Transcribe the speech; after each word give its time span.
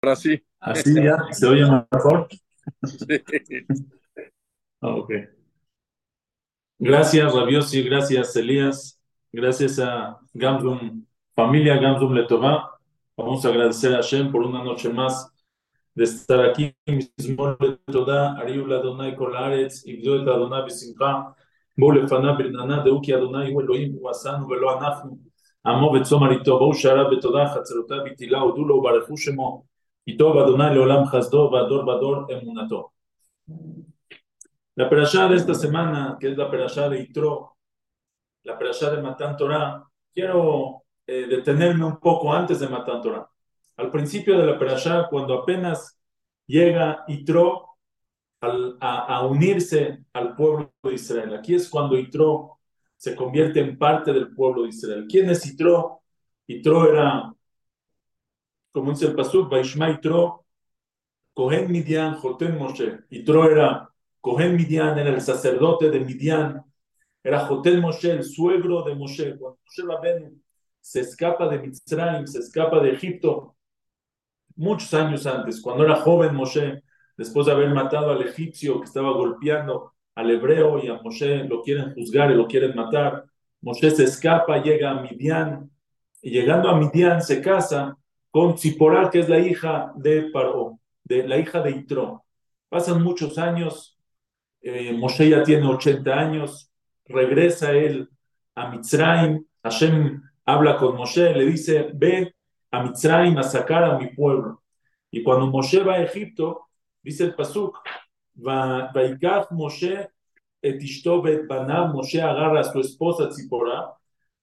Ahora 0.00 0.16
sí. 0.16 0.40
Así 0.60 0.94
ya, 0.94 1.18
se 1.32 1.46
oye 1.46 1.64
mejor. 1.90 2.28
Sí. 2.84 3.22
Ah, 4.80 4.94
ok. 4.94 5.10
Gracias, 6.78 7.34
Rabiosi, 7.34 7.82
gracias, 7.82 8.36
Elías. 8.36 9.00
Gracias 9.32 9.80
a 9.80 10.20
Gamsum, 10.32 11.04
familia 11.34 11.78
Gamsum 11.78 12.12
Letová. 12.12 12.78
Vamos 13.16 13.44
a 13.44 13.48
agradecer 13.48 13.92
a 13.92 13.96
Hashem 13.96 14.30
por 14.30 14.42
una 14.42 14.62
noche 14.62 14.88
más 14.88 15.32
de 15.94 16.04
estar 16.04 16.44
aquí. 16.44 16.72
Mismor 16.86 17.58
Letodá, 17.60 18.36
Ariul 18.38 18.72
Adonai 18.72 19.16
Kolaretz, 19.16 19.84
Igdo 19.84 20.22
et 20.22 20.28
Adonai 20.28 20.62
Besimcha, 20.62 21.34
Bo 21.76 21.90
Lefana 21.90 22.36
Birnana, 22.36 22.84
Deuki 22.84 23.12
Adonai, 23.12 23.52
Hu 23.52 23.60
Elohim, 23.60 23.98
Hu 23.98 24.08
Asanu, 24.08 24.46
Velo 24.46 24.70
Anafnu, 24.70 25.18
Amo 25.64 25.90
Betzom 25.92 26.22
Arito, 26.22 26.56
Bo 26.56 26.72
La 34.74 34.88
perashá 34.88 35.28
de 35.28 35.36
esta 35.36 35.54
semana, 35.54 36.16
que 36.18 36.30
es 36.30 36.36
la 36.36 36.50
perashá 36.50 36.88
de 36.88 37.00
Itro, 37.00 37.56
la 38.44 38.56
perashá 38.56 38.90
de 38.90 39.02
Matan 39.02 39.36
Torah, 39.36 39.84
quiero 40.12 40.84
eh, 41.06 41.26
detenerme 41.28 41.84
un 41.84 41.98
poco 41.98 42.32
antes 42.32 42.60
de 42.60 42.68
Matan 42.68 43.02
Torah. 43.02 43.28
Al 43.76 43.90
principio 43.90 44.38
de 44.38 44.46
la 44.46 44.58
perashá, 44.58 45.08
cuando 45.10 45.34
apenas 45.34 45.98
llega 46.46 47.04
Itro 47.08 47.76
al- 48.40 48.76
a, 48.80 49.16
a 49.16 49.26
unirse 49.26 50.04
al 50.12 50.34
pueblo 50.34 50.72
de 50.82 50.94
Israel. 50.94 51.34
Aquí 51.34 51.54
es 51.54 51.68
cuando 51.68 51.98
Itro 51.98 52.58
se 52.96 53.14
convierte 53.14 53.60
en 53.60 53.76
parte 53.76 54.12
del 54.12 54.34
pueblo 54.34 54.62
de 54.62 54.68
Israel. 54.70 55.06
¿Quién 55.08 55.28
es 55.30 55.44
Itro? 55.46 56.02
Itro 56.46 56.88
era, 56.88 57.32
como 58.78 58.92
dice 58.92 59.06
el 59.06 59.16
Pasuk, 59.16 59.50
Vaishma 59.50 59.90
Itro, 59.90 60.44
Cohen 61.34 61.70
Midian, 61.70 62.14
Joten 62.14 62.56
Moshe. 62.56 63.00
Itro 63.10 63.50
era 63.50 63.90
Cohen 64.20 64.54
Midian, 64.54 64.96
era 64.98 65.10
el 65.10 65.20
sacerdote 65.20 65.90
de 65.90 66.00
Midian. 66.00 66.64
Era 67.24 67.40
Jotel 67.40 67.80
Moshe, 67.80 68.12
el 68.12 68.22
suegro 68.22 68.82
de 68.84 68.94
Moshe. 68.94 69.36
Cuando 69.36 69.58
Moshe 69.64 69.82
Rabbeinu 69.82 70.40
se 70.80 71.00
escapa 71.00 71.48
de 71.48 71.58
Mitzrayim, 71.58 72.26
se 72.26 72.38
escapa 72.38 72.80
de 72.80 72.92
Egipto, 72.92 73.56
muchos 74.54 74.94
años 74.94 75.26
antes, 75.26 75.60
cuando 75.60 75.84
era 75.84 75.96
joven 75.96 76.34
Moshe, 76.34 76.82
después 77.16 77.46
de 77.46 77.52
haber 77.52 77.70
matado 77.70 78.12
al 78.12 78.22
egipcio 78.22 78.80
que 78.80 78.86
estaba 78.86 79.10
golpeando 79.10 79.92
al 80.14 80.30
hebreo 80.30 80.82
y 80.82 80.88
a 80.88 80.94
Moshe 81.02 81.44
lo 81.44 81.62
quieren 81.62 81.94
juzgar 81.94 82.30
y 82.30 82.34
lo 82.34 82.46
quieren 82.46 82.76
matar, 82.76 83.24
Moshe 83.60 83.90
se 83.90 84.04
escapa, 84.04 84.62
llega 84.62 84.90
a 84.90 85.02
Midian, 85.02 85.68
y 86.22 86.30
llegando 86.30 86.68
a 86.68 86.76
Midian 86.76 87.22
se 87.22 87.40
casa 87.40 87.96
con 88.38 88.54
Tziporá, 88.54 89.10
que 89.10 89.18
es 89.18 89.28
la 89.28 89.40
hija 89.40 89.92
de 89.96 90.30
Paró, 90.30 90.78
de 91.02 91.26
la 91.26 91.38
hija 91.38 91.60
de 91.60 91.72
Itro. 91.72 92.24
Pasan 92.68 93.02
muchos 93.02 93.36
años, 93.36 93.98
eh, 94.60 94.92
Moshe 94.92 95.28
ya 95.28 95.42
tiene 95.42 95.66
80 95.66 96.14
años, 96.14 96.70
regresa 97.06 97.72
él 97.72 98.08
a 98.54 98.70
Mitzrayim, 98.70 99.44
Hashem 99.60 100.22
habla 100.44 100.76
con 100.76 100.94
Moshe, 100.94 101.34
le 101.34 101.46
dice, 101.46 101.90
ve 101.92 102.32
a 102.70 102.84
Mitzrayim 102.84 103.36
a 103.38 103.42
sacar 103.42 103.82
a 103.82 103.98
mi 103.98 104.06
pueblo. 104.06 104.62
Y 105.10 105.24
cuando 105.24 105.48
Moshe 105.48 105.82
va 105.82 105.94
a 105.94 106.02
Egipto, 106.04 106.68
dice 107.02 107.24
el 107.24 107.34
Pasuk, 107.34 107.80
va 108.36 108.92
Vaikach 108.94 109.50
Moshe 109.50 110.10
et 110.62 110.80
ishto 110.80 111.20
bet 111.22 111.42
Moshe 111.92 112.22
agarra 112.22 112.60
a 112.60 112.70
su 112.70 112.78
esposa 112.78 113.30
Tzipora 113.30 113.94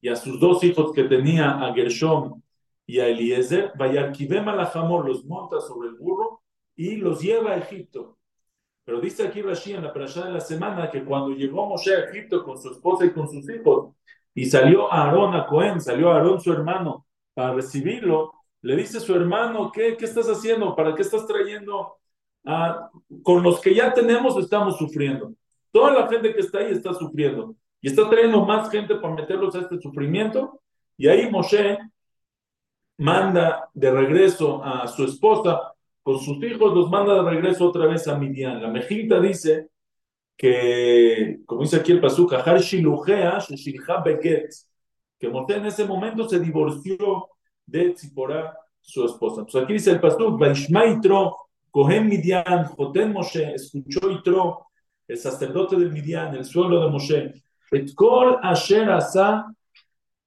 y 0.02 0.10
a 0.10 0.18
sus 0.18 0.38
dos 0.38 0.62
hijos 0.66 0.92
que 0.92 1.06
tenía, 1.06 1.52
a 1.52 1.74
Gershom 1.74 2.42
y 2.86 3.00
a 3.00 3.08
Eliezer, 3.08 3.72
Vayarkivem 3.78 4.48
alajamor, 4.48 5.08
los 5.08 5.26
monta 5.26 5.60
sobre 5.62 5.90
el 5.90 5.96
burro 5.96 6.42
y 6.76 6.98
los 6.98 7.22
lleva 7.22 7.52
a 7.52 7.58
Egipto. 7.58 8.18
Pero 8.84 9.00
dice 9.02 9.28
aquí 9.28 9.42
Rashi 9.42 9.74
en 9.74 9.84
la 9.84 9.94
perashá 9.94 10.26
de 10.26 10.34
la 10.34 10.40
semana 10.40 10.92
que 10.92 11.04
cuando 11.04 11.32
llegó 11.32 11.66
Moshe 11.66 11.96
a 11.96 12.06
Egipto 12.06 12.44
con 12.44 12.62
su 12.62 12.72
esposa 12.72 13.06
y 13.06 13.12
con 13.14 13.28
sus 13.30 13.50
hijos, 13.50 13.96
y 14.34 14.46
salió 14.46 14.92
Aarón 14.92 15.34
a 15.36 15.48
Cohen, 15.48 15.82
salió 15.82 16.12
Aarón 16.12 16.40
su 16.42 16.52
hermano 16.52 17.08
para 17.34 17.54
recibirlo, 17.54 18.34
le 18.62 18.76
dice 18.76 19.00
su 19.00 19.14
hermano, 19.16 19.72
¿qué, 19.72 19.96
qué 19.98 20.06
estás 20.06 20.28
haciendo? 20.28 20.76
¿Para 20.76 20.94
qué 20.96 21.02
estás 21.02 21.26
trayendo? 21.28 21.98
a- 22.46 22.90
con 23.24 23.42
los 23.44 23.60
que 23.60 23.74
ya 23.74 23.94
tenemos 23.94 24.38
estamos 24.38 24.78
sufriendo. 24.78 25.34
Toda 25.72 25.92
la 25.94 26.08
gente 26.08 26.34
que 26.34 26.42
está 26.42 26.60
ahí 26.60 26.72
está 26.72 26.94
sufriendo. 26.94 27.56
Y 27.82 27.88
está 27.88 28.10
trayendo 28.10 28.46
más 28.46 28.70
gente 28.70 28.96
para 28.96 29.16
meterlos 29.16 29.56
a 29.56 29.62
este 29.62 29.80
sufrimiento. 29.80 30.62
Y 30.98 31.08
ahí 31.08 31.30
Moshe 31.30 31.78
manda 32.98 33.70
de 33.74 33.92
regreso 33.92 34.64
a 34.64 34.88
su 34.88 35.06
esposa 35.06 35.74
con 36.04 36.20
sus 36.20 36.42
hijos, 36.44 36.74
los 36.74 36.90
manda 36.90 37.16
de 37.16 37.30
regreso 37.30 37.68
otra 37.68 37.88
vez 37.88 38.08
a 38.08 38.18
Midian. 38.18 38.62
La 38.62 38.70
Mejilta 38.70 39.20
dice 39.20 39.70
que, 40.38 41.40
como 41.46 41.62
dice 41.62 41.78
aquí 41.78 41.92
el 41.92 42.02
Pasuk, 42.02 42.34
que 45.18 45.30
Moshe 45.30 45.56
en 45.56 45.66
ese 45.66 45.86
momento 45.86 46.28
se 46.30 46.40
divorció 46.40 47.30
de 47.66 47.92
Tzipora, 47.92 48.58
su 48.82 49.04
esposa. 49.04 49.42
Entonces 49.42 49.64
aquí 49.64 49.74
dice 49.74 49.92
el 49.92 50.00
Pasuk, 50.00 50.40
Vaishma 50.40 50.86
Itro, 50.86 51.38
Cohen 51.72 52.08
Midian, 52.08 52.66
Joten 52.66 53.12
Moshe, 53.12 53.56
escuchó 53.56 54.12
Itro, 54.12 54.68
el 55.08 55.18
sacerdote 55.18 55.76
de 55.76 55.90
Midian, 55.90 56.36
el 56.36 56.46
suelo 56.46 56.84
de 56.84 56.90
Moshe, 56.92 57.34
Et 57.72 57.94
Kol 57.94 58.38
Asher 58.42 58.90
Asa 58.90 59.55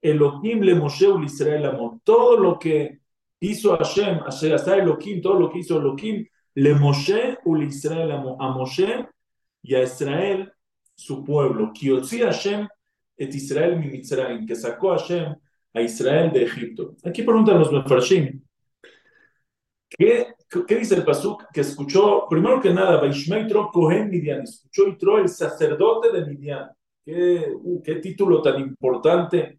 Elohim 0.01 0.63
le 0.63 0.75
Moshe 0.75 1.07
ul 1.07 1.25
Israel 1.25 1.67
amor. 1.67 1.99
Todo 2.05 2.37
lo 2.37 2.59
que 2.59 3.01
hizo 3.41 3.77
Hashem, 3.77 4.21
Asher 4.27 4.55
Asa 4.55 4.77
Elohim, 4.77 5.21
todo 5.21 5.39
lo 5.39 5.51
que 5.51 5.59
hizo 5.61 5.79
Elohim, 5.79 6.27
le 6.55 6.75
Moshe 6.75 7.39
ul 7.45 7.63
Israel. 7.65 8.13
A 8.13 8.49
Moshe 8.51 9.07
y 9.63 9.75
a 9.75 9.83
Israel, 9.83 10.53
su 10.95 11.25
pueblo. 11.25 11.73
Hashem 11.75 12.69
et 13.17 13.35
Israel 13.35 13.79
mi 13.79 13.89
Mitzrayim, 13.89 14.47
que 14.47 14.55
sacó 14.55 14.91
Hashem 14.91 15.35
a 15.75 15.81
Israel 15.81 16.31
de 16.33 16.45
Egipto. 16.45 16.95
Aquí 17.05 17.23
preguntan 17.23 17.59
los 17.59 17.73
Mefarshim, 17.73 18.41
¿qué, 19.89 20.29
qué 20.67 20.77
dice 20.77 20.95
el 20.95 21.05
Pasuk? 21.05 21.45
Que 21.53 21.63
escuchó, 21.63 22.27
primero 22.29 22.61
que 22.61 22.73
nada, 22.73 23.01
Vaishma 23.01 23.41
Itro 23.41 23.71
Kohen 23.73 24.09
Midian, 24.09 24.43
escuchó 24.43 24.87
Itro, 24.89 25.19
el 25.19 25.29
sacerdote 25.29 26.13
de 26.13 26.27
Midian. 26.27 26.71
¿Qué, 27.05 27.53
uh, 27.55 27.83
qué 27.83 27.97
título 27.97 28.43
tan 28.43 28.61
importante 28.61 29.58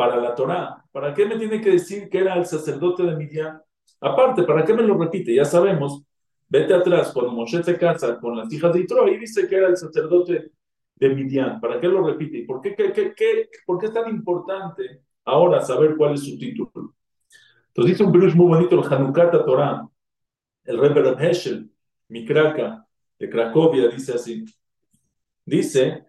para 0.00 0.16
la 0.16 0.34
Torá. 0.34 0.82
¿Para 0.92 1.12
qué 1.12 1.26
me 1.26 1.36
tiene 1.36 1.60
que 1.60 1.72
decir 1.72 2.08
que 2.08 2.20
era 2.20 2.34
el 2.36 2.46
sacerdote 2.46 3.02
de 3.02 3.14
Midian? 3.16 3.60
Aparte, 4.00 4.44
¿para 4.44 4.64
qué 4.64 4.72
me 4.72 4.82
lo 4.82 4.96
repite? 4.96 5.34
Ya 5.34 5.44
sabemos, 5.44 6.02
vete 6.48 6.72
atrás, 6.72 7.12
cuando 7.12 7.32
Moshe 7.32 7.62
se 7.62 7.76
casa 7.76 8.18
con 8.18 8.34
las 8.34 8.50
hijas 8.50 8.72
de 8.72 8.80
Itro, 8.80 9.04
ahí 9.04 9.18
dice 9.18 9.46
que 9.46 9.56
era 9.56 9.68
el 9.68 9.76
sacerdote 9.76 10.52
de 10.94 11.08
Midian. 11.10 11.60
¿Para 11.60 11.78
qué 11.78 11.86
lo 11.86 12.02
repite? 12.02 12.38
¿Y 12.38 12.46
por 12.46 12.62
qué, 12.62 12.74
qué, 12.74 12.94
qué, 12.94 13.12
qué- 13.14 13.50
por 13.66 13.78
qué 13.78 13.86
es 13.88 13.92
tan 13.92 14.08
importante 14.08 15.02
ahora 15.26 15.60
saber 15.60 15.94
cuál 15.98 16.14
es 16.14 16.24
su 16.24 16.38
título? 16.38 16.94
Entonces 17.68 17.92
dice 17.98 18.04
un 18.04 18.12
virus 18.12 18.34
muy 18.34 18.46
bonito, 18.46 18.76
el 18.82 18.90
Hanukkah 18.92 19.30
Torah, 19.44 19.86
el 20.64 20.78
Rebbe 20.78 21.14
Heschel, 21.30 21.70
Mikraka, 22.08 22.86
de 23.18 23.30
Cracovia, 23.30 23.88
dice 23.88 24.14
así. 24.14 24.44
Dice, 25.44 26.06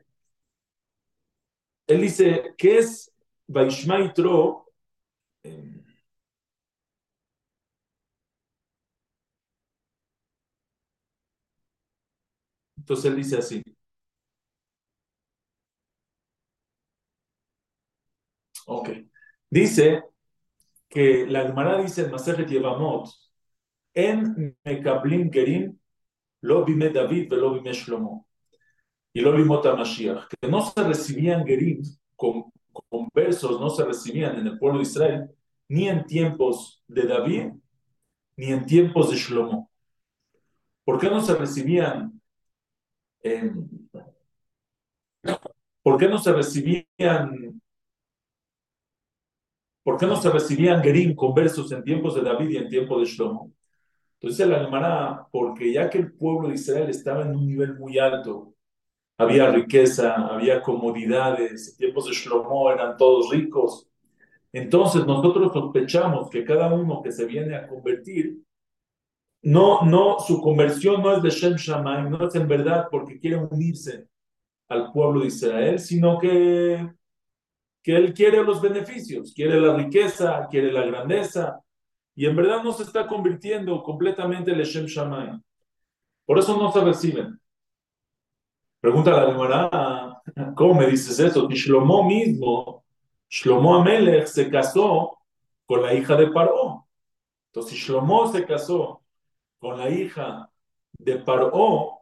él 1.87 2.01
dice, 2.01 2.53
¿qué 2.57 2.77
es 2.79 3.10
Vaishma 3.53 3.99
Itro? 4.05 4.65
Eh, 5.43 5.81
Entonces 12.77 13.05
él 13.05 13.15
dice 13.17 13.37
así. 13.37 13.63
Ok. 18.67 18.89
Dice 19.49 20.03
que 20.89 21.25
la 21.27 21.43
Gemara 21.47 21.81
dice 21.81 22.03
en 22.03 22.11
Masejet 22.11 22.49
Yevamot, 22.49 23.09
en 23.93 24.57
Mekablim 24.65 25.31
Gerim, 25.31 25.77
lo 26.41 26.65
bime 26.65 26.89
David, 26.89 27.33
lo 27.33 27.53
bime 27.55 27.73
Shlomo, 27.73 28.27
y 29.13 29.21
lo 29.21 29.33
bimot 29.35 29.65
Mashiach, 29.65 30.27
que 30.29 30.49
no 30.49 30.61
se 30.61 30.83
recibían 30.83 31.45
Gerim 31.45 31.81
con, 32.15 32.50
con 32.91 33.07
versos, 33.13 33.59
no 33.61 33.69
se 33.69 33.85
recibían 33.85 34.37
en 34.37 34.47
el 34.47 34.59
pueblo 34.59 34.79
de 34.79 34.83
Israel, 34.83 35.29
ni 35.69 35.87
en 35.87 36.05
tiempos 36.05 36.83
de 36.87 37.03
David, 37.03 37.53
ni 38.35 38.47
en 38.47 38.65
tiempos 38.65 39.09
de 39.09 39.15
Shlomo. 39.15 39.71
¿Por 40.83 40.99
qué 40.99 41.09
no 41.09 41.21
se 41.21 41.33
recibían? 41.35 42.21
¿Por 45.81 45.97
qué 45.97 46.09
no 46.09 46.17
se 46.17 46.33
recibían 46.33 47.61
¿Por 49.83 49.97
qué 49.97 50.05
no 50.05 50.17
se 50.17 50.29
recibían 50.29 50.83
Gerim 50.83 51.15
con 51.15 51.33
versos 51.33 51.71
en 51.71 51.83
tiempos 51.83 52.15
de 52.15 52.21
David 52.21 52.49
y 52.49 52.57
en 52.57 52.69
tiempos 52.69 52.99
de 52.99 53.05
Shlomo? 53.05 53.53
Entonces 54.19 54.47
la 54.47 54.65
Gemara, 54.65 55.27
porque 55.31 55.71
ya 55.71 55.89
que 55.89 55.97
el 55.97 56.11
pueblo 56.11 56.49
de 56.49 56.55
Israel 56.55 56.89
estaba 56.89 57.23
en 57.23 57.35
un 57.35 57.47
nivel 57.47 57.79
muy 57.79 57.97
alto, 57.97 58.53
había 59.21 59.51
riqueza, 59.51 60.15
había 60.15 60.61
comodidades, 60.61 61.69
en 61.69 61.77
tiempos 61.77 62.07
de 62.07 62.13
Shlomo 62.13 62.71
eran 62.71 62.97
todos 62.97 63.29
ricos, 63.29 63.87
entonces 64.51 65.05
nosotros 65.05 65.53
sospechamos 65.53 66.29
que 66.29 66.43
cada 66.43 66.73
uno 66.73 67.01
que 67.01 67.11
se 67.11 67.25
viene 67.25 67.55
a 67.55 67.67
convertir 67.67 68.39
no, 69.43 69.81
no, 69.83 70.19
su 70.19 70.39
conversión 70.41 71.01
no 71.01 71.15
es 71.15 71.23
de 71.23 71.29
Shem 71.29 71.55
Shammai, 71.55 72.09
no 72.09 72.27
es 72.27 72.35
en 72.35 72.47
verdad 72.47 72.87
porque 72.91 73.19
quiere 73.19 73.37
unirse 73.37 74.07
al 74.69 74.91
pueblo 74.91 75.21
de 75.21 75.27
Israel, 75.27 75.79
sino 75.79 76.19
que, 76.19 76.91
que 77.81 77.95
él 77.95 78.13
quiere 78.13 78.43
los 78.43 78.61
beneficios, 78.61 79.33
quiere 79.33 79.59
la 79.59 79.75
riqueza, 79.75 80.47
quiere 80.49 80.71
la 80.71 80.85
grandeza, 80.85 81.59
y 82.15 82.25
en 82.25 82.35
verdad 82.35 82.61
no 82.63 82.71
se 82.71 82.83
está 82.83 83.07
convirtiendo 83.07 83.81
completamente 83.81 84.51
en 84.51 84.59
Shem 84.59 84.85
Shammai. 84.85 85.39
Por 86.25 86.37
eso 86.37 86.55
no 86.57 86.71
se 86.71 86.81
reciben. 86.81 87.39
Pregunta 88.81 89.11
la 89.11 89.31
Gemara, 89.31 90.21
¿cómo 90.55 90.73
me 90.73 90.87
dices 90.87 91.19
eso? 91.19 91.47
Y 91.51 91.53
Shlomo 91.53 92.03
mismo, 92.03 92.83
Shlomo 93.29 93.75
Amelech 93.75 94.25
se 94.25 94.49
casó 94.49 95.19
con 95.67 95.83
la 95.83 95.93
hija 95.93 96.15
de 96.15 96.27
Paró. 96.31 96.87
Entonces, 97.47 97.73
si 97.73 97.85
Shlomo 97.85 98.31
se 98.31 98.43
casó 98.43 99.03
con 99.59 99.77
la 99.77 99.87
hija 99.87 100.49
de 100.93 101.17
Paró, 101.17 101.99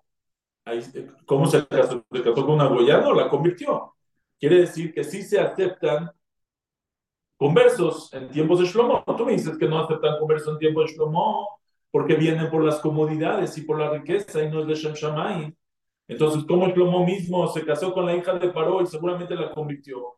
¿cómo 1.25 1.47
se 1.47 1.67
casó? 1.67 2.05
¿Se 2.11 2.23
casó 2.23 2.45
con 2.45 2.51
una 2.51 2.67
goya? 2.67 3.01
No, 3.01 3.13
la 3.13 3.27
convirtió. 3.27 3.95
Quiere 4.39 4.61
decir 4.61 4.93
que 4.93 5.03
sí 5.03 5.21
se 5.21 5.37
aceptan 5.37 6.09
conversos 7.35 8.13
en 8.13 8.29
tiempos 8.29 8.59
de 8.59 8.65
Shlomo. 8.65 9.03
Tú 9.17 9.25
me 9.25 9.33
dices 9.33 9.57
que 9.57 9.67
no 9.67 9.79
aceptan 9.79 10.17
conversos 10.17 10.53
en 10.53 10.59
tiempos 10.59 10.85
de 10.85 10.95
Shlomo 10.95 11.59
porque 11.91 12.15
vienen 12.15 12.49
por 12.49 12.63
las 12.63 12.79
comodidades 12.79 13.57
y 13.57 13.63
por 13.63 13.79
la 13.79 13.89
riqueza 13.89 14.41
y 14.41 14.49
no 14.49 14.61
es 14.61 14.67
de 14.67 14.75
Shem. 14.75 15.55
Entonces, 16.09 16.43
¿cómo 16.47 16.67
Shlomo 16.69 17.05
mismo 17.05 17.47
se 17.49 17.63
casó 17.63 17.93
con 17.93 18.07
la 18.07 18.15
hija 18.15 18.33
de 18.33 18.49
Paró 18.49 18.81
y 18.81 18.87
seguramente 18.87 19.35
la 19.35 19.51
convirtió? 19.51 20.17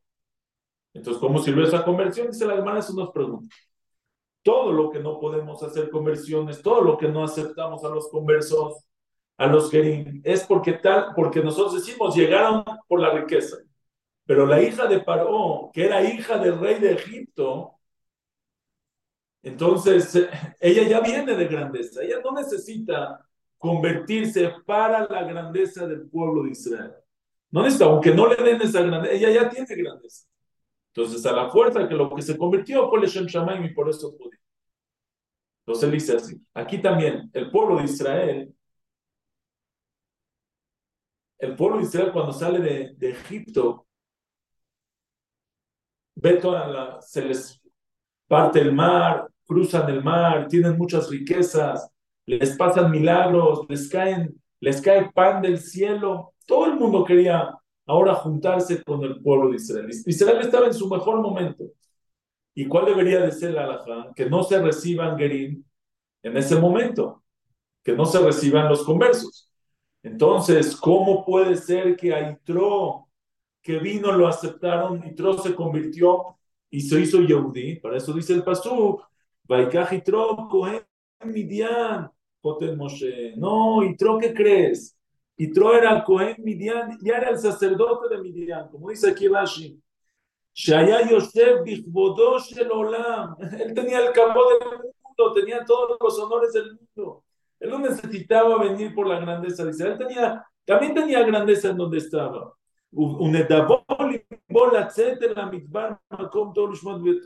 Entonces, 0.94 1.20
¿cómo 1.20 1.38
sirvió 1.40 1.66
esa 1.66 1.84
conversión? 1.84 2.28
Dice 2.32 2.46
la 2.46 2.56
hermana, 2.56 2.80
eso 2.80 2.94
nos 2.94 3.12
pregunta. 3.12 3.54
Todo 4.42 4.72
lo 4.72 4.90
que 4.90 5.00
no 5.00 5.20
podemos 5.20 5.62
hacer 5.62 5.90
conversiones, 5.90 6.62
todo 6.62 6.82
lo 6.82 6.98
que 6.98 7.10
no 7.10 7.26
aceptamos 7.26 7.84
a 7.84 7.90
los 7.90 8.08
conversos, 8.10 8.86
a 9.36 9.48
los 9.48 9.70
gerim, 9.70 10.22
es 10.24 10.46
porque 10.46 10.74
tal, 10.74 11.14
porque 11.14 11.44
nosotros 11.44 11.76
decimos 11.76 12.16
llegaron 12.16 12.64
por 12.88 13.02
la 13.02 13.12
riqueza. 13.12 13.58
Pero 14.26 14.46
la 14.46 14.62
hija 14.62 14.88
de 14.88 15.02
Paró, 15.02 15.72
que 15.74 15.86
era 15.86 16.02
hija 16.02 16.38
del 16.38 16.58
rey 16.58 16.80
de 16.80 16.94
Egipto, 16.94 17.74
entonces 19.44 20.30
ella 20.62 20.84
ya 20.88 21.02
viene 21.02 21.36
de 21.36 21.48
grandeza, 21.48 22.02
ella 22.02 22.22
no 22.24 22.32
necesita 22.32 23.28
convertirse 23.62 24.56
para 24.66 25.08
la 25.08 25.24
grandeza 25.24 25.86
del 25.86 26.10
pueblo 26.10 26.44
de 26.44 26.50
Israel. 26.50 26.94
No 27.52 27.62
necesita, 27.62 27.86
aunque 27.86 28.12
no 28.12 28.26
le 28.26 28.36
den 28.38 28.60
esa 28.60 28.82
grandeza, 28.82 29.14
ella 29.14 29.30
ya 29.30 29.50
tiene 29.50 29.76
grandeza. 29.76 30.26
Entonces, 30.88 31.24
a 31.28 31.32
la 31.32 31.48
fuerza 31.48 31.88
que 31.88 31.94
lo 31.94 32.14
que 32.16 32.24
se 32.24 32.36
convirtió 32.36 32.90
fue 32.90 33.02
el 33.02 33.06
Shem 33.06 33.28
Shamaim 33.28 33.64
y 33.66 33.70
por 33.70 33.88
eso 33.88 34.18
pude. 34.18 34.40
Entonces 35.60 35.84
él 35.84 35.92
dice 35.92 36.16
así. 36.16 36.42
Aquí 36.56 36.82
también, 36.82 37.30
el 37.34 37.52
pueblo 37.52 37.78
de 37.78 37.84
Israel, 37.84 38.52
el 41.38 41.56
pueblo 41.56 41.78
de 41.78 41.84
Israel 41.84 42.12
cuando 42.12 42.34
sale 42.34 42.60
de, 42.60 42.96
de 42.98 43.12
Egipto, 43.12 43.86
ve 46.16 46.34
toda 46.38 46.68
la, 46.68 47.02
se 47.02 47.24
les 47.26 47.62
parte 48.28 48.60
el 48.60 48.74
mar, 48.74 49.28
cruzan 49.46 49.88
el 49.88 50.04
mar, 50.04 50.48
tienen 50.48 50.76
muchas 50.80 51.12
riquezas, 51.12 51.91
les 52.26 52.56
pasan 52.58 52.92
milagros, 52.92 53.66
les 53.70 53.90
caen, 53.90 54.36
les 54.60 54.82
cae 54.82 55.12
pan 55.12 55.42
del 55.42 55.60
cielo. 55.60 56.34
Todo 56.46 56.66
el 56.66 56.76
mundo 56.76 57.04
quería 57.04 57.50
ahora 57.86 58.16
juntarse 58.16 58.84
con 58.84 59.04
el 59.04 59.22
pueblo 59.22 59.50
de 59.50 59.58
Israel. 59.58 59.90
Israel 59.90 60.40
estaba 60.42 60.68
en 60.68 60.74
su 60.74 60.88
mejor 60.90 61.22
momento. 61.22 61.66
¿Y 62.54 62.68
cuál 62.68 62.86
debería 62.86 63.22
de 63.22 63.32
ser 63.32 63.54
la 63.54 63.64
alhaja? 63.64 64.12
Que 64.16 64.30
no 64.30 64.44
se 64.44 64.62
reciban 64.62 65.18
Gerim 65.18 65.64
en 66.24 66.38
ese 66.38 66.56
momento, 66.58 67.24
que 67.84 67.94
no 67.94 68.06
se 68.06 68.20
reciban 68.20 68.70
los 68.70 68.84
conversos. 68.84 69.52
Entonces, 70.04 70.76
¿cómo 70.76 71.26
puede 71.26 71.56
ser 71.56 71.96
que 71.96 72.14
a 72.14 72.32
Itro, 72.32 73.08
que 73.62 73.80
vino, 73.80 74.12
lo 74.12 74.28
aceptaron, 74.28 75.06
Itro 75.08 75.38
se 75.38 75.56
convirtió 75.56 76.38
y 76.70 76.82
se 76.82 77.00
hizo 77.00 77.22
Yehudi? 77.22 77.80
Para 77.80 77.98
eso 77.98 78.14
dice 78.14 78.34
el 78.34 78.44
Pasú, 78.44 79.02
Vaikaj 79.44 79.94
Itro, 79.94 80.48
Cohen 80.50 80.82
Midian, 81.26 82.10
Moshe. 82.78 83.36
No, 83.38 83.84
Itro, 83.84 84.18
¿qué 84.18 84.34
crees? 84.34 84.98
Y 85.38 85.52
Tro 85.52 85.74
era 85.74 86.04
Cohen 86.04 86.36
Midian, 86.40 86.98
ya 87.02 87.18
era 87.18 87.30
el 87.30 87.40
sacerdote 87.40 88.16
de 88.16 88.22
Midian, 88.22 88.70
como 88.70 88.90
dice 88.90 89.10
aquí 89.10 89.28
Rashi. 89.28 89.82
Shaya 90.54 91.10
Yosef 91.10 91.62
el 91.66 92.72
Olam. 92.72 93.36
Él 93.60 93.74
tenía 93.74 94.06
el 94.06 94.12
campo 94.12 94.42
del 94.50 94.70
mundo, 94.70 95.34
tenía 95.34 95.64
todos 95.66 95.98
los 96.00 96.20
honores 96.20 96.54
del 96.54 96.78
mundo. 96.78 97.24
Él 97.60 97.70
no 97.70 97.80
necesitaba 97.80 98.62
venir 98.64 98.94
por 98.94 99.08
la 99.08 99.20
grandeza 99.20 99.64
de 99.64 99.72
Israel. 99.72 99.94
Él 99.94 100.08
tenía, 100.08 100.46
también 100.66 100.94
tenía 100.94 101.24
grandeza 101.24 101.70
en 101.70 101.78
donde 101.78 101.98
estaba. 102.00 102.54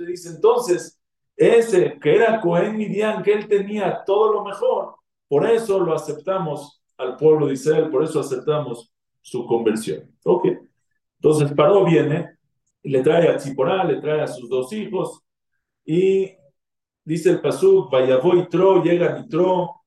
Dice 0.05 0.29
entonces, 0.29 1.01
ese 1.35 1.99
que 1.99 2.15
era 2.15 2.39
Cohen 2.41 2.77
Midian, 2.77 3.23
que 3.23 3.33
él 3.33 3.47
tenía 3.47 4.03
todo 4.05 4.33
lo 4.33 4.43
mejor, 4.43 4.95
por 5.27 5.49
eso 5.49 5.79
lo 5.79 5.93
aceptamos 5.93 6.81
al 6.97 7.17
pueblo 7.17 7.47
de 7.47 7.53
Israel, 7.53 7.89
por 7.89 8.03
eso 8.03 8.19
aceptamos 8.19 8.93
su 9.21 9.45
conversión. 9.45 10.09
Ok. 10.23 10.47
Entonces 11.19 11.51
Paró 11.53 11.83
viene, 11.83 12.37
le 12.83 13.01
trae 13.01 13.27
a 13.27 13.37
Tziporá, 13.37 13.83
le 13.83 13.99
trae 13.99 14.21
a 14.21 14.27
sus 14.27 14.49
dos 14.49 14.71
hijos, 14.73 15.21
y 15.83 16.31
dice 17.03 17.31
el 17.31 17.41
Pasuk, 17.41 17.91
Vayavó 17.91 18.35
y 18.35 18.47
Tro, 18.47 18.83
llegan 18.83 19.23
y 19.23 19.29
Tro, 19.29 19.81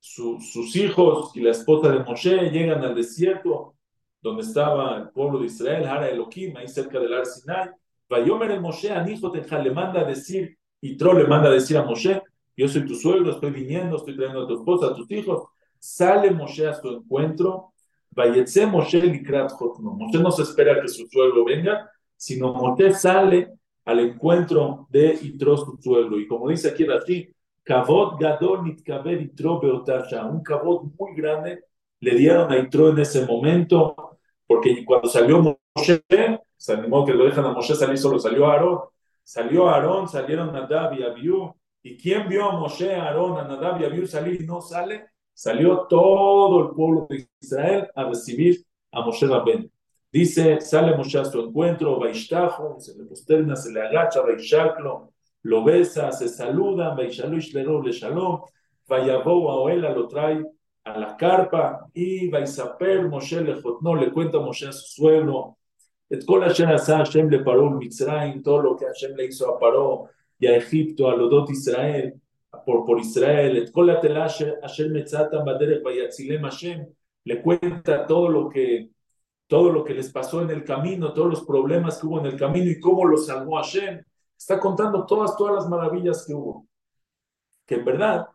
sus 0.00 0.76
hijos 0.76 1.32
y 1.34 1.40
la 1.40 1.50
esposa 1.50 1.90
de 1.90 2.04
Moshe 2.04 2.50
llegan 2.50 2.84
al 2.84 2.94
desierto 2.94 3.74
donde 4.20 4.42
estaba 4.42 4.96
el 4.96 5.10
pueblo 5.10 5.40
de 5.40 5.46
Israel, 5.46 5.86
Hara 5.86 6.08
Elohim, 6.08 6.56
ahí 6.56 6.68
cerca 6.68 6.98
del 6.98 7.14
Ar 7.14 7.26
Sinai. 7.26 7.70
Vayomer 8.08 8.50
el 8.52 8.60
Moshe, 8.60 8.90
Anijoteja, 8.90 9.58
le 9.58 9.70
manda 9.70 10.04
decir, 10.04 10.57
y 10.80 10.96
Tro 10.96 11.12
le 11.12 11.26
manda 11.26 11.48
a 11.48 11.52
decir 11.52 11.76
a 11.76 11.82
Moshe, 11.82 12.22
yo 12.56 12.68
soy 12.68 12.84
tu 12.86 12.94
suegro, 12.94 13.30
estoy 13.30 13.50
viniendo, 13.50 13.96
estoy 13.96 14.16
trayendo 14.16 14.44
a 14.44 14.48
tu 14.48 14.54
esposa, 14.54 14.88
a 14.88 14.94
tus 14.94 15.10
hijos, 15.10 15.48
Sale 15.78 16.30
Moshe 16.30 16.66
a 16.66 16.74
su 16.74 16.88
encuentro. 16.88 17.72
Vayetse 18.10 18.66
Moshe 18.66 19.00
likrat 19.00 19.52
Moshe 19.80 20.18
no 20.18 20.30
se 20.30 20.42
espera 20.42 20.80
que 20.80 20.88
su 20.88 21.06
suegro 21.06 21.44
venga, 21.44 21.88
sino 22.16 22.52
Moshe 22.52 22.92
sale 22.92 23.52
al 23.84 24.00
encuentro 24.00 24.88
de 24.90 25.18
Itro, 25.22 25.56
su 25.56 25.78
suegro. 25.80 26.18
Y 26.18 26.26
como 26.26 26.48
dice 26.48 26.70
aquí 26.70 26.84
así, 26.90 27.32
Kavod 27.62 28.18
Gadol 28.18 28.64
Nitkaber 28.64 29.20
Itro 29.20 29.60
Beotasha, 29.60 30.26
un 30.26 30.42
kavod 30.42 30.90
muy 30.98 31.14
grande 31.14 31.64
le 32.00 32.14
dieron 32.14 32.50
a 32.50 32.58
Itro 32.58 32.90
en 32.90 32.98
ese 32.98 33.26
momento, 33.26 34.18
porque 34.46 34.84
cuando 34.84 35.08
salió 35.08 35.40
Moshe, 35.40 36.02
se 36.56 36.72
animó 36.72 37.04
que 37.04 37.12
lo 37.12 37.24
dejan 37.24 37.44
a 37.44 37.52
Moshe 37.52 37.74
salir 37.74 37.98
solo, 37.98 38.18
salió 38.18 38.46
Aarón. 38.46 38.80
Salió 39.28 39.68
Aarón, 39.68 40.08
salieron 40.08 40.54
Nadab 40.54 40.94
y 40.94 41.02
Abiú. 41.02 41.54
¿Y 41.82 41.98
quién 41.98 42.28
vio 42.28 42.48
a 42.48 42.58
Moshe, 42.58 42.94
Aarón, 42.94 43.38
a 43.38 43.44
Nadab 43.44 43.78
y 43.80 43.84
Abiú 43.84 44.06
salir 44.06 44.40
y 44.40 44.46
no 44.46 44.62
sale? 44.62 45.08
salió 45.34 45.86
todo 45.88 46.62
el 46.62 46.74
pueblo 46.74 47.06
de 47.10 47.28
Israel 47.40 47.88
a 47.94 48.04
recibir 48.04 48.64
a 48.90 49.02
Moshe 49.02 49.26
Rabben. 49.26 49.70
Dice, 50.10 50.62
sale 50.62 50.96
Moshe 50.96 51.18
a 51.18 51.26
su 51.26 51.40
encuentro, 51.40 52.00
Vaishtajo, 52.00 52.80
se 52.80 52.96
le 52.96 53.04
posterna, 53.04 53.54
se 53.54 53.70
le 53.70 53.82
agacha, 53.82 54.22
Vaishaklo, 54.22 55.12
lo 55.42 55.62
besa, 55.62 56.10
se 56.10 56.28
saluda, 56.28 56.94
Vaishalo 56.94 57.36
Ishlero 57.36 57.82
le 57.82 57.92
Shalom, 57.92 58.40
Vayabó 58.88 59.68
a 59.68 59.74
lo 59.74 60.08
trae 60.08 60.42
a 60.84 60.98
la 60.98 61.16
carpa 61.18 61.86
y 61.92 62.28
Vaisaper 62.30 63.06
Moshe 63.08 63.42
le 63.42 63.60
no 63.82 63.94
le 63.94 64.10
cuenta 64.10 64.38
a 64.38 64.40
Moshe 64.40 64.66
a 64.66 64.72
su 64.72 65.02
suegro, 65.02 65.57
et 66.10 66.24
kol 66.24 66.42
Hashem 66.42 66.68
Hashem 66.68 67.28
le 67.28 67.40
paró 67.40 67.70
Mitzrayim, 67.70 68.42
todo 68.42 68.62
lo 68.62 68.76
que 68.76 68.86
Hashem 68.86 69.14
le 69.16 69.26
hizo 69.26 69.54
a 69.54 69.58
Paró 69.58 70.08
y 70.38 70.46
a 70.46 70.56
Egipto, 70.56 71.08
a 71.08 71.16
Lodot 71.16 71.50
Israel, 71.50 72.20
por, 72.64 72.84
por 72.84 73.00
Israel, 73.00 73.70
le 77.24 77.42
cuenta 77.42 78.06
todo 78.06 78.28
lo 78.28 78.48
que 78.48 78.90
todo 79.48 79.72
lo 79.72 79.82
que 79.82 79.94
les 79.94 80.12
pasó 80.12 80.42
en 80.42 80.50
el 80.50 80.62
camino, 80.62 81.12
todos 81.12 81.30
los 81.30 81.44
problemas 81.44 81.98
que 81.98 82.06
hubo 82.06 82.20
en 82.20 82.26
el 82.26 82.36
camino 82.36 82.70
y 82.70 82.78
cómo 82.78 83.06
los 83.06 83.26
salvó 83.26 83.56
Hashem. 83.56 84.02
Está 84.36 84.60
contando 84.60 85.04
todas, 85.06 85.36
todas 85.36 85.54
las 85.54 85.68
maravillas 85.68 86.24
que 86.26 86.34
hubo. 86.34 86.68
Que 87.66 87.76
en 87.76 87.84
verdad, 87.84 88.28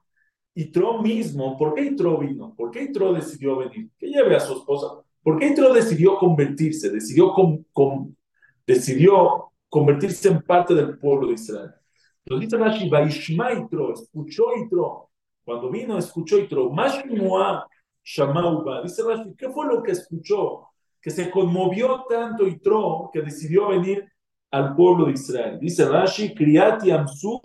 Itro 0.55 1.01
mismo, 1.01 1.55
¿por 1.55 1.75
qué 1.75 1.83
Itro 1.83 2.17
vino? 2.17 2.53
¿Por 2.55 2.71
qué 2.71 2.83
Itro 2.83 3.13
decidió 3.13 3.57
venir? 3.57 3.91
Que 3.97 4.07
lleve 4.07 4.35
a 4.35 4.39
su 4.39 4.53
esposa. 4.53 5.02
¿Por 5.23 5.39
qué 5.39 5.47
Itro 5.47 5.73
decidió 5.73 6.17
convertirse? 6.17 6.89
Decidió, 6.89 7.33
decidió 8.67 9.51
convertirse 9.69 10.27
en 10.27 10.41
parte 10.41 10.75
del 10.75 10.97
pueblo 10.97 11.27
de 11.27 11.33
Israel. 11.33 11.71
Lo 12.25 12.37
dice 12.39 12.57
Rashi, 12.57 12.85
Itro, 12.87 13.93
escuchó 13.93 14.43
Itro. 14.63 15.09
Cuando 15.43 15.69
vino, 15.69 15.97
escuchó 15.97 16.37
Itro. 16.37 16.69
Mashmua 16.69 17.67
Shamauba. 18.03 18.83
Dice 18.83 19.01
Rashi, 19.03 19.33
¿qué 19.37 19.49
fue 19.49 19.65
lo 19.65 19.81
que 19.81 19.91
escuchó? 19.93 20.67
Que 21.01 21.09
se 21.09 21.31
conmovió 21.31 22.05
tanto 22.09 22.45
Itro 22.45 23.09
que 23.11 23.21
decidió 23.21 23.69
venir 23.69 24.05
al 24.51 24.75
pueblo 24.75 25.05
de 25.05 25.13
Israel. 25.13 25.57
Dice 25.59 25.85
Rashi, 25.85 26.33
Kriati 26.33 26.91
Amsu 26.91 27.41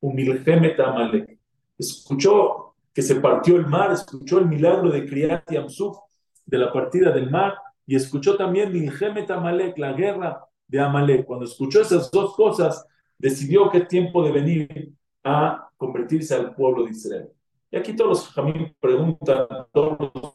Umilhemet 0.00 0.78
Amalek. 0.80 1.38
Escuchó 1.78 2.74
que 2.92 3.02
se 3.02 3.16
partió 3.16 3.56
el 3.56 3.66
mar, 3.66 3.90
escuchó 3.92 4.38
el 4.38 4.46
milagro 4.46 4.90
de 4.90 5.04
Kriyat 5.04 5.50
Yamsuf, 5.50 5.96
de 6.46 6.58
la 6.58 6.72
partida 6.72 7.10
del 7.10 7.30
mar, 7.30 7.54
y 7.86 7.96
escuchó 7.96 8.36
también 8.36 8.72
Milhemet 8.72 9.30
Amalek, 9.30 9.76
la 9.78 9.92
guerra 9.92 10.44
de 10.66 10.80
Amalek. 10.80 11.26
Cuando 11.26 11.44
escuchó 11.44 11.82
esas 11.82 12.10
dos 12.10 12.34
cosas, 12.34 12.86
decidió 13.18 13.70
que 13.70 13.78
es 13.78 13.88
tiempo 13.88 14.24
de 14.24 14.32
venir 14.32 14.92
a 15.22 15.68
convertirse 15.76 16.34
al 16.34 16.54
pueblo 16.54 16.84
de 16.84 16.90
Israel. 16.90 17.28
Y 17.70 17.76
aquí 17.76 17.94
todos 17.96 18.10
los 18.10 18.28
jamín 18.28 18.74
preguntan, 18.80 19.46
todos 19.72 19.98
los 20.12 20.34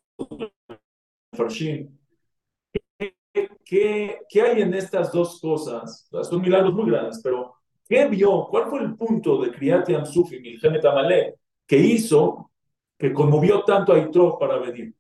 ¿qué, 3.64 4.20
¿qué, 4.28 4.42
hay 4.42 4.62
en 4.62 4.74
estas 4.74 5.12
dos 5.12 5.40
cosas? 5.40 6.10
Son 6.24 6.42
milagros 6.42 6.74
muy 6.74 6.90
grandes, 6.90 7.22
pero 7.24 7.56
¿qué 7.88 8.08
vio? 8.08 8.48
¿Cuál 8.50 8.70
fue 8.70 8.82
el 8.82 8.96
punto 8.96 9.42
de 9.42 9.52
Kriyat 9.52 9.90
Yamsuf 9.90 10.32
y 10.34 10.60
Amalek 10.66 11.36
que 11.66 11.78
hizo 11.78 12.52
que 12.98 13.14
conmovió 13.14 13.64
tanto 13.64 13.94
a 13.94 14.00
Itro 14.00 14.38
para 14.38 14.58
venir? 14.58 14.94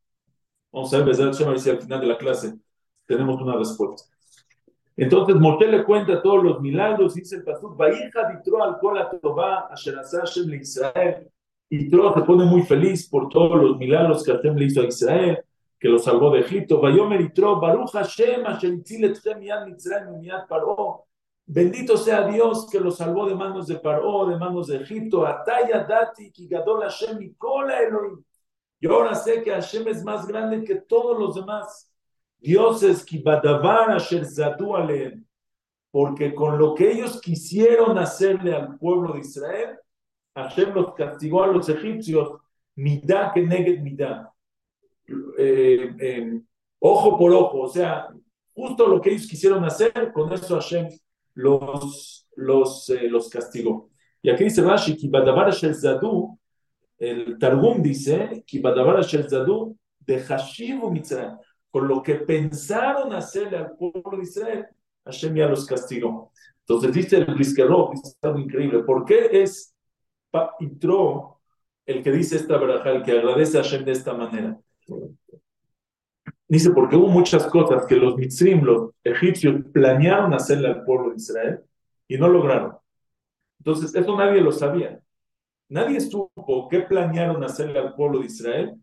Vamos 0.71 0.93
a 0.93 0.97
ver, 0.97 1.15
a 1.21 1.49
ver 1.49 1.59
si 1.59 1.69
al 1.69 1.81
final 1.81 2.01
de 2.01 2.07
la 2.07 2.17
clase 2.17 2.57
tenemos 3.05 3.41
una 3.41 3.55
respuesta. 3.55 4.03
Entonces 4.95 5.35
Moshe 5.37 5.65
le 5.67 5.85
cuenta 5.85 6.21
todos 6.21 6.43
los 6.43 6.59
milagros, 6.59 7.15
dice 7.15 7.37
el 7.37 7.43
pastor, 7.43 7.75
Vayija 7.77 8.33
Itro 8.37 8.61
al 8.61 8.77
Kola 8.79 9.09
Tová, 9.09 9.69
Hashem 9.69 10.49
le 10.49 10.57
Israel. 10.57 11.31
Itro 11.69 12.13
se 12.13 12.21
pone 12.21 12.43
muy 12.43 12.63
feliz 12.63 13.07
por 13.07 13.29
todos 13.29 13.61
los 13.61 13.77
milagros 13.77 14.23
que 14.23 14.33
Hashem 14.33 14.55
le 14.57 14.65
hizo 14.65 14.81
a 14.81 14.85
Israel, 14.85 15.39
que 15.79 15.87
lo 15.87 15.99
salvó 15.99 16.31
de 16.31 16.41
Egipto. 16.41 16.81
Vayomer 16.81 17.21
Itro, 17.21 17.61
Baruch 17.61 17.91
Hashem, 17.93 18.45
Asher 18.45 18.73
Itzilet 18.73 19.17
Yad 19.23 19.67
Mitzrayim 19.67 20.21
Yad 20.21 20.47
Paró. 20.47 21.05
Bendito 21.45 21.95
sea 21.95 22.27
Dios 22.27 22.67
que 22.69 22.81
lo 22.81 22.91
salvó 22.91 23.25
de 23.25 23.35
manos 23.35 23.67
de 23.67 23.75
Paró, 23.75 24.27
de 24.27 24.35
manos 24.37 24.67
de 24.67 24.77
Egipto. 24.77 25.25
Ataya 25.25 25.85
Dati, 25.85 26.29
Kigadol 26.29 26.81
Hashem, 26.81 27.21
y 27.21 27.33
Kola 27.35 27.79
Elohim. 27.79 28.21
Yo 28.79 28.93
ahora 28.93 29.15
sé 29.15 29.41
que 29.41 29.51
Hashem 29.51 29.87
es 29.87 30.03
más 30.03 30.25
grande 30.25 30.63
que 30.63 30.75
todos 30.75 31.17
los 31.19 31.35
demás. 31.35 31.91
Dioses, 32.37 33.03
Kibadavar 33.03 33.91
Asher 33.91 34.25
Zadu. 34.25 34.73
Porque 35.91 36.33
con 36.33 36.57
lo 36.57 36.75
que 36.75 36.91
ellos 36.91 37.19
quisieron 37.19 37.97
hacerle 37.97 38.53
al 38.53 38.77
pueblo 38.77 39.13
de 39.13 39.21
Israel, 39.21 39.77
Hashem 40.35 40.73
los 40.73 40.93
castigó 40.93 41.43
a 41.43 41.47
los 41.47 41.67
egipcios, 41.67 42.39
midá 42.75 43.31
que 43.33 43.41
negue 43.41 43.79
midá. 43.79 44.31
Eh, 45.37 45.95
eh, 45.99 46.41
ojo 46.79 47.17
por 47.17 47.33
ojo, 47.33 47.61
o 47.61 47.67
sea, 47.67 48.07
justo 48.53 48.87
lo 48.87 49.01
que 49.01 49.09
ellos 49.11 49.27
quisieron 49.27 49.65
hacer, 49.65 50.13
con 50.13 50.31
eso 50.31 50.55
Hashem 50.55 50.89
los, 51.33 52.27
los, 52.35 52.89
eh, 52.89 53.09
los 53.09 53.29
castigó. 53.29 53.89
Y 54.21 54.29
aquí 54.29 54.43
dice 54.45 54.61
Rashi, 54.61 54.97
Zadu, 55.73 56.38
el 56.99 57.39
Targum 57.39 57.81
dice, 57.81 58.43
de 59.99 60.23
con 61.71 61.87
lo 61.87 62.03
que 62.03 62.15
pensaron 62.15 63.13
hacerle 63.13 63.57
al 63.57 63.71
pueblo 63.77 64.17
de 64.17 64.23
Israel, 64.23 64.65
Hashem 65.05 65.35
ya 65.35 65.47
los 65.47 65.65
castigó. 65.65 66.31
Entonces 66.61 66.93
dice 66.93 67.17
el 67.17 67.25
Briskerov, 67.25 67.93
es 67.93 68.17
algo 68.21 68.39
increíble, 68.39 68.83
¿por 68.83 69.05
qué 69.05 69.29
es 69.31 69.73
Itro 70.59 71.39
el 71.85 72.03
que 72.03 72.11
dice 72.11 72.35
esta 72.35 72.57
verajal, 72.57 72.97
el 72.97 73.03
que 73.03 73.11
agradece 73.11 73.57
a 73.57 73.63
Hashem 73.63 73.85
de 73.85 73.91
esta 73.91 74.13
manera? 74.13 74.59
Dice, 76.47 76.71
porque 76.71 76.95
hubo 76.95 77.07
muchas 77.07 77.45
cosas 77.47 77.85
que 77.85 77.95
los 77.95 78.15
mitzrim, 78.17 78.63
los 78.63 78.91
egipcios, 79.03 79.63
planearon 79.71 80.33
hacerle 80.33 80.67
al 80.67 80.83
pueblo 80.83 81.11
de 81.11 81.17
Israel 81.17 81.59
y 82.07 82.17
no 82.17 82.27
lograron. 82.27 82.75
Entonces, 83.59 83.93
eso 83.93 84.17
nadie 84.17 84.41
lo 84.41 84.51
sabía. 84.51 84.99
Nadie 85.69 86.01
supo 86.01 86.67
qué 86.69 86.81
planearon 86.81 87.43
hacerle 87.43 87.79
al 87.79 87.95
pueblo 87.95 88.19
de 88.19 88.25
Israel 88.25 88.75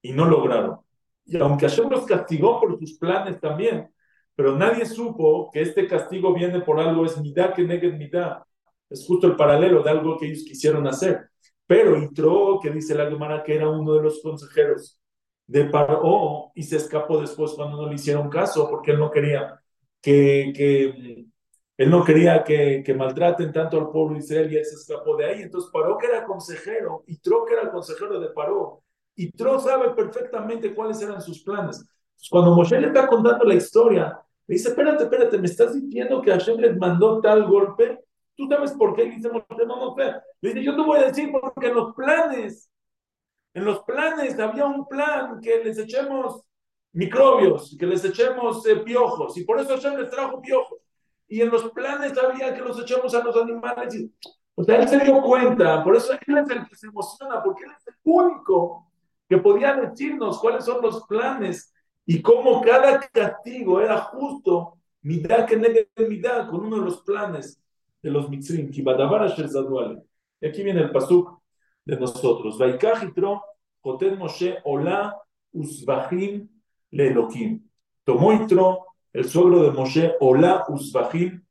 y 0.00 0.12
no 0.12 0.24
lograron. 0.24 0.78
Y 1.26 1.36
aunque 1.38 1.68
Hashem 1.68 1.90
los 1.90 2.06
castigó 2.06 2.60
por 2.60 2.78
sus 2.78 2.98
planes 2.98 3.40
también, 3.40 3.90
pero 4.34 4.56
nadie 4.56 4.86
supo 4.86 5.50
que 5.52 5.60
este 5.60 5.86
castigo 5.86 6.32
viene 6.32 6.60
por 6.60 6.80
algo, 6.80 7.04
es 7.04 7.20
midá 7.20 7.52
que 7.52 7.64
negue 7.64 7.92
midá. 7.92 8.46
Es 8.88 9.04
justo 9.06 9.26
el 9.26 9.36
paralelo 9.36 9.82
de 9.82 9.90
algo 9.90 10.16
que 10.16 10.26
ellos 10.26 10.44
quisieron 10.44 10.86
hacer. 10.86 11.28
Pero 11.66 12.00
Itro, 12.02 12.58
que 12.62 12.70
dice 12.70 12.94
la 12.94 13.10
Gemara 13.10 13.42
que 13.42 13.56
era 13.56 13.68
uno 13.68 13.94
de 13.94 14.02
los 14.02 14.22
consejeros 14.22 14.98
de 15.46 15.64
Paró 15.64 16.52
y 16.54 16.62
se 16.62 16.76
escapó 16.76 17.20
después 17.20 17.52
cuando 17.54 17.76
no 17.76 17.88
le 17.88 17.96
hicieron 17.96 18.30
caso 18.30 18.68
porque 18.70 18.92
él 18.92 18.98
no 18.98 19.10
quería 19.10 19.60
que, 20.00 20.52
que 20.54 21.26
él 21.78 21.90
no 21.90 22.04
quería 22.04 22.44
que, 22.44 22.82
que, 22.84 22.92
maltraten 22.92 23.52
tanto 23.52 23.78
al 23.78 23.90
pueblo 23.90 24.14
de 24.14 24.20
Israel 24.20 24.52
y 24.52 24.56
él 24.56 24.64
se 24.64 24.74
escapó 24.74 25.16
de 25.16 25.24
ahí. 25.24 25.42
Entonces 25.42 25.70
Paró 25.72 25.96
que 25.96 26.08
era 26.08 26.26
consejero 26.26 27.04
y 27.06 27.16
Tro 27.18 27.46
que 27.46 27.54
era 27.54 27.70
consejero 27.70 28.20
de 28.20 28.28
Paró 28.28 28.82
y 29.16 29.32
Tro 29.32 29.58
sabe 29.58 29.90
perfectamente 29.90 30.74
cuáles 30.74 31.00
eran 31.00 31.22
sus 31.22 31.42
planes. 31.42 31.82
cuando 32.30 32.54
Moshe 32.54 32.78
le 32.78 32.88
está 32.88 33.06
contando 33.06 33.44
la 33.44 33.54
historia, 33.54 34.20
le 34.46 34.54
dice, 34.54 34.68
espérate, 34.68 35.04
espérate, 35.04 35.38
me 35.38 35.46
estás 35.46 35.72
diciendo 35.72 36.20
que 36.20 36.32
Hashem 36.32 36.58
les 36.58 36.76
mandó 36.76 37.20
tal 37.20 37.46
golpe. 37.46 38.00
¿Tú 38.36 38.46
sabes 38.48 38.72
por 38.72 38.94
qué? 38.94 39.04
dice 39.04 39.30
Moshe, 39.30 39.66
no, 39.66 39.76
no 39.76 39.94
sé. 39.94 40.14
Le 40.42 40.50
dice, 40.50 40.64
yo 40.64 40.76
te 40.76 40.82
voy 40.82 40.98
a 40.98 41.04
decir 41.04 41.30
porque 41.32 41.68
en 41.68 41.74
los 41.74 41.94
planes 41.94 42.68
en 43.58 43.64
los 43.64 43.80
planes 43.80 44.38
había 44.38 44.66
un 44.66 44.86
plan 44.86 45.40
que 45.40 45.62
les 45.64 45.78
echemos 45.78 46.42
microbios, 46.92 47.76
que 47.78 47.86
les 47.86 48.04
echemos 48.04 48.64
eh, 48.66 48.76
piojos, 48.76 49.36
y 49.36 49.44
por 49.44 49.60
eso 49.60 49.76
Hashem 49.76 49.98
les 49.98 50.10
trajo 50.10 50.40
piojos. 50.40 50.78
Y 51.28 51.42
en 51.42 51.50
los 51.50 51.70
planes 51.70 52.16
había 52.18 52.54
que 52.54 52.62
los 52.62 52.80
echemos 52.80 53.14
a 53.14 53.22
los 53.22 53.36
animales. 53.36 53.94
Y, 53.94 54.12
o 54.54 54.64
sea, 54.64 54.80
él 54.80 54.88
se 54.88 54.98
dio 55.00 55.20
cuenta, 55.22 55.84
por 55.84 55.94
eso 55.96 56.12
él 56.12 56.38
es 56.38 56.50
el 56.50 56.66
que 56.66 56.74
se 56.74 56.86
emociona, 56.88 57.42
porque 57.42 57.64
él 57.64 57.70
es 57.78 57.86
el 57.86 57.94
único 58.04 58.90
que 59.28 59.38
podía 59.38 59.74
decirnos 59.74 60.38
cuáles 60.38 60.64
son 60.64 60.82
los 60.82 61.04
planes 61.06 61.72
y 62.06 62.22
cómo 62.22 62.62
cada 62.62 62.98
castigo 63.00 63.80
era 63.80 63.98
justo, 63.98 64.78
mitad 65.02 65.44
que 65.44 65.56
mitad, 66.08 66.48
con 66.48 66.64
uno 66.64 66.78
de 66.78 66.84
los 66.86 67.02
planes 67.02 67.62
de 68.02 68.10
los 68.10 68.30
mitzrim, 68.30 68.70
Y 68.72 70.46
aquí 70.46 70.62
viene 70.62 70.80
el 70.80 70.90
pasuk 70.90 71.40
de 71.84 71.96
nosotros. 71.98 72.58
Vaikach 72.58 73.02
Itro, 73.02 73.42
Joten 73.80 74.18
Moshe, 74.18 74.58
Olá, 74.64 75.16
Uzbahim, 75.52 76.48
Lelokim. 76.90 77.68
Tomó 78.04 78.32
Itro, 78.32 78.86
el 79.12 79.28
suegro 79.28 79.62
de 79.62 79.70
Moshe, 79.70 80.14
Olá, 80.20 80.64
Uzbahim, 80.68 81.42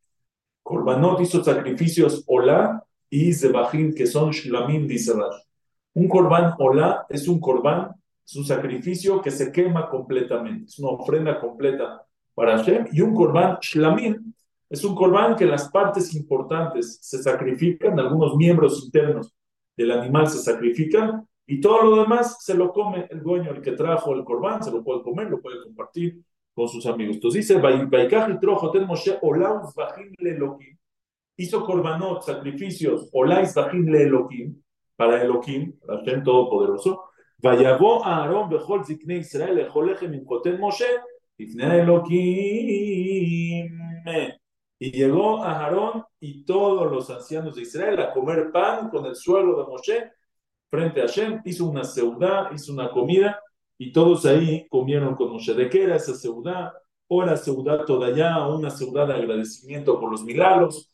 Korbanot 0.64 1.22
hizo 1.22 1.44
sacrificios 1.44 2.24
Olá 2.28 2.84
y 3.10 3.34
Zebahim, 3.34 3.94
que 3.94 4.06
son 4.06 4.32
Shlamim, 4.32 4.86
dice 4.86 5.14
Un 5.94 6.08
korban 6.08 6.56
Olá 6.60 7.06
es 7.10 7.28
un 7.28 7.40
korban, 7.40 7.92
es 8.26 8.36
un 8.36 8.46
sacrificio 8.46 9.22
que 9.22 9.32
se 9.32 9.52
quema 9.52 9.90
completamente, 9.90 10.66
es 10.66 10.78
una 10.80 10.90
ofrenda 10.90 11.40
completa 11.40 12.06
para 12.36 12.58
Hashem, 12.58 12.88
y 12.92 13.02
un 13.02 13.16
korban 13.16 13.58
Shlamim 13.62 14.34
es 14.70 14.84
un 14.84 14.94
korban 14.94 15.36
que 15.38 15.46
las 15.46 15.70
partes 15.70 16.14
importantes 16.14 17.00
se 17.02 17.24
sacrifican, 17.24 17.98
algunos 18.00 18.36
miembros 18.36 18.84
internos 18.84 19.34
del 19.78 19.92
animal 19.92 20.28
se 20.28 20.40
sacrifica 20.40 21.24
y 21.46 21.62
todo 21.62 21.84
lo 21.84 22.02
demás 22.02 22.44
se 22.44 22.54
lo 22.54 22.74
come 22.74 23.08
el 23.10 23.24
dueño, 23.24 23.52
el 23.52 23.62
que 23.62 23.72
trajo 23.72 24.14
el 24.14 24.26
corbán, 24.26 24.62
se 24.62 24.72
lo 24.72 24.84
puede 24.84 25.02
comer, 25.02 25.30
lo 25.30 25.42
puede 25.42 25.64
compartir 25.64 26.22
con 26.58 26.68
sus 26.68 26.88
amigos. 26.88 27.18
Entonces 27.18 27.48
dice, 27.48 27.62
Moshe 28.88 29.20
hizo 31.38 31.64
korbanot, 31.64 32.24
sacrificios, 32.24 33.10
Olais 33.14 33.54
Bajim 33.54 33.86
le 33.88 34.02
Elohim, 34.02 34.60
para 34.96 35.22
Elohim, 35.22 35.78
Hashem 35.88 36.24
Todopoderoso, 36.24 37.12
Vayagó 37.38 38.04
a 38.04 38.24
Aarón 38.24 38.50
Bejol 38.50 38.84
Zikne 38.84 39.18
Israel, 39.18 39.60
Ejolechem 39.60 40.16
Imkoten 40.16 40.60
Moshe, 40.60 40.88
Ifne 41.38 41.82
Elohim. 41.82 43.70
Y 44.80 44.92
llegó 44.92 45.44
a 45.44 45.60
Aarón 45.60 46.06
y 46.20 46.44
todos 46.44 46.92
los 46.92 47.08
ancianos 47.12 47.56
de 47.56 47.62
Israel 47.62 48.00
a 48.02 48.12
comer 48.12 48.52
pan 48.52 48.90
con 48.90 49.06
el 49.06 49.16
suelo 49.16 49.62
de 49.62 49.70
Moshe 49.70 50.12
frente 50.72 51.02
a 51.02 51.04
Hashem. 51.04 51.42
Hizo 51.46 51.68
una 51.68 51.84
seudá, 51.84 52.50
hizo 52.52 52.74
una 52.74 52.90
comida 52.90 53.40
y 53.78 53.92
todos 53.92 54.26
ahí 54.26 54.68
comieron 54.70 55.16
con 55.16 55.32
Moshe. 55.32 55.54
¿De 55.54 55.70
era 55.72 55.96
esa 55.96 56.14
seudá? 56.16 56.74
O 57.08 57.24
era 57.24 57.38
seudá 57.38 57.86
todavía, 57.86 58.46
o 58.48 58.58
una 58.58 58.70
seudá 58.70 59.06
de 59.06 59.14
agradecimiento 59.14 60.00
por 60.00 60.12
los 60.12 60.24
milagros. 60.24 60.92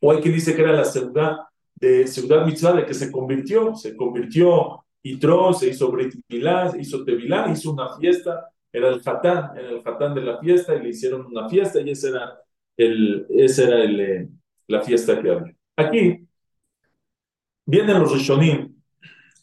O 0.00 0.12
hay 0.12 0.20
quien 0.20 0.34
dice 0.34 0.54
que 0.54 0.62
era 0.62 0.72
la 0.72 0.84
seudá 0.84 1.50
de 1.74 2.06
seudá 2.06 2.44
mitzvah 2.44 2.74
de 2.74 2.86
que 2.86 2.94
se 2.94 3.10
convirtió, 3.10 3.74
se 3.74 3.96
convirtió 3.96 4.84
Itro, 5.02 5.52
se 5.54 5.68
hizo 5.68 5.90
Brit 5.90 6.14
Milá, 6.28 6.72
hizo 6.78 7.04
Tevilá, 7.04 7.50
hizo 7.50 7.72
una 7.72 7.96
fiesta, 7.96 8.50
era 8.70 8.88
el 8.88 9.00
Hatán, 9.04 9.56
era 9.56 9.70
el 9.70 9.82
Hatán 9.84 10.14
de 10.14 10.20
la 10.20 10.38
fiesta 10.38 10.76
y 10.76 10.82
le 10.82 10.90
hicieron 10.90 11.26
una 11.26 11.48
fiesta 11.48 11.80
y 11.80 11.90
ese 11.90 12.10
era 12.10 12.38
el, 12.76 13.26
esa 13.30 13.62
era 13.64 13.82
el, 13.82 14.00
eh, 14.00 14.28
la 14.68 14.82
fiesta 14.82 15.20
que 15.20 15.30
había. 15.30 15.54
Aquí 15.76 16.26
vienen 17.64 17.98
los 17.98 18.12
Rishonim, 18.12 18.69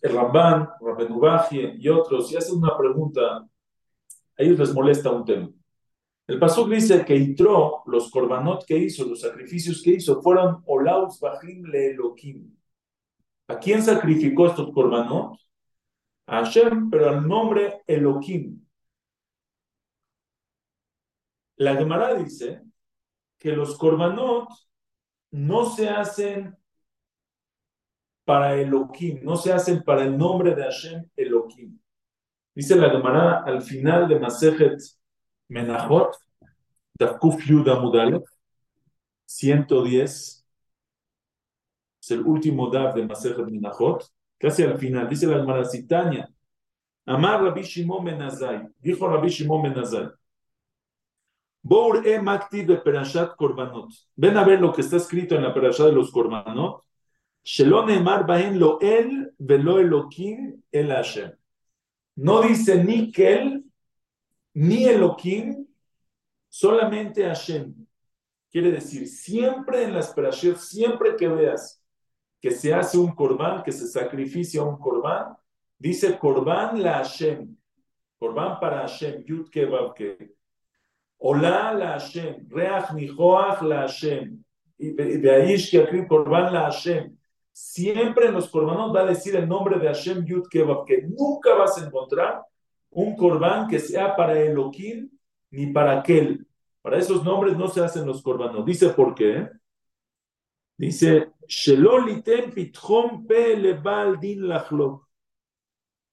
el 0.08 0.16
Ramban, 0.16 0.70
Rabben 0.80 1.80
y 1.80 1.90
otros, 1.90 2.32
y 2.32 2.38
hacen 2.38 2.58
una 2.58 2.78
pregunta. 2.78 3.38
A 3.38 4.44
ellos 4.44 4.60
les 4.60 4.74
molesta 4.74 5.12
un 5.12 5.26
tema. 5.26 5.50
El 6.28 6.40
Pasuk 6.40 6.70
dice 6.70 7.06
que 7.06 7.16
Itro, 7.16 7.84
los 7.86 8.12
korbanot 8.12 8.66
que 8.66 8.78
hizo, 8.78 9.06
los 9.06 9.22
sacrificios 9.22 9.82
que 9.82 9.92
hizo, 9.92 10.22
fueron 10.22 10.62
Olaus 10.66 11.20
Bajim 11.20 11.64
Le 11.66 11.92
Elohim. 11.92 12.54
¿A 13.48 13.58
quién 13.58 13.82
sacrificó 13.82 14.48
estos 14.48 14.72
korbanot? 14.74 15.38
A 16.28 16.44
Hashem, 16.44 16.90
pero 16.90 17.10
al 17.10 17.26
nombre 17.26 17.82
Elohim. 17.88 18.62
La 21.56 21.76
Gemara 21.76 22.14
dice 22.16 22.62
que 23.40 23.54
los 23.54 23.78
korbanot 23.78 24.50
no 25.32 25.66
se 25.66 25.90
hacen 25.90 26.57
para 28.28 28.60
Elohim, 28.60 29.22
no 29.24 29.38
se 29.38 29.54
hacen 29.54 29.82
para 29.82 30.04
el 30.04 30.18
nombre 30.18 30.54
de 30.54 30.64
Hashem 30.64 31.10
Elohim. 31.16 31.80
Dice 32.54 32.76
la 32.76 32.90
Gemara 32.90 33.42
al 33.46 33.62
final 33.62 34.06
de 34.06 34.20
Masejet 34.20 34.82
Menachot, 35.48 36.18
Dafkuf 37.00 37.42
Yuda 37.46 37.80
Mudalef, 37.80 38.24
110, 39.26 40.46
es 42.02 42.12
el 42.12 42.20
último 42.20 42.70
Daf 42.70 42.96
de 42.96 43.06
Masejet 43.06 43.46
Menachot, 43.46 44.04
casi 44.38 44.64
al 44.64 44.78
final, 44.78 45.08
dice 45.08 45.26
la 45.26 45.38
Gemara 45.38 45.64
Citania, 45.64 46.30
Amar 47.06 47.42
Rabbi 47.42 47.64
Shimon 47.64 48.04
Menazai, 48.04 48.68
dijo 48.78 49.08
Rabbi 49.08 49.30
Shimon 49.30 49.62
Menazai, 49.62 50.10
Bour 51.64 52.06
e 52.06 52.20
makti 52.20 52.66
de 52.66 52.76
Perashat 52.76 53.38
Korbanot. 53.38 53.90
Ven 54.18 54.36
a 54.36 54.44
ver 54.44 54.60
lo 54.60 54.74
que 54.74 54.82
está 54.82 54.98
escrito 54.98 55.36
en 55.36 55.44
la 55.44 55.54
Perashat 55.54 55.88
de 55.88 55.94
los 55.94 56.12
Korbanot. 56.12 56.87
Lo 57.60 58.80
el 58.82 59.34
velo 59.38 60.10
el 60.72 60.90
Hashem. 60.90 61.32
No 62.16 62.42
dice 62.42 62.84
ni 62.84 63.12
Kel, 63.12 63.64
ni 64.54 64.84
Elohim, 64.86 65.66
solamente 66.50 67.24
Hashem. 67.24 67.74
Quiere 68.52 68.72
decir, 68.72 69.08
siempre 69.08 69.84
en 69.84 69.94
las 69.94 70.14
Perashat, 70.14 70.58
siempre 70.58 71.16
que 71.16 71.28
veas 71.28 71.82
que 72.42 72.52
se 72.52 72.74
hace 72.74 72.98
un 72.98 73.14
Korban, 73.14 73.64
que 73.64 73.72
se 73.72 73.88
sacrificia 73.88 74.64
un 74.64 74.78
Korban, 74.78 75.38
dice 75.78 76.18
Korban 76.18 76.82
la 76.82 76.98
Hashem. 76.98 77.56
Korban 78.18 78.60
para 78.60 78.82
Hashem, 78.82 79.24
Yud 79.24 79.50
Ke 79.50 79.68
Hola 81.20 81.74
la 81.74 81.92
Hashem, 81.92 82.48
Reach 82.50 82.92
Nijoach 82.92 83.62
la 83.62 83.82
Hashem, 83.82 84.44
y 84.80 84.92
de 84.92 85.32
ahí 85.32 85.56
que 85.70 86.08
Korban 86.08 86.54
la 86.54 86.64
Hashem. 86.64 87.18
Siempre 87.60 88.28
en 88.28 88.34
los 88.36 88.50
korbanos 88.50 88.96
va 88.96 89.02
a 89.02 89.06
decir 89.08 89.36
el 89.36 89.50
nombre 89.50 89.80
de 89.80 89.88
Hashem 89.88 90.24
Yud 90.24 90.48
Kebab, 90.48 90.86
que 90.86 91.02
nunca 91.02 91.56
vas 91.56 91.76
a 91.80 91.88
encontrar 91.88 92.44
un 92.92 93.16
korban 93.16 93.68
que 93.68 93.80
sea 93.80 94.16
para 94.16 94.40
Elohim 94.40 95.10
ni 95.50 95.66
para 95.74 96.00
aquel. 96.00 96.46
Para 96.84 97.00
esos 97.00 97.24
nombres 97.24 97.58
no 97.58 97.68
se 97.68 97.84
hacen 97.84 98.06
los 98.06 98.22
korbanos. 98.22 98.64
Dice 98.64 98.90
por 98.90 99.16
qué. 99.16 99.50
Dice, 100.78 101.34
pe 103.28 103.56
din 104.22 104.54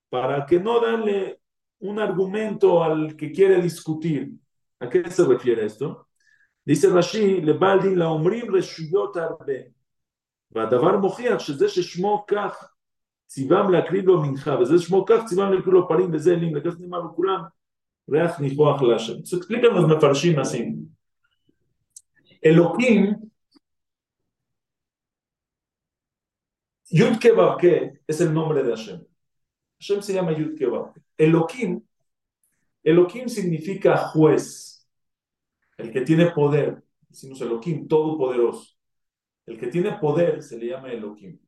Para 0.09 0.47
que 0.47 0.59
no 0.59 0.81
darle 0.81 1.41
un 1.81 1.99
argumento 1.99 2.83
al 2.83 3.15
que 3.17 3.31
quiere 3.31 3.61
discutir. 3.61 4.33
¿A 4.81 4.89
qué 4.89 5.11
se 5.11 5.27
refiere 5.27 5.67
esto? 5.67 6.09
Dice 6.65 6.89
Rashi, 6.89 7.43
le 7.43 7.53
baldin 7.53 7.99
la 7.99 8.09
omrim 8.09 8.51
reshuyot 8.51 9.15
arbe. 9.19 9.75
והדבר 10.55 10.99
מוכיח 10.99 11.39
שזה 11.39 11.69
ששמו 11.69 12.25
כך 12.27 12.75
ציוום 13.27 13.73
להקריב 13.73 14.07
לו 14.07 14.23
מנחה, 14.23 14.59
וזה 14.61 14.79
שמו 14.79 15.05
כך 15.09 15.25
ציוום 15.27 15.53
להקריב 15.53 15.75
לו 15.75 15.89
פרים 15.89 16.11
וזה 16.13 16.35
אלים, 16.35 16.57
לקחת 16.57 16.81
נאמר 16.81 17.01
לכולם 17.01 17.43
ריח 18.11 18.41
ניחוח 18.41 18.83
להשם. 18.83 19.13
Se 19.25 19.37
explican 19.37 19.75
los 19.75 19.87
מפרשים 19.97 20.39
así. 20.39 20.75
אלוקים, 22.45 23.15
Yud 26.95 27.19
Kebabke 27.19 28.01
es 28.07 28.21
el 28.21 28.33
nombre 28.33 28.63
de 28.63 28.71
Hashem. 28.71 29.01
Hashem 29.81 30.03
se 30.03 30.13
llama 30.13 30.33
Yud 30.33 30.57
Kebabke. 30.57 31.01
Elohim, 31.19 31.83
Elohim 32.85 33.29
significa 33.29 33.97
juez 33.97 34.87
el 35.79 35.91
que 35.91 36.03
tiene 36.03 36.31
poder, 36.31 36.83
decimos 37.09 37.41
Elohim, 37.41 37.89
todopoderoso. 37.89 38.74
El 39.47 39.59
que 39.59 39.67
tiene 39.69 39.93
poder 39.99 40.43
se 40.43 40.59
le 40.59 40.69
llama 40.69 40.91
Elohim. 40.93 41.39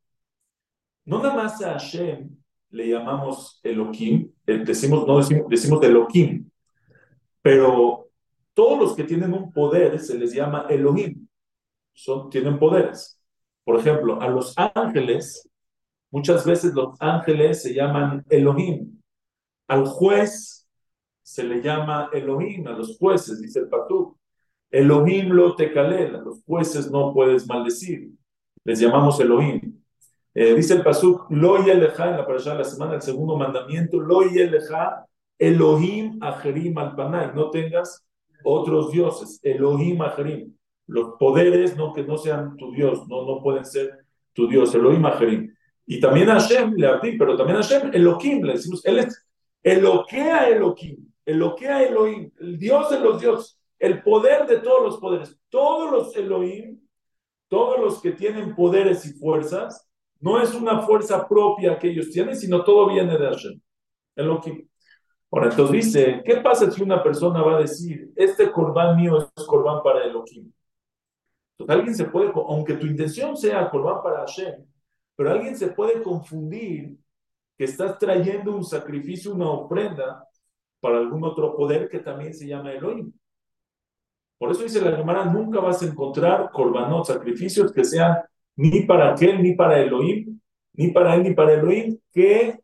No 1.05 1.19
nada 1.23 1.35
más 1.35 1.63
a 1.63 1.73
Hashem 1.73 2.37
le 2.71 2.89
llamamos 2.89 3.61
Elohim, 3.63 4.33
eh, 4.47 4.59
decimos, 4.59 5.07
no 5.07 5.19
decimos, 5.19 5.49
decimos 5.49 5.83
Elohim, 5.85 6.51
pero 7.41 8.09
todos 8.53 8.79
los 8.79 8.97
que 8.97 9.05
tienen 9.05 9.33
un 9.33 9.53
poder 9.53 9.99
se 10.01 10.19
les 10.19 10.33
llama 10.33 10.67
Elohim, 10.69 11.27
son, 11.93 12.29
tienen 12.29 12.59
poderes. 12.59 13.21
Por 13.65 13.79
ejemplo, 13.79 14.21
a 14.21 14.29
los 14.29 14.55
ángeles, 14.57 15.49
muchas 16.11 16.45
veces 16.45 16.75
los 16.75 16.97
ángeles 17.01 17.63
se 17.63 17.75
llaman 17.75 18.25
Elohim. 18.29 19.01
Al 19.69 19.87
juez 19.87 20.69
se 21.23 21.45
le 21.45 21.61
llama 21.63 22.11
Elohim, 22.13 22.67
a 22.69 22.73
los 22.73 22.99
jueces, 22.99 23.41
dice 23.41 23.61
el 23.61 23.69
Patú. 23.69 24.17
Elohim 24.71 25.31
lo 25.31 25.55
te 25.55 25.73
calela, 25.73 26.21
los 26.21 26.43
jueces 26.45 26.91
no 26.91 27.13
puedes 27.13 27.47
maldecir, 27.47 28.11
les 28.65 28.81
llamamos 28.81 29.19
Elohim. 29.21 29.81
Eh, 30.35 30.55
dice 30.55 30.75
el 30.75 30.83
Pasuk, 30.83 31.31
lo 31.31 31.65
yeleja 31.65 32.11
en 32.11 32.19
la 32.19 32.27
parasha 32.27 32.53
de 32.53 32.59
la 32.59 32.65
semana, 32.65 32.95
el 32.95 33.03
segundo 33.03 33.37
mandamiento, 33.37 34.01
lo 34.01 34.23
yeleja 34.23 35.07
Elohim 35.39 36.19
ajerim 36.21 36.77
al 36.79 37.35
no 37.35 37.51
tengas 37.51 38.05
otros 38.45 38.91
dioses, 38.91 39.41
Elohim 39.43 40.03
ajerim. 40.03 40.55
Los 40.89 41.15
poderes 41.19 41.77
no 41.77 41.93
que 41.93 42.03
no 42.03 42.17
sean 42.17 42.57
tu 42.57 42.73
Dios, 42.73 43.09
no, 43.09 43.27
no 43.27 43.43
pueden 43.43 43.65
ser 43.65 44.05
tu 44.33 44.47
Dios, 44.47 44.75
Elohim 44.75 45.05
ajerim. 45.07 45.55
Y 45.87 46.01
también 46.01 46.29
a 46.31 46.35
Hashem 46.35 46.75
le 46.77 46.87
abdí, 46.87 47.17
pero 47.17 47.37
también 47.37 47.59
a 47.59 47.63
Hashem, 47.63 47.91
Elohim, 47.95 48.45
le 48.45 48.55
decimos, 48.55 48.85
él 48.85 48.99
es 48.99 49.27
Eloquea 49.63 50.49
Elohim, 50.49 50.97
Eloquea 51.25 51.83
Elohim, 51.85 52.31
el 52.41 52.59
Dios 52.59 52.91
de 52.91 53.01
los 53.01 53.21
dioses 53.21 53.59
el 53.79 54.03
poder 54.03 54.47
de 54.47 54.59
todos 54.59 54.83
los 54.83 54.99
poderes. 54.99 55.39
Todos 55.49 55.91
los 55.91 56.17
Elohim, 56.17 56.81
todos 57.49 57.79
los 57.81 58.01
que 58.01 58.13
tienen 58.13 58.55
poderes 58.55 59.05
y 59.07 59.13
fuerzas, 59.19 59.89
no 60.21 60.41
es 60.41 60.55
una 60.55 60.83
fuerza 60.83 61.27
propia 61.29 61.79
que 61.79 61.91
ellos 61.91 62.11
tienen, 62.11 62.37
sino 62.37 62.65
todo 62.65 62.89
viene 62.89 63.19
de 63.19 63.27
Hashem. 63.27 63.61
Elohim. 64.17 64.69
Ahora, 65.31 65.51
entonces 65.51 65.85
dice, 65.85 66.23
¿qué 66.25 66.37
pasa 66.37 66.71
si 66.71 66.83
una 66.83 67.03
persona 67.03 67.43
va 67.43 67.57
a 67.57 67.61
decir, 67.61 68.11
este 68.17 68.51
corbán 68.51 68.97
mío 68.97 69.19
es 69.19 69.45
corbán 69.45 69.83
para 69.83 70.05
Elohim? 70.05 70.51
Entonces 71.53 71.77
alguien 71.77 71.95
se 71.95 72.05
puede, 72.05 72.33
aunque 72.35 72.75
tu 72.75 72.87
intención 72.87 73.37
sea 73.37 73.69
corbán 73.71 74.03
para 74.03 74.21
Hashem, 74.21 74.65
pero 75.15 75.31
alguien 75.31 75.57
se 75.57 75.69
puede 75.69 76.03
confundir 76.03 76.97
que 77.57 77.65
estás 77.65 77.99
trayendo 77.99 78.55
un 78.55 78.65
sacrificio, 78.65 79.35
una 79.35 79.51
ofrenda 79.51 80.27
para 80.81 80.99
algún 80.99 81.25
otro 81.25 81.57
poder 81.57 81.89
que 81.89 82.01
también 82.01 82.35
se 82.35 82.47
llama 82.47 82.73
Elohim. 82.73 83.13
Por 84.39 84.51
eso 84.51 84.63
dice 84.63 84.81
la 84.81 84.97
Gemara, 84.97 85.25
nunca 85.25 85.61
vas 85.61 85.83
a 85.83 85.87
encontrar 85.87 86.51
korbanot, 86.53 87.07
sacrificios 87.07 87.73
que 87.73 87.85
sean 87.85 88.17
ni 88.57 88.83
para 88.83 89.13
aquel, 89.13 89.43
ni 89.43 89.55
para 89.55 89.81
Elohim, 89.81 90.39
ni 90.75 90.91
para 90.91 91.15
él, 91.15 91.23
ni 91.23 91.35
para 91.35 91.55
Elohim, 91.55 91.99
que 92.13 92.59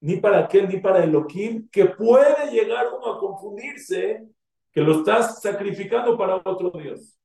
ni 0.00 0.16
para 0.16 0.40
aquel, 0.40 0.68
ni 0.68 0.78
para 0.78 1.04
Elohim, 1.04 1.68
que 1.70 1.86
puede 1.86 2.50
llegar 2.50 2.86
uno 2.88 3.12
a 3.12 3.18
confundirse 3.18 4.26
que 4.72 4.80
lo 4.80 4.98
estás 4.98 5.40
sacrificando 5.40 6.16
para 6.16 6.36
otro 6.36 6.70
Dios. 6.70 7.16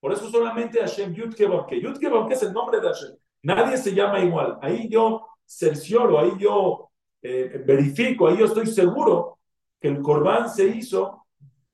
Por 0.00 0.12
eso 0.12 0.30
solamente 0.30 0.80
Hashem 0.80 1.12
Yud 1.12 1.34
que 1.34 1.80
Yud 1.80 1.98
que 1.98 2.34
es 2.34 2.42
el 2.42 2.52
nombre 2.52 2.80
de 2.80 2.88
Hashem. 2.88 3.16
Nadie 3.42 3.76
se 3.76 3.94
llama 3.94 4.20
igual. 4.20 4.58
Ahí 4.62 4.88
yo 4.88 5.26
cercioro, 5.44 6.18
ahí 6.18 6.32
yo 6.38 6.90
eh, 7.22 7.62
verifico, 7.66 8.26
ahí 8.26 8.38
yo 8.38 8.46
estoy 8.46 8.66
seguro 8.66 9.38
que 9.78 9.88
el 9.88 10.00
Corban 10.00 10.48
se 10.48 10.66
hizo 10.66 11.26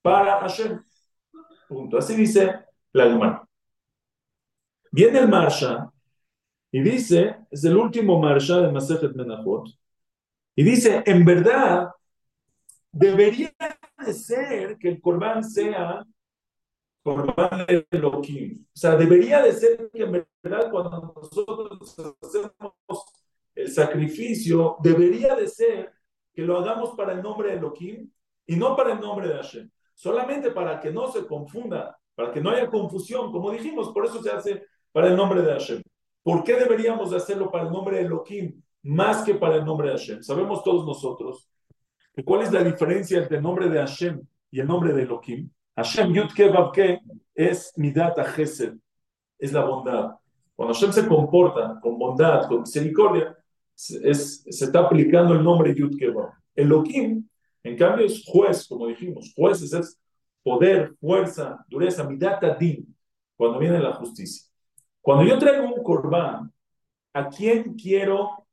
para 0.02 0.40
Hashem. 0.40 0.82
Punto. 1.68 1.98
Así 1.98 2.14
dice 2.14 2.54
la 2.92 3.04
Gemara. 3.04 3.48
Viene 4.92 5.18
el 5.18 5.28
Marsha 5.28 5.90
y 6.70 6.80
dice, 6.80 7.36
es 7.50 7.64
el 7.64 7.76
último 7.76 8.18
Marsha 8.20 8.60
de 8.60 8.72
Masejet 8.72 9.14
Menachot, 9.14 9.68
y 10.54 10.64
dice, 10.64 11.02
en 11.04 11.24
verdad, 11.24 11.90
debería 12.90 13.54
de 13.98 14.12
ser 14.14 14.78
que 14.78 14.88
el 14.88 15.00
Corban 15.00 15.44
sea 15.44 16.02
Corban 17.02 17.66
de 17.66 17.86
Elohim. 17.90 18.64
O 18.64 18.78
sea, 18.78 18.96
debería 18.96 19.42
de 19.42 19.52
ser 19.52 19.90
que 19.92 20.02
en 20.02 20.12
verdad 20.42 20.70
cuando 20.70 21.12
nosotros 21.14 22.16
hacemos 22.22 23.04
el 23.54 23.70
sacrificio, 23.70 24.76
debería 24.82 25.34
de 25.34 25.46
ser 25.46 25.92
que 26.32 26.42
lo 26.42 26.58
hagamos 26.58 26.96
para 26.96 27.12
el 27.12 27.22
nombre 27.22 27.50
de 27.50 27.56
Elohim 27.58 28.10
y 28.46 28.56
no 28.56 28.74
para 28.74 28.94
el 28.94 29.00
nombre 29.00 29.28
de 29.28 29.34
Hashem 29.34 29.70
solamente 29.96 30.50
para 30.50 30.78
que 30.78 30.92
no 30.92 31.10
se 31.10 31.26
confunda, 31.26 31.98
para 32.14 32.30
que 32.30 32.40
no 32.40 32.50
haya 32.50 32.68
confusión, 32.68 33.32
como 33.32 33.50
dijimos, 33.50 33.90
por 33.90 34.04
eso 34.04 34.22
se 34.22 34.30
hace 34.30 34.66
para 34.92 35.08
el 35.08 35.16
nombre 35.16 35.42
de 35.42 35.52
Hashem. 35.52 35.82
¿Por 36.22 36.44
qué 36.44 36.54
deberíamos 36.54 37.10
de 37.10 37.16
hacerlo 37.16 37.50
para 37.50 37.64
el 37.64 37.72
nombre 37.72 37.96
de 37.96 38.02
Elohim 38.02 38.62
más 38.82 39.24
que 39.24 39.34
para 39.34 39.56
el 39.56 39.64
nombre 39.64 39.88
de 39.88 39.96
Hashem? 39.96 40.22
Sabemos 40.22 40.62
todos 40.62 40.86
nosotros 40.86 41.48
cuál 42.24 42.42
es 42.42 42.52
la 42.52 42.62
diferencia 42.62 43.18
entre 43.18 43.38
el 43.38 43.42
nombre 43.42 43.68
de 43.68 43.78
Hashem 43.78 44.20
y 44.50 44.60
el 44.60 44.66
nombre 44.66 44.92
de 44.92 45.02
Elohim. 45.02 45.50
Hashem 45.74 46.12
Yud 46.12 46.32
Ke 46.34 47.00
es 47.34 47.72
Midat 47.76 48.16
Chesed, 48.34 48.74
es 49.38 49.52
la 49.52 49.64
bondad. 49.64 50.12
Cuando 50.54 50.74
Hashem 50.74 50.92
se 50.92 51.06
comporta 51.06 51.78
con 51.80 51.98
bondad, 51.98 52.48
con 52.48 52.60
misericordia, 52.60 53.36
se 53.74 54.08
está 54.10 54.80
aplicando 54.80 55.34
el 55.34 55.42
nombre 55.42 55.74
Yud 55.74 55.96
El 56.00 56.66
Elohim, 56.66 57.28
en 57.66 57.76
cambio, 57.76 58.06
es 58.06 58.22
juez, 58.24 58.68
como 58.68 58.86
dijimos. 58.86 59.32
Juez 59.34 59.60
es 59.60 60.00
poder, 60.40 60.94
fuerza, 61.00 61.64
dureza, 61.66 62.04
midata 62.04 62.54
din, 62.54 62.96
cuando 63.36 63.58
viene 63.58 63.80
la 63.80 63.92
justicia. 63.94 64.48
Cuando 65.00 65.24
yo 65.24 65.36
traigo 65.36 65.74
un 65.74 65.82
corbán, 65.82 66.52
¿a 67.12 67.28
quién 67.28 67.74
quiero, 67.74 68.46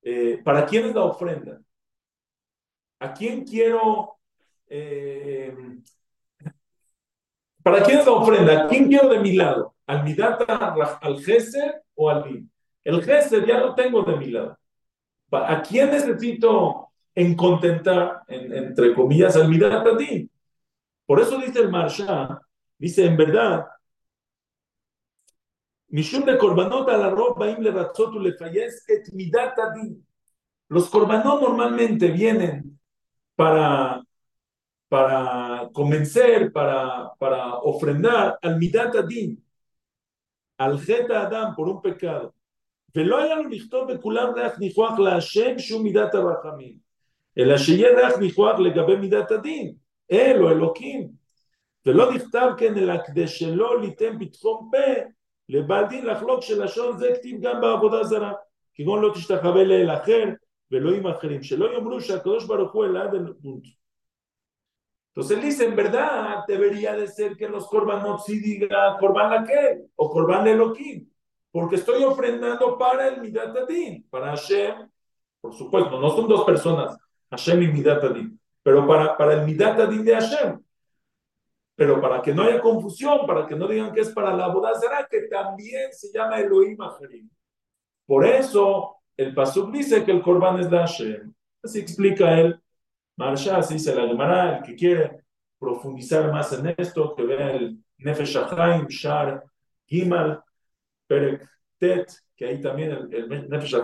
eh, 0.00 0.40
para 0.42 0.64
quién 0.64 0.86
es 0.86 0.94
la 0.94 1.04
ofrenda? 1.04 1.60
¿A 3.00 3.12
quién 3.12 3.44
quiero, 3.44 4.16
eh, 4.66 5.54
para 7.62 7.82
quién 7.82 7.98
es 7.98 8.06
la 8.06 8.12
ofrenda? 8.12 8.64
¿A 8.64 8.66
quién 8.66 8.88
quiero 8.88 9.10
de 9.10 9.20
mi 9.20 9.34
lado? 9.34 9.74
¿Al 9.86 10.04
midata, 10.04 10.74
al 11.02 11.22
Geser 11.22 11.82
o 11.94 12.08
al 12.08 12.24
din? 12.24 12.50
El 12.82 13.02
Geser 13.02 13.46
ya 13.46 13.58
lo 13.58 13.74
tengo 13.74 14.02
de 14.04 14.16
mi 14.16 14.30
lado. 14.30 14.58
¿A 15.30 15.60
quién 15.60 15.90
necesito 15.90 16.93
en 17.15 17.35
contentar, 17.35 18.23
entre 18.27 18.93
comillas, 18.93 19.35
al 19.35 19.49
midata 19.49 19.95
din? 19.95 20.29
Por 21.05 21.19
eso 21.19 21.37
dice 21.39 21.59
el 21.59 21.69
Marsha, 21.69 22.39
dice 22.77 23.05
en 23.05 23.17
verdad, 23.17 23.65
Mishum 25.91 26.23
de 26.23 26.37
korbanot 26.37 26.87
a 26.87 26.97
la 26.97 27.09
ropa 27.09 27.47
le 27.47 27.71
le 27.71 28.33
falles 28.37 28.83
et 28.87 29.11
midat 29.11 29.55
Los 30.69 30.87
korbanot 30.87 31.41
normalmente 31.41 32.11
vienen 32.11 32.79
para, 33.35 34.03
para 34.87 35.67
convencer, 35.73 36.51
para, 36.51 37.11
para 37.17 37.55
ofrendar 37.55 38.37
al 38.39 38.59
midat 38.59 38.95
adin, 38.95 39.43
al 40.59 40.79
jeta 40.79 41.21
adam 41.21 41.55
por 41.55 41.67
un 41.69 41.81
pecado. 41.81 42.33
ולא 42.95 43.21
היה 43.21 43.35
לו 43.35 43.49
לכתוב 43.49 43.91
בכולם 43.91 44.33
ריח 44.35 44.59
ניחוח 44.59 44.99
להשם 44.99 45.59
שהוא 45.59 45.83
מידת 45.83 46.15
הרחמים, 46.15 46.82
אלא 47.37 47.57
שיהיה 47.57 47.97
ריח 47.97 48.17
ניחוח 48.17 48.59
לגבי 48.59 48.95
מידת 48.95 49.31
הדין, 49.31 49.73
אל 50.11 50.43
או 50.43 50.49
אלוקים. 50.49 51.09
ולא 51.85 52.13
נכתב 52.13 52.49
כן 52.57 52.77
אלא 52.77 52.93
כדי 53.05 53.27
שלא 53.27 53.81
ליתן 53.81 54.19
פתחום 54.19 54.69
פה 54.71 55.01
לבעל 55.49 55.85
דין 55.85 56.05
לחלוק 56.05 56.41
שלשון 56.41 56.97
זה 56.97 57.11
כתיב 57.15 57.41
גם 57.41 57.61
בעבודה 57.61 58.03
זרה, 58.03 58.33
כגון 58.73 59.01
לא 59.01 59.11
תשתחווה 59.13 59.63
לאל 59.63 59.91
אחר 59.91 60.23
ואלוהים 60.71 61.07
אחרים, 61.07 61.43
שלא 61.43 61.73
יאמרו 61.73 62.01
שהקדוש 62.01 62.45
ברוך 62.45 62.71
הוא 62.71 62.85
אלעד 62.85 63.13
el 63.13 63.33
punto. 63.43 63.69
Entonces 65.09 65.37
él 65.37 65.41
dice, 65.41 65.65
en 65.65 65.75
verdad 65.75 66.45
debería 66.47 66.93
de 66.93 67.07
ser 67.07 67.35
que 67.35 67.49
los 67.49 67.67
korbanot 67.67 68.21
sí 68.21 68.39
diga 68.39 68.97
korban 68.99 69.29
la 69.31 69.43
que 69.43 69.81
o 69.95 70.09
korban 70.09 70.47
Elohim, 70.47 71.09
porque 71.51 71.75
estoy 71.75 72.03
ofrendando 72.03 72.77
para 72.77 73.07
el 73.07 73.19
Midat 73.19 73.57
Adin, 73.57 74.07
para 74.09 74.27
Hashem, 74.29 74.87
por 75.41 75.53
supuesto, 75.53 75.99
no 75.99 76.09
son 76.11 76.27
dos 76.27 76.45
personas, 76.45 76.95
Hashem 77.36 77.62
y 77.62 77.68
Midat 77.68 78.04
Adin, 78.04 78.38
pero 78.62 78.86
para, 78.86 79.16
para 79.16 79.34
el 79.34 79.44
Midat 79.44 79.80
Adin 79.80 80.04
de 80.04 80.14
Hashem. 80.14 80.60
Pero 81.76 82.00
para 82.00 82.22
que 82.22 82.32
no 82.32 82.42
haya 82.42 82.60
confusión, 82.60 83.26
para 83.26 83.46
que 83.46 83.56
no 83.56 83.66
digan 83.66 83.92
que 83.92 84.00
es 84.00 84.10
para 84.10 84.34
la 84.34 84.48
boda 84.48 84.74
será 84.78 85.06
que 85.10 85.22
también 85.22 85.92
se 85.92 86.12
llama 86.12 86.38
Elohim 86.38 86.80
Ajerim. 86.80 87.28
Por 88.06 88.24
eso 88.24 88.96
el 89.16 89.34
Pasuk 89.34 89.72
dice 89.72 90.04
que 90.04 90.12
el 90.12 90.22
Corban 90.22 90.60
es 90.60 90.70
de 90.70 90.78
Hashem. 90.78 91.34
Así 91.62 91.80
explica 91.80 92.38
él. 92.38 92.60
Marsha, 93.16 93.58
así 93.58 93.74
dice 93.74 93.94
la 93.94 94.06
Gemara, 94.06 94.56
el 94.56 94.62
que 94.64 94.74
quiere 94.74 95.24
profundizar 95.58 96.32
más 96.32 96.52
en 96.52 96.74
esto, 96.76 97.14
que 97.14 97.22
vea 97.22 97.52
el 97.52 97.78
Nefesh 97.98 98.36
Shar, 98.88 99.44
Gimal, 99.86 100.42
Perek 101.06 101.48
Tet, 101.78 102.12
que 102.36 102.46
ahí 102.46 102.60
también 102.60 102.90
el, 102.90 103.14
el 103.14 103.48
Nefesh 103.48 103.76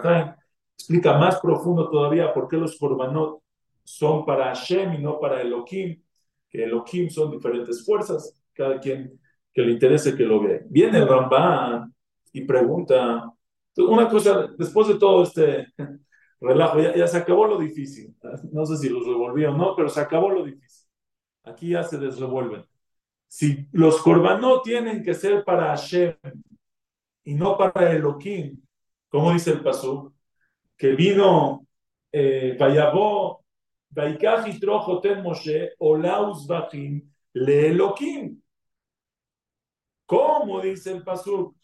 explica 0.80 1.18
más 1.18 1.38
profundo 1.40 1.90
todavía 1.90 2.32
por 2.32 2.48
qué 2.48 2.56
los 2.56 2.78
Korbanot 2.78 3.42
son 3.84 4.24
para 4.24 4.46
Hashem 4.46 4.94
y 4.94 4.98
no 4.98 5.20
para 5.20 5.42
Elohim 5.42 6.02
que 6.48 6.64
Elohim 6.64 7.08
son 7.10 7.30
diferentes 7.30 7.84
fuerzas, 7.84 8.42
cada 8.52 8.80
quien 8.80 9.20
que 9.52 9.62
le 9.62 9.72
interese 9.72 10.16
que 10.16 10.24
lo 10.24 10.40
vea. 10.40 10.60
Viene 10.68 10.98
el 10.98 11.08
Ramban 11.08 11.94
y 12.32 12.42
pregunta, 12.42 13.32
una 13.76 14.08
cosa, 14.08 14.48
después 14.58 14.88
de 14.88 14.98
todo 14.98 15.22
este 15.22 15.68
relajo, 16.40 16.80
ya, 16.80 17.06
se 17.06 17.18
acabó 17.18 17.46
lo 17.46 17.58
difícil, 17.58 18.16
no 18.52 18.66
sé 18.66 18.76
si 18.78 18.88
lo 18.88 19.00
revolví 19.00 19.44
o 19.44 19.56
no, 19.56 19.76
pero 19.76 19.88
se 19.88 20.00
acabó 20.00 20.30
lo 20.30 20.44
difícil. 20.44 20.88
Aquí 21.44 21.70
ya 21.70 21.82
se 21.82 21.98
desrevuelven. 21.98 22.64
Si 23.28 23.68
los 23.72 24.02
korbanot 24.02 24.64
tienen 24.64 25.02
que 25.04 25.14
ser 25.14 25.44
para 25.44 25.68
Hashem 25.68 26.14
y 27.24 27.34
no 27.34 27.56
para 27.56 27.92
Elohim, 27.92 28.60
como 29.08 29.32
dice 29.32 29.52
el 29.52 29.62
Pasú, 29.62 30.12
que 30.80 30.92
vino 30.94 31.66
eh, 32.10 32.56
Vayabó, 32.58 33.44
Vaikach 33.90 34.48
y 34.48 34.58
Trojoten 34.58 35.22
Moshe, 35.22 35.74
Olaus 35.78 36.46
Bajim, 36.46 37.02
Leeloquim. 37.34 38.40
¿Cómo 40.06 40.58
dice 40.62 40.92
el 40.92 41.04
Pasuk? 41.04 41.54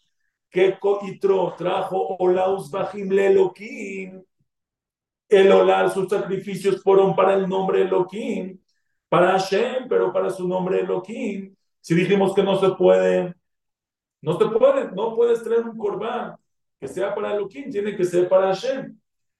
Que 0.51 0.77
Coitro 0.77 1.55
trajo 1.57 2.15
Olaus 2.19 2.69
Bajim 2.69 3.09
Leeloquim. 3.09 4.23
El 5.27 5.51
Olal, 5.51 5.91
sus 5.91 6.07
sacrificios 6.07 6.83
fueron 6.83 7.15
para 7.15 7.33
el 7.33 7.49
nombre 7.49 7.81
Elohim, 7.81 8.59
para 9.09 9.31
Hashem, 9.31 9.87
pero 9.89 10.13
para 10.13 10.29
su 10.29 10.47
nombre 10.47 10.81
Elohim. 10.81 11.55
Si 11.81 11.95
dijimos 11.95 12.35
que 12.35 12.43
no 12.43 12.55
se 12.59 12.69
puede, 12.75 13.33
no 14.21 14.37
te 14.37 14.45
puede, 14.45 14.91
no 14.91 15.15
puedes 15.15 15.43
traer 15.43 15.67
un 15.67 15.75
corbán 15.75 16.35
que 16.79 16.87
sea 16.87 17.15
para 17.15 17.33
Elohim, 17.33 17.71
tiene 17.71 17.95
que 17.95 18.05
ser 18.05 18.29
para 18.29 18.53
Hashem. 18.53 18.95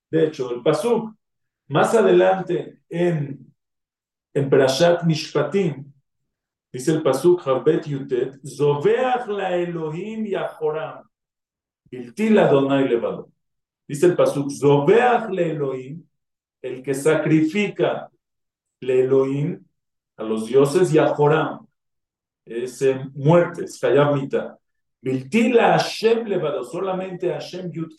De 0.10 0.26
hecho, 0.26 0.54
el 0.54 0.62
Pasuk 0.62 1.14
más 1.68 1.94
adelante 1.94 2.82
en, 2.90 3.54
en 4.34 4.50
Perashat 4.50 5.04
Mishpatim, 5.04 5.92
dice 6.72 6.92
el 6.92 7.04
Pasuk 7.04 7.46
Harbet 7.46 7.86
Yutet, 7.86 8.40
Zoveach 8.46 9.28
la 9.28 9.56
Elohim 9.56 10.26
Yahoram, 10.26 11.04
Iltila 11.92 12.48
Donai 12.48 12.88
Levado. 12.88 13.30
Dice 13.88 14.06
el 14.06 14.16
Pasuk, 14.16 14.50
Zoveach 14.50 15.30
la 15.30 15.42
Elohim, 15.42 16.04
el 16.62 16.82
que 16.82 16.94
sacrifica 16.94 18.10
le 18.80 19.02
Elohim 19.02 19.64
a 20.16 20.24
los 20.24 20.48
dioses 20.48 20.92
Yahoram, 20.92 21.68
es 22.46 22.82
muerte, 23.14 23.66
es 23.66 23.84
Hayab 23.84 24.16
Mita. 24.16 24.58
Biltila 25.02 25.74
Hashem 25.74 26.26
Levado, 26.26 26.64
solamente 26.64 27.30
Hashem 27.30 27.72
Yud 27.72 27.94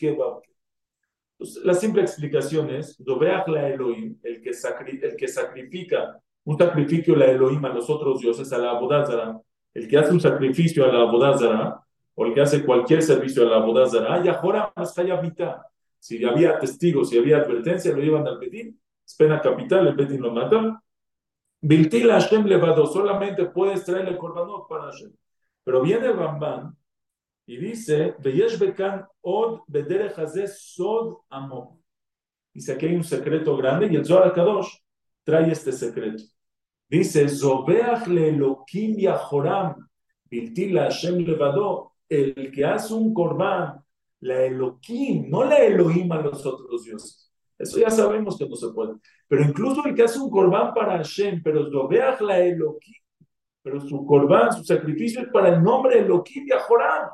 la 1.39 1.75
simple 1.75 2.03
explicación 2.03 2.71
es, 2.71 2.99
la 3.47 3.69
Elohim, 3.69 4.19
el 4.23 4.43
que, 4.43 4.51
el 4.51 5.17
que 5.17 5.29
sacrifica 5.29 6.21
un 6.45 6.59
sacrificio 6.59 7.15
la 7.15 7.27
Elohim 7.27 7.65
a 7.67 7.69
los 7.69 7.89
otros 7.91 8.21
dioses, 8.21 8.53
a 8.53 8.59
la 8.59 8.71
Abodazara, 8.71 9.39
el 9.75 9.87
que 9.87 9.99
hace 9.99 10.13
un 10.13 10.21
sacrificio 10.21 10.85
a 10.85 10.89
la 10.89 11.01
Abodazara, 11.01 11.81
o 12.15 12.27
el 12.27 12.35
que 12.35 12.41
hace 12.41 12.65
cualquier 12.65 13.03
servicio 13.03 13.43
a 13.43 13.51
la 13.51 13.57
Abodazara, 13.57 14.23
ya 14.25 14.35
jora 14.35 14.73
más. 14.75 14.95
Si 16.01 16.25
había 16.25 16.59
testigos, 16.59 17.11
si 17.11 17.19
había 17.19 17.39
advertencia, 17.39 17.93
lo 17.93 18.01
llevan 18.01 18.27
al 18.27 18.39
Bedín, 18.39 18.81
es 19.07 19.15
pena 19.15 19.41
capital, 19.41 19.89
el 19.89 19.95
Bedín 19.95 20.23
lo 20.23 20.33
mata. 20.33 20.83
Biltila 21.61 22.21
Hashem 22.21 22.47
levado, 22.47 22.87
solamente 22.87 23.45
puedes 23.47 23.85
traerle 23.85 24.13
el 24.13 24.17
korbanot 24.17 24.69
para 24.69 24.85
Hashem. 24.85 25.13
Pero 25.65 25.83
viene 25.83 26.07
el 26.07 26.17
Ramban 26.17 26.75
y 27.49 27.57
dice, 27.57 28.15
Od 29.23 29.61
Sod 30.55 31.17
Amor. 31.31 31.69
Dice 32.53 32.77
que 32.77 32.87
hay 32.87 32.95
un 32.95 33.05
secreto 33.05 33.57
grande 33.57 33.89
y 33.91 33.97
el 33.97 34.05
Zohar 34.05 34.35
Kadosh 34.35 34.69
trae 35.25 35.51
este 35.51 35.73
secreto. 35.73 36.25
Dice, 36.91 37.27
Zobeach 37.27 38.07
le 38.07 38.29
Elohim 38.29 38.99
Yahoram, 38.99 39.89
Biltila 40.25 40.85
Hashem 40.85 41.25
Levado, 41.25 41.93
el 42.07 42.53
que 42.53 42.67
hace 42.67 42.93
un 42.93 43.15
korban, 43.15 43.83
la 44.21 44.45
Elohim, 44.45 45.31
no 45.31 45.45
la 45.45 45.57
Elohim 45.57 46.13
a 46.13 46.21
los 46.21 46.45
otros 46.45 46.85
dioses. 46.85 47.33
Eso 47.59 47.79
ya 47.79 47.89
sabemos 47.89 48.37
que 48.37 48.47
no 48.47 48.57
se 48.57 48.69
puede. 48.75 48.97
Pero 49.27 49.43
incluso 49.43 49.87
el 49.87 49.95
que 49.95 50.03
hace 50.03 50.19
un 50.19 50.31
korban 50.31 50.75
para 50.75 50.99
Hashem, 50.99 51.43
pero 51.43 51.71
Zobeach 51.71 52.21
la 52.21 52.41
Elohim, 52.41 53.03
pero 53.63 53.81
su 53.81 54.05
korban, 54.05 54.53
su 54.53 54.65
sacrificio 54.65 55.23
es 55.23 55.29
para 55.29 55.49
el 55.49 55.63
nombre 55.63 56.01
Elohim 56.01 56.47
Yahoram. 56.47 57.09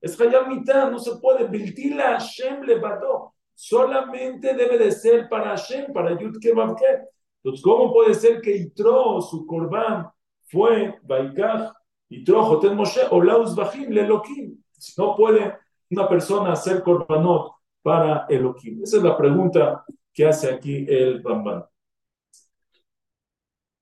Es 0.00 0.20
Hayab 0.20 0.48
mitad, 0.48 0.90
no 0.90 0.98
se 0.98 1.16
puede. 1.16 1.46
Biltila 1.48 2.18
Hashem 2.18 2.62
levadó. 2.62 3.34
Solamente 3.54 4.54
debe 4.54 4.78
de 4.78 4.92
ser 4.92 5.28
para 5.28 5.50
Hashem, 5.50 5.92
para 5.92 6.18
Yud 6.18 6.36
Entonces, 6.44 7.62
¿cómo 7.62 7.92
puede 7.92 8.14
ser 8.14 8.40
que 8.40 8.54
Itro, 8.54 9.20
su 9.22 9.46
corbán, 9.46 10.10
fue 10.44 10.98
Baikaj, 11.02 11.72
Itro, 12.10 12.44
Joten 12.44 12.76
Moshe, 12.76 13.00
o 13.10 13.22
Laus 13.22 13.56
Bajim, 13.56 13.90
Lelokim? 13.90 14.62
Si 14.72 15.00
no 15.00 15.16
puede 15.16 15.56
una 15.90 16.08
persona 16.08 16.52
hacer 16.52 16.82
corbanot 16.82 17.52
para 17.82 18.26
Elohim. 18.28 18.82
Esa 18.82 18.96
es 18.98 19.02
la 19.02 19.16
pregunta 19.16 19.84
que 20.12 20.26
hace 20.26 20.52
aquí 20.52 20.84
el 20.88 21.22
Ramban. 21.22 21.64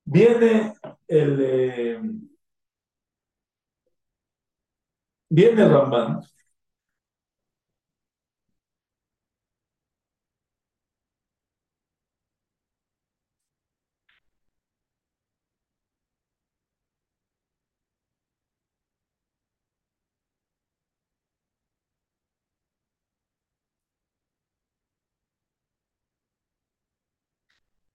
Viene 0.05 0.75
el. 1.07 1.39
Eh, 1.41 2.01
Viene 5.35 5.61
el 5.63 5.69
Ramban 5.69 6.21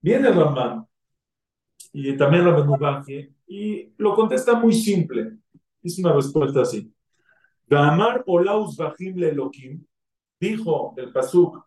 Viene 0.02 0.30
Ramán 0.30 0.86
y 1.92 2.16
también 2.16 2.44
la 2.44 2.52
Benubanqui 2.52 3.34
y 3.46 3.92
lo 3.98 4.14
contesta 4.14 4.54
muy 4.54 4.72
simple. 4.72 5.38
Es 5.82 5.98
una 5.98 6.12
respuesta 6.12 6.62
así. 6.62 6.92
Gamar 7.69 8.23
Olaus 8.27 8.77
Bajim 8.77 9.17
le 9.17 9.29
Elohim 9.29 9.85
dijo 10.39 10.93
el 10.97 11.11
Pasuk 11.11 11.65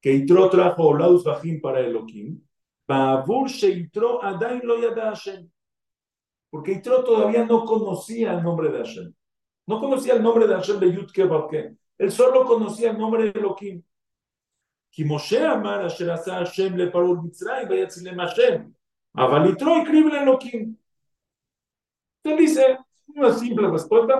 que 0.00 0.12
Itro 0.12 0.48
trajo 0.48 0.88
Olaus 0.88 1.24
Bajim 1.24 1.60
para 1.60 1.80
Elohim. 1.80 2.40
Babur 2.86 3.48
Sheitro 3.48 4.22
Adain 4.22 4.60
lo 4.64 4.78
yada 4.78 5.10
Hashem. 5.10 5.50
Porque 6.50 6.72
Itro 6.72 7.02
todavía 7.02 7.44
no 7.44 7.64
conocía 7.64 8.32
el 8.34 8.42
nombre 8.42 8.70
de 8.70 8.78
Hashem. 8.78 9.14
No 9.66 9.80
conocía 9.80 10.14
el 10.14 10.22
nombre 10.22 10.46
de 10.46 10.54
Hashem 10.54 10.78
de 10.78 10.92
Yud 10.92 11.10
Kebabke. 11.10 11.76
Él 11.96 12.10
solo 12.12 12.44
conocía 12.44 12.90
el 12.90 12.98
nombre 12.98 13.24
de 13.24 13.38
Elohim. 13.38 13.82
כי 14.94 15.04
משה 15.06 15.52
אמר 15.52 15.86
אשר 15.86 16.12
עשה 16.12 16.38
השם 16.38 16.76
לפרעה 16.76 17.12
מצרים 17.24 17.68
ויצילם 17.68 18.20
השם, 18.20 18.62
אבל 19.16 19.50
יתרו 19.50 19.76
הקריב 19.82 20.06
לאלוקים. 20.06 20.74
Te 22.22 22.36
dice 22.36 22.78
una 23.06 23.32
simple 23.32 23.68
respuesta. 23.68 24.14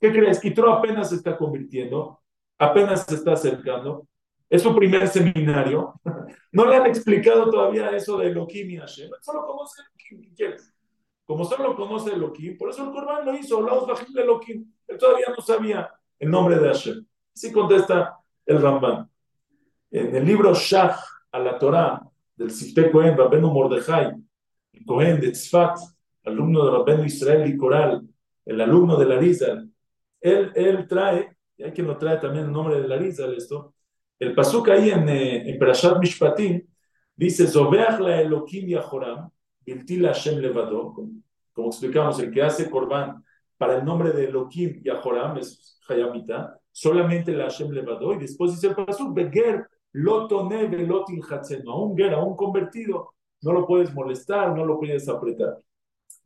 ¿Qué 0.00 0.10
crees? 0.10 0.40
Yitro 0.40 0.72
apenas 0.72 1.10
se 1.10 1.16
está 1.16 1.36
convirtiendo, 1.36 2.20
apenas 2.58 3.04
se 3.04 3.14
está 3.14 3.32
acercando. 3.32 4.06
Es 4.48 4.62
su 4.62 4.74
primer 4.74 5.06
seminario. 5.08 5.94
No 6.52 6.66
le 6.66 6.74
han 6.74 6.86
explicado 6.86 7.48
todavía 7.48 7.90
eso 7.90 8.18
de 8.18 8.26
Elohim 8.26 8.70
y 8.70 8.76
Hashem. 8.76 9.08
Solo 9.20 9.46
conoce 9.46 9.82
Elohim. 9.82 10.28
¿Qué 10.28 10.34
quieres? 10.34 10.74
Como 11.24 11.44
solo 11.44 11.76
conoce 11.76 12.12
Elohim, 12.12 12.58
por 12.58 12.70
eso 12.70 12.84
el 12.84 12.90
Corban 12.90 13.24
lo 13.24 13.36
hizo. 13.36 13.62
Laos 13.62 13.86
Bajim 13.86 14.12
de 14.12 14.22
Elohim. 14.22 14.72
Él 14.88 14.98
todavía 14.98 15.26
no 15.28 15.40
sabía 15.42 15.88
el 16.18 16.28
nombre 16.28 16.58
de 16.58 16.66
Hashem. 16.66 17.06
Así 17.32 17.52
contesta 17.52 18.18
el 18.44 18.60
Ramban. 18.60 19.08
En 19.92 20.16
el 20.16 20.24
libro 20.24 20.52
Shach 20.54 20.98
a 21.30 21.38
la 21.38 21.56
Torah 21.56 22.02
del 22.34 22.50
Sifte 22.50 22.90
Cohen, 22.90 23.16
Rabenu 23.16 23.48
Mordejai, 23.48 24.12
el 24.72 24.84
Cohen 24.84 25.20
de 25.20 25.30
Tzfat, 25.30 25.78
alumno 26.24 26.64
de 26.64 26.70
Rabenu 26.72 27.04
Israel 27.04 27.48
y 27.48 27.56
Coral, 27.56 28.02
el 28.44 28.60
alumno 28.60 28.96
de 28.96 29.06
Larizal, 29.06 29.70
él, 30.20 30.52
él 30.54 30.86
trae, 30.86 31.36
y 31.56 31.62
hay 31.62 31.72
quien 31.72 31.86
lo 31.86 31.96
trae 31.96 32.18
también 32.18 32.46
el 32.46 32.52
nombre 32.52 32.80
de 32.80 32.88
Larizal, 32.88 33.34
esto, 33.34 33.74
el 34.18 34.34
pasuk 34.34 34.68
ahí 34.68 34.90
en, 34.90 35.08
eh, 35.08 35.50
en 35.50 35.58
Perashat 35.58 35.98
Mishpatim, 35.98 36.62
dice, 37.16 37.46
Zobeach 37.46 38.00
la 38.00 38.20
Elohim 38.20 38.68
Yahoram, 38.68 39.30
Biltil 39.64 40.06
Hashem 40.06 40.38
Levado, 40.38 40.94
como, 41.52 41.68
explicamos, 41.68 42.18
el 42.20 42.30
que 42.30 42.42
hace 42.42 42.70
Korban 42.70 43.24
para 43.56 43.76
el 43.76 43.84
nombre 43.84 44.12
de 44.12 44.24
Elohim 44.24 44.82
Yahoram, 44.82 45.38
es 45.38 45.78
Hayamita, 45.88 46.58
solamente 46.70 47.32
la 47.32 47.44
Hashem 47.44 47.70
Levado, 47.70 48.14
y 48.14 48.18
después 48.18 48.52
dice 48.52 48.68
el 48.68 48.74
pasuk, 48.74 49.14
Beger 49.14 49.66
Loto 49.92 50.48
neve, 50.48 50.86
lotin 50.86 51.20
a 51.66 51.74
un 51.74 51.96
guerra, 51.96 52.18
a 52.18 52.22
un 52.24 52.36
convertido, 52.36 53.14
no 53.42 53.52
lo 53.52 53.66
puedes 53.66 53.92
molestar, 53.92 54.54
no 54.54 54.64
lo 54.64 54.78
puedes 54.78 55.08
apretar. 55.08 55.58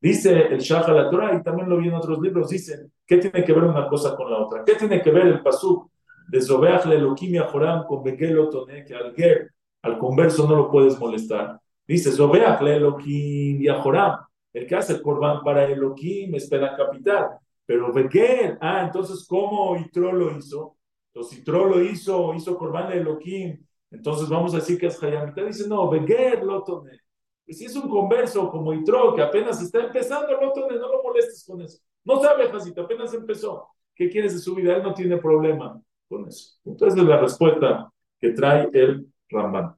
Dice 0.05 0.49
el 0.49 0.59
Shah 0.59 0.87
la 0.93 1.09
Torah, 1.09 1.35
y 1.35 1.43
también 1.43 1.67
lo 1.67 1.79
vi 1.79 1.88
en 1.88 1.95
otros 1.95 2.21
libros, 2.21 2.51
dice, 2.51 2.90
¿qué 3.07 3.17
tiene 3.17 3.43
que 3.43 3.55
ver 3.55 3.64
una 3.64 3.88
cosa 3.88 4.14
con 4.14 4.31
la 4.31 4.37
otra? 4.37 4.62
¿Qué 4.62 4.75
tiene 4.75 5.01
que 5.01 5.11
ver 5.11 5.27
el 5.29 5.43
pasuk 5.43 5.90
de 6.29 6.43
Zobeach 6.43 6.85
Elohim 6.85 7.43
Joram 7.51 7.87
con 7.87 8.05
Begel 8.05 8.35
Lotone, 8.35 8.85
que 8.85 8.95
al 8.95 9.14
ger, 9.14 9.53
al 9.81 9.97
converso 9.97 10.47
no 10.47 10.57
lo 10.57 10.71
puedes 10.71 10.99
molestar? 10.99 11.59
Dice, 11.88 12.12
Zobeach 12.12 12.61
le 12.61 12.77
Elohim 12.77 13.64
Joram, 13.83 14.19
el 14.53 14.67
que 14.67 14.75
hace 14.77 14.93
el 14.93 15.03
para 15.43 15.64
Elohim 15.64 16.35
espera 16.35 16.77
capital, 16.77 17.38
pero 17.64 17.90
Begel, 17.90 18.59
ah, 18.61 18.83
entonces, 18.85 19.27
¿cómo 19.27 19.75
Itro 19.75 20.12
lo 20.12 20.37
hizo? 20.37 20.77
Entonces, 21.14 21.38
si 21.38 21.45
Tro 21.45 21.64
lo 21.64 21.81
hizo, 21.81 22.35
hizo 22.35 22.59
Corban 22.59 22.93
Elohim, 22.93 23.59
entonces 23.90 24.29
vamos 24.29 24.53
a 24.53 24.59
decir 24.59 24.79
que 24.79 24.88
es 24.88 25.03
Hayamita. 25.03 25.43
Dice, 25.45 25.67
no, 25.67 25.88
Beger 25.88 26.45
Lotone. 26.45 27.04
Si 27.47 27.67
es 27.67 27.77
un 27.77 27.89
converso 27.89 28.51
como 28.51 28.73
Itro, 28.73 29.15
que 29.15 29.23
apenas 29.23 29.61
está 29.61 29.81
empezando 29.81 30.41
Lotone, 30.41 30.79
no 30.79 30.91
lo 30.91 31.03
molestes 31.03 31.45
con 31.47 31.61
eso. 31.61 31.79
No 32.05 32.21
sabe, 32.21 32.51
Jacita, 32.51 32.83
apenas 32.83 33.13
empezó. 33.13 33.69
¿Qué 33.95 34.09
quieres 34.09 34.35
de 34.35 34.41
su 34.41 34.55
vida? 34.55 34.77
Él 34.77 34.83
no 34.83 34.95
tiene 34.95 35.19
problema 35.19 35.81
con 36.09 36.27
eso. 36.27 36.59
Entonces, 36.65 36.99
es 37.01 37.07
la 37.09 37.21
respuesta 37.21 37.93
que 38.21 38.31
trae 38.31 38.69
el 38.73 39.07
Ramban. 39.29 39.77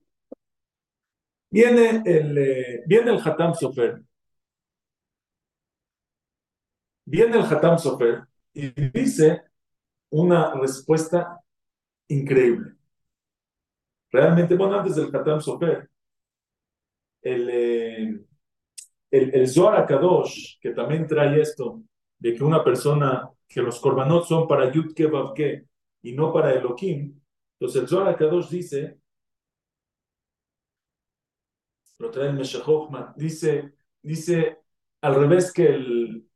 Viene 1.51 2.03
el, 2.05 2.39
eh, 2.39 2.83
viene 2.87 3.13
el 3.13 3.21
Hatam 3.25 3.55
Sofer. 3.55 4.03
Viene 7.05 7.39
el 7.39 7.45
Hatam 7.45 7.79
Sofer 7.79 8.25
y 8.53 8.69
dice 8.91 9.43
una 10.11 10.55
respuesta 10.55 11.41
increíble. 12.09 12.75
Realmente, 14.11 14.55
bueno, 14.57 14.79
antes 14.79 14.97
del 14.97 15.15
Hatam 15.15 15.41
Sofer, 15.41 15.89
el, 17.27 17.51
eh, 17.51 18.21
el, 19.11 19.35
el 19.35 19.49
Zohar 19.49 19.85
Kadosh, 19.85 20.59
que 20.61 20.71
también 20.71 21.07
trae 21.07 21.41
esto, 21.41 21.83
de 22.19 22.35
que 22.35 22.45
una 22.45 22.63
persona, 22.63 23.29
que 23.49 23.63
los 23.63 23.81
korbanot 23.81 24.25
son 24.25 24.47
para 24.47 24.71
Yud 24.71 24.95
Ke 24.95 25.67
y 26.03 26.13
no 26.13 26.33
para 26.33 26.55
Elohim, 26.55 27.21
entonces 27.59 27.83
el 27.83 27.89
Zohar 27.89 28.17
Kadosh 28.17 28.49
dice, 28.49 28.99
lo 31.99 32.11
trae 32.11 32.29
el 32.29 32.43
dice, 33.17 33.73
dice 34.03 34.59
al 35.01 35.15
revés 35.17 35.53
que 35.53 35.67
el, 35.67 36.29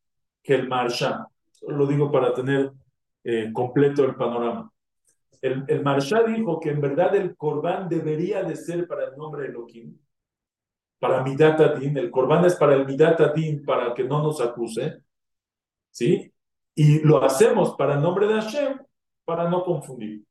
que 0.42 0.54
el 0.54 0.68
Marsha, 0.68 1.26
lo 1.68 1.86
digo 1.86 2.10
para 2.10 2.34
tener 2.34 2.72
eh, 3.22 3.52
completo 3.52 4.04
el 4.04 4.16
panorama. 4.16 4.72
El, 5.40 5.64
el 5.68 5.82
Marsha 5.82 6.24
dijo 6.24 6.58
que 6.58 6.70
en 6.70 6.80
verdad 6.80 7.14
el 7.14 7.36
Corban 7.36 7.88
debería 7.88 8.42
de 8.42 8.56
ser 8.56 8.88
para 8.88 9.04
el 9.08 9.16
nombre 9.16 9.42
de 9.42 9.48
Elohim, 9.48 9.96
para 11.00 11.24
Midat 11.24 11.60
Adin, 11.60 11.98
el 11.98 12.10
Corban 12.10 12.44
es 12.44 12.54
para 12.54 12.74
el 12.74 12.86
Midat 12.86 13.20
Adin, 13.20 13.64
para 13.64 13.92
que 13.92 14.04
no 14.04 14.22
nos 14.22 14.40
acuse, 14.40 15.02
¿sí? 15.90 16.32
Y 16.76 17.00
lo 17.00 17.24
hacemos 17.24 17.74
para 17.74 17.94
el 17.94 18.02
nombre 18.02 18.28
de 18.28 18.34
Hashem, 18.34 18.78
para 19.24 19.50
no 19.50 19.64
confundir. 19.64 20.22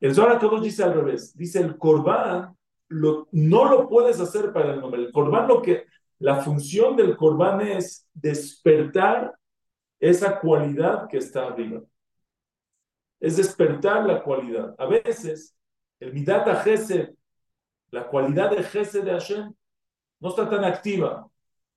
El 0.00 0.14
Zohar 0.14 0.38
todos 0.38 0.62
dice 0.62 0.84
al 0.84 0.94
revés, 0.94 1.36
dice 1.36 1.60
el 1.60 1.76
Corban 1.76 2.54
lo, 2.88 3.26
no 3.32 3.64
lo 3.64 3.88
puedes 3.88 4.20
hacer 4.20 4.52
para 4.52 4.74
el 4.74 4.80
nombre. 4.80 5.02
El 5.02 5.10
Corban 5.10 5.48
lo 5.48 5.60
que, 5.60 5.86
la 6.20 6.36
función 6.36 6.94
del 6.94 7.16
Corban 7.16 7.60
es 7.62 8.08
despertar 8.14 9.34
esa 9.98 10.38
cualidad 10.38 11.08
que 11.08 11.18
está 11.18 11.46
arriba 11.46 11.82
es 13.24 13.38
despertar 13.38 14.04
la 14.04 14.22
cualidad. 14.22 14.74
A 14.76 14.84
veces, 14.84 15.56
el 15.98 16.12
Midat 16.12 16.46
Gesed, 16.62 17.14
la 17.90 18.06
cualidad 18.06 18.50
de 18.50 18.62
Gesed 18.62 19.02
de 19.02 19.12
Hashem, 19.12 19.54
no 20.20 20.28
está 20.28 20.48
tan 20.48 20.64
activa 20.64 21.28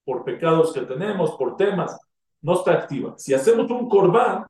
por 0.04 0.23
pecados 0.23 0.73
que 0.73 0.82
tenemos, 0.82 1.32
por 1.32 1.58
temas, 1.58 2.00
no 2.41 2.54
está 2.54 2.73
activa. 2.73 3.13
Si 3.17 3.34
hacemos 3.34 3.69
un 3.69 3.89
Korban, 3.89 4.45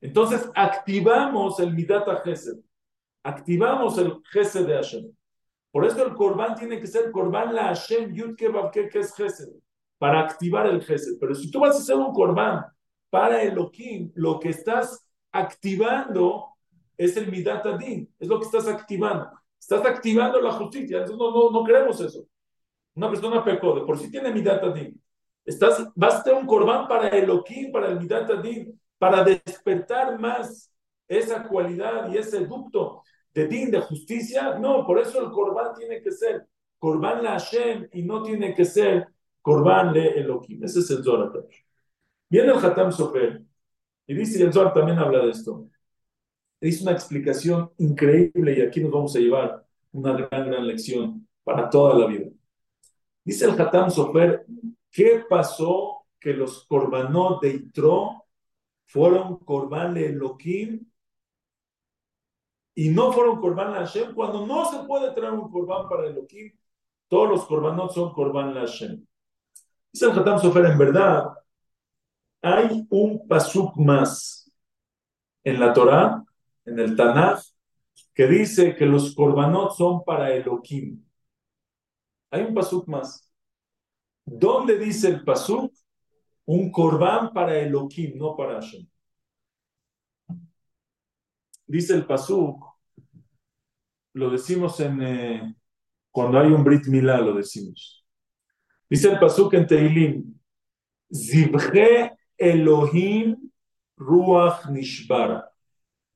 entonces 0.00 0.48
activamos 0.54 1.58
el 1.58 1.74
Midat 1.74 2.06
Gesed, 2.22 2.58
activamos 3.22 3.98
el 3.98 4.20
Gesed 4.30 4.66
de 4.66 4.74
Hashem. 4.74 5.12
Por 5.72 5.84
eso 5.84 6.06
el 6.06 6.14
Korban 6.14 6.54
tiene 6.54 6.78
que 6.80 6.86
ser 6.86 7.10
Korban 7.10 7.54
la 7.54 7.64
Hashem 7.64 8.14
Yud 8.14 8.36
que 8.36 8.88
es 8.92 9.14
Gesed, 9.14 9.48
para 9.98 10.20
activar 10.20 10.66
el 10.66 10.82
Gesed. 10.82 11.18
Pero 11.18 11.34
si 11.34 11.50
tú 11.50 11.60
vas 11.60 11.74
a 11.74 11.78
hacer 11.78 11.96
un 11.96 12.12
Korban 12.12 12.64
para 13.10 13.42
Elohim, 13.42 14.12
lo 14.14 14.38
que 14.38 14.50
estás 14.50 15.04
activando 15.32 16.50
es 16.96 17.16
el 17.16 17.30
Midat 17.30 17.66
Adin, 17.66 18.08
es 18.18 18.28
lo 18.28 18.38
que 18.38 18.46
estás 18.46 18.68
activando. 18.68 19.30
Estás 19.58 19.84
activando 19.86 20.40
la 20.40 20.52
justicia, 20.52 20.98
entonces 20.98 21.18
no, 21.18 21.30
no, 21.32 21.50
no 21.50 21.64
queremos 21.64 22.00
eso. 22.00 22.26
Una 22.94 23.10
persona 23.10 23.44
pecó, 23.44 23.74
de 23.74 23.82
por 23.82 23.98
sí 23.98 24.10
tiene 24.10 24.32
Midat 24.32 24.62
Adin. 24.62 25.00
Estás, 25.44 25.88
vas 25.94 26.16
a 26.16 26.22
tener 26.22 26.40
un 26.40 26.46
corbán 26.46 26.88
para 26.88 27.08
Elohim, 27.08 27.72
para 27.72 27.88
el 27.88 28.00
Midat 28.00 28.30
Adin, 28.30 28.80
para 28.98 29.24
despertar 29.24 30.18
más 30.18 30.72
esa 31.08 31.46
cualidad 31.46 32.12
y 32.12 32.16
ese 32.16 32.46
ducto 32.46 33.02
de 33.34 33.46
din, 33.46 33.70
de 33.70 33.80
justicia. 33.80 34.58
No, 34.58 34.86
por 34.86 34.98
eso 34.98 35.20
el 35.20 35.30
corbán 35.30 35.74
tiene 35.76 36.00
que 36.00 36.10
ser 36.10 36.46
corbán 36.78 37.22
la 37.22 37.32
Hashem 37.32 37.88
y 37.92 38.02
no 38.02 38.22
tiene 38.22 38.54
que 38.54 38.64
ser 38.64 39.08
corbán 39.42 39.92
le 39.92 40.20
Elohim. 40.20 40.62
Ese 40.64 40.80
es 40.80 40.90
el 40.90 41.02
Zohar. 41.02 41.32
Viene 42.28 42.52
el 42.52 42.64
Hatam 42.64 42.92
Sofer 42.92 43.42
y 44.06 44.14
dice, 44.14 44.42
el 44.42 44.52
Zohar 44.52 44.72
también 44.72 44.98
habla 44.98 45.24
de 45.24 45.30
esto. 45.30 45.68
Dice 46.60 46.82
una 46.82 46.92
explicación 46.92 47.70
increíble 47.78 48.56
y 48.56 48.62
aquí 48.62 48.80
nos 48.80 48.92
vamos 48.92 49.16
a 49.16 49.18
llevar 49.18 49.64
una 49.92 50.12
gran, 50.12 50.46
gran 50.50 50.66
lección 50.66 51.26
para 51.42 51.68
toda 51.68 51.98
la 51.98 52.06
vida. 52.06 52.30
Dice 53.24 53.46
el 53.46 53.58
Hatam 53.58 53.90
Sofer, 53.90 54.44
¿qué 54.90 55.24
pasó 55.28 56.04
que 56.20 56.34
los 56.34 56.66
korbanot 56.66 57.40
de 57.40 57.50
Itro 57.50 58.26
fueron 58.86 59.38
korban 59.38 59.94
de 59.94 60.08
Elohim 60.10 60.86
y 62.74 62.90
no 62.90 63.12
fueron 63.12 63.40
korban 63.40 63.72
la 63.72 63.78
Hashem? 63.78 64.14
Cuando 64.14 64.46
no 64.46 64.70
se 64.70 64.86
puede 64.86 65.12
traer 65.12 65.32
un 65.32 65.50
korban 65.50 65.88
para 65.88 66.06
Elohim, 66.06 66.52
todos 67.08 67.30
los 67.30 67.46
korbanot 67.46 67.92
son 67.92 68.12
korban 68.12 68.54
la 68.54 68.60
Hashem. 68.60 69.04
Dice 69.90 70.06
el 70.06 70.18
Hatam 70.18 70.38
Sofer, 70.40 70.66
en 70.66 70.78
verdad, 70.78 71.30
hay 72.42 72.86
un 72.90 73.26
pasuk 73.26 73.76
más 73.78 74.52
en 75.42 75.60
la 75.60 75.72
Torah, 75.72 76.22
en 76.66 76.78
el 76.78 76.94
Tanaj, 76.94 77.40
que 78.12 78.26
dice 78.26 78.76
que 78.76 78.84
los 78.84 79.14
korbanot 79.14 79.72
son 79.72 80.04
para 80.04 80.34
Elohim. 80.34 81.03
Hay 82.34 82.42
un 82.42 82.52
pasuk 82.52 82.88
más. 82.88 83.32
¿Dónde 84.24 84.76
dice 84.76 85.06
el 85.06 85.22
pasuk? 85.22 85.72
Un 86.46 86.72
corbán 86.72 87.32
para 87.32 87.56
Elohim, 87.56 88.18
no 88.18 88.34
para 88.36 88.54
Hashem. 88.54 88.84
Dice 91.64 91.94
el 91.94 92.04
pasuk, 92.04 92.76
lo 94.14 94.30
decimos 94.30 94.80
en 94.80 95.00
eh, 95.00 95.54
cuando 96.10 96.40
hay 96.40 96.48
un 96.48 96.64
Brit 96.64 96.88
Milá, 96.88 97.18
lo 97.18 97.34
decimos. 97.34 98.04
Dice 98.90 99.12
el 99.12 99.20
pasuk 99.20 99.54
en 99.54 99.68
Teilim, 99.68 100.34
Zibhe 101.14 102.18
Elohim 102.36 103.36
Ruach 103.96 104.68
Nishbara. 104.70 105.48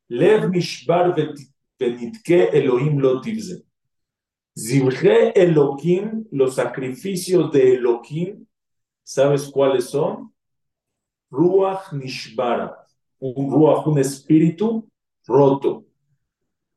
Lev 0.09 0.50
Nishbar 0.50 1.14
Venitke 1.78 2.48
Elohim 2.59 2.98
lo 2.98 3.20
Zibhe 4.59 5.33
Elohim, 5.37 6.27
los 6.33 6.57
sacrificios 6.57 7.53
de 7.53 7.77
Elohim, 7.77 8.44
¿sabes 9.05 9.49
cuáles 9.49 9.85
son? 9.85 10.35
Ruach 11.31 11.92
Nishbara. 11.92 12.77
Un 13.21 13.51
Ruach, 13.53 13.87
un 13.87 13.99
espíritu 14.01 14.88
roto. 15.27 15.85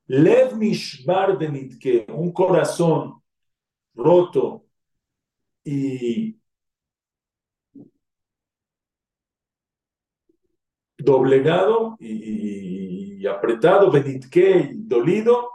Lev 0.06 0.58
Nishbar 0.58 1.38
Benitke, 1.40 2.06
un 2.10 2.32
corazón 2.32 3.22
roto 3.96 4.66
y 5.64 6.38
doblegado 10.98 11.96
y, 12.00 13.26
apretado, 13.26 13.90
Benitke, 13.90 14.72
dolido, 14.74 15.50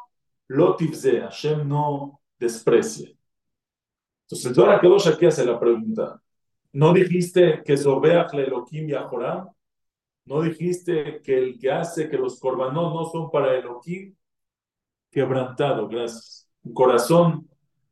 Lotivze, 0.49 1.21
Hashem 1.21 1.67
no 1.69 2.21
desprecia. 2.39 3.11
Entonces, 4.23 4.59
ahora 4.59 4.81
que 4.81 5.11
aquí 5.11 5.27
hace 5.27 5.45
la 5.45 5.59
pregunta. 5.59 6.21
¿No 6.73 6.93
dijiste 6.93 7.63
que 7.65 7.77
Zobeach 7.77 8.33
le 8.35 8.45
Elohim 8.45 8.89
y 8.91 8.93
Ajoram? 8.93 9.49
¿No 10.25 10.43
dijiste 10.43 11.23
que 11.23 11.39
el 11.39 11.59
que 11.59 11.71
hace 11.71 12.09
que 12.09 12.19
los 12.19 12.39
corbanos 12.41 12.93
no 12.93 13.05
son 13.07 13.31
para 13.31 13.57
Elohim? 13.57 14.15
Quebrantado, 15.11 15.89
gracias. 15.89 16.51
Un 16.65 16.75
corazón, 16.75 17.49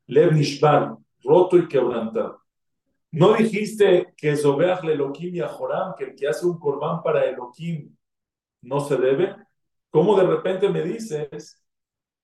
Lev 0.06 0.32
Nishbar, 0.32 0.96
roto 1.22 1.56
y 1.56 1.68
quebrantado. 1.68 2.42
¿No 3.12 3.34
dijiste 3.34 4.12
que 4.16 4.36
Zobeach 4.36 4.82
Elohim 4.82 5.36
y 5.36 5.40
Ajoram, 5.40 5.94
que 5.96 6.04
el 6.04 6.14
que 6.16 6.26
hace 6.26 6.44
un 6.44 6.58
corbán 6.58 7.00
para 7.02 7.24
Elohim 7.24 7.96
no 8.62 8.80
se 8.80 8.96
debe? 8.96 9.36
¿Cómo 9.90 10.16
de 10.16 10.26
repente 10.26 10.68
me 10.68 10.82
dices? 10.82 11.63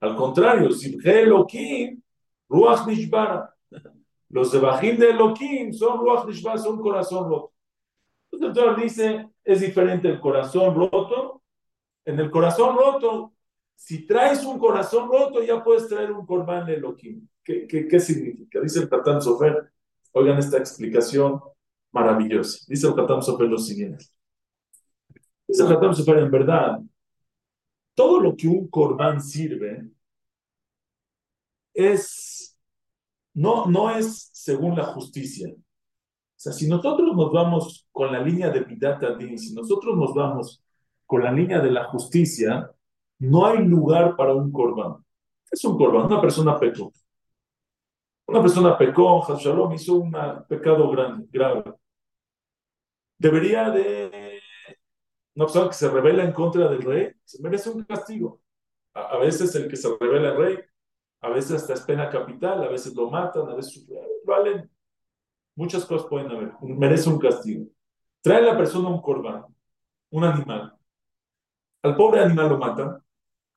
Al 0.01 0.17
contrario, 0.17 0.71
si 0.73 0.99
Elohim, 1.05 2.01
Ruach 2.49 2.87
Nishbar. 2.87 3.55
Los 4.31 4.51
Zebahim 4.53 4.97
de 4.97 5.11
Elohim 5.11 5.73
son 5.73 5.99
Ruach 6.01 6.27
Nishbar, 6.27 6.59
son 6.59 6.81
corazón 6.81 7.29
roto. 7.29 7.53
Entonces 8.33 8.65
el 8.65 8.83
dice, 8.83 9.29
es 9.45 9.61
diferente 9.61 10.09
el 10.09 10.21
corazón 10.21 10.75
roto. 10.75 11.43
En 12.05 12.19
el 12.19 12.31
corazón 12.31 12.77
roto, 12.77 13.35
si 13.75 14.07
traes 14.07 14.45
un 14.45 14.59
corazón 14.59 15.11
roto, 15.11 15.43
ya 15.43 15.63
puedes 15.63 15.89
traer 15.89 16.13
un 16.13 16.25
corbán 16.25 16.67
de 16.67 16.75
Elohim. 16.75 17.27
¿Qué, 17.43 17.67
qué, 17.67 18.01
significa? 18.01 18.61
Dice 18.61 18.81
el 18.81 18.89
Tatán 18.89 19.21
Sofer, 19.21 19.73
oigan 20.13 20.39
esta 20.39 20.59
explicación 20.59 21.41
maravillosa. 21.93 22.65
Dice 22.69 22.87
el 22.87 22.95
Tatán 22.95 23.23
Sofer 23.23 23.49
lo 23.49 23.59
siguiente. 23.59 24.05
Dice 25.47 25.63
el 25.63 25.69
Tatán 25.69 25.95
Sofer, 25.95 26.19
en 26.19 26.31
verdad, 26.31 26.81
todo 27.95 28.21
lo 28.21 28.37
que 28.37 28.49
un 28.49 28.69
corbán 28.69 29.21
sirve 29.21 29.89
es, 31.75 32.59
no, 33.35 33.67
no 33.67 33.91
es 33.91 34.31
según 34.33 34.77
la 34.77 34.85
justicia. 34.85 35.49
O 35.51 36.43
sea, 36.43 36.53
si 36.53 36.69
nosotros 36.69 37.15
nos 37.15 37.33
vamos 37.33 37.87
con 37.93 38.13
la 38.13 38.21
línea 38.21 38.51
de 38.51 38.63
Pidat 38.63 39.03
Adin, 39.03 39.39
si 39.39 39.55
nosotros 39.55 39.97
nos 39.97 40.15
vamos 40.15 40.63
con 41.07 41.23
la 41.23 41.33
línea 41.33 41.61
de 41.61 41.71
la 41.71 41.85
justicia, 41.85 42.71
no 43.19 43.47
hay 43.47 43.59
lugar 43.65 44.17
para 44.17 44.35
un 44.35 44.51
corbán. 44.51 45.05
es 45.51 45.65
un 45.65 45.77
corbán? 45.77 46.07
Una 46.07 46.21
persona 46.21 46.59
pecó. 46.59 46.93
Una 48.27 48.41
persona 48.41 48.79
pecó, 48.79 49.27
Shalom 49.37 49.73
hizo 49.75 49.97
un 49.97 50.13
pecado 50.49 50.89
grande, 50.91 51.27
grave. 51.31 51.65
Debería 53.19 53.71
de... 53.71 54.20
Una 55.35 55.47
persona 55.47 55.69
que 55.69 55.75
se 55.75 55.89
revela 55.89 56.25
en 56.25 56.33
contra 56.33 56.69
del 56.69 56.83
rey, 56.83 57.13
se 57.25 57.43
merece 57.43 57.71
un 57.71 57.85
castigo. 57.85 58.41
A, 58.95 59.19
veces 59.19 59.55
el 59.55 59.69
que 59.69 59.77
se 59.77 59.89
revela 60.01 60.31
al 60.31 60.37
rey, 60.37 60.59
a 61.21 61.29
veces 61.29 61.53
hasta 61.53 61.75
es 61.75 61.83
pena 61.83 62.11
capital, 62.11 62.65
a 62.65 62.69
veces 62.69 62.95
lo 62.95 63.11
matan, 63.11 63.49
a 63.49 63.55
veces 63.55 63.87
valen 64.25 64.69
Muchas 65.61 65.85
cosas 65.85 66.09
pueden 66.09 66.31
haber. 66.31 66.53
Merece 66.63 67.11
un 67.11 67.19
castigo. 67.19 67.67
Trae 68.23 68.39
a 68.39 68.53
la 68.53 68.57
persona 68.57 68.89
un 68.89 69.03
corbán, 69.03 69.45
un 70.11 70.25
animal. 70.25 70.75
Al 71.83 71.97
pobre 71.97 72.21
animal 72.21 72.49
lo 72.49 72.59
mata. 72.59 73.05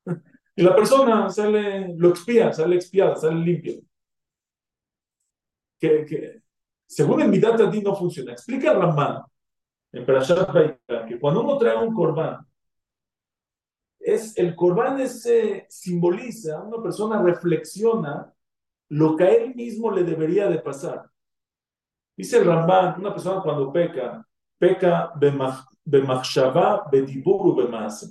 Y 0.55 0.61
la 0.61 0.75
persona 0.75 1.31
sale, 1.31 1.95
lo 1.97 2.09
expía, 2.09 2.53
sale 2.53 2.75
expiada, 2.75 3.15
sale 3.15 3.37
limpia. 3.37 3.73
Que, 5.79 6.05
que, 6.05 6.43
según 6.85 7.21
el 7.21 7.29
Midat 7.29 7.59
no 7.59 7.95
funciona. 7.95 8.33
Explica 8.33 8.71
Ramán 8.71 9.23
en 9.93 10.05
Perashat 10.05 10.49
que 11.07 11.19
cuando 11.19 11.41
uno 11.41 11.57
trae 11.57 11.77
un 11.77 11.93
corbán, 11.93 12.45
es, 13.99 14.37
el 14.37 14.55
corbán 14.55 14.99
ese 14.99 15.65
simboliza, 15.69 16.61
una 16.61 16.81
persona 16.83 17.21
reflexiona 17.21 18.33
lo 18.89 19.15
que 19.15 19.23
a 19.23 19.29
él 19.29 19.55
mismo 19.55 19.89
le 19.91 20.03
debería 20.03 20.47
de 20.49 20.59
pasar. 20.59 21.09
Dice 22.17 22.37
el 22.37 22.45
Ramban, 22.45 22.99
una 22.99 23.13
persona 23.13 23.41
cuando 23.41 23.71
peca, 23.71 24.27
peca 24.57 25.13
bemachshava, 25.85 26.87
bediburu, 26.91 27.55
bemase. 27.55 28.09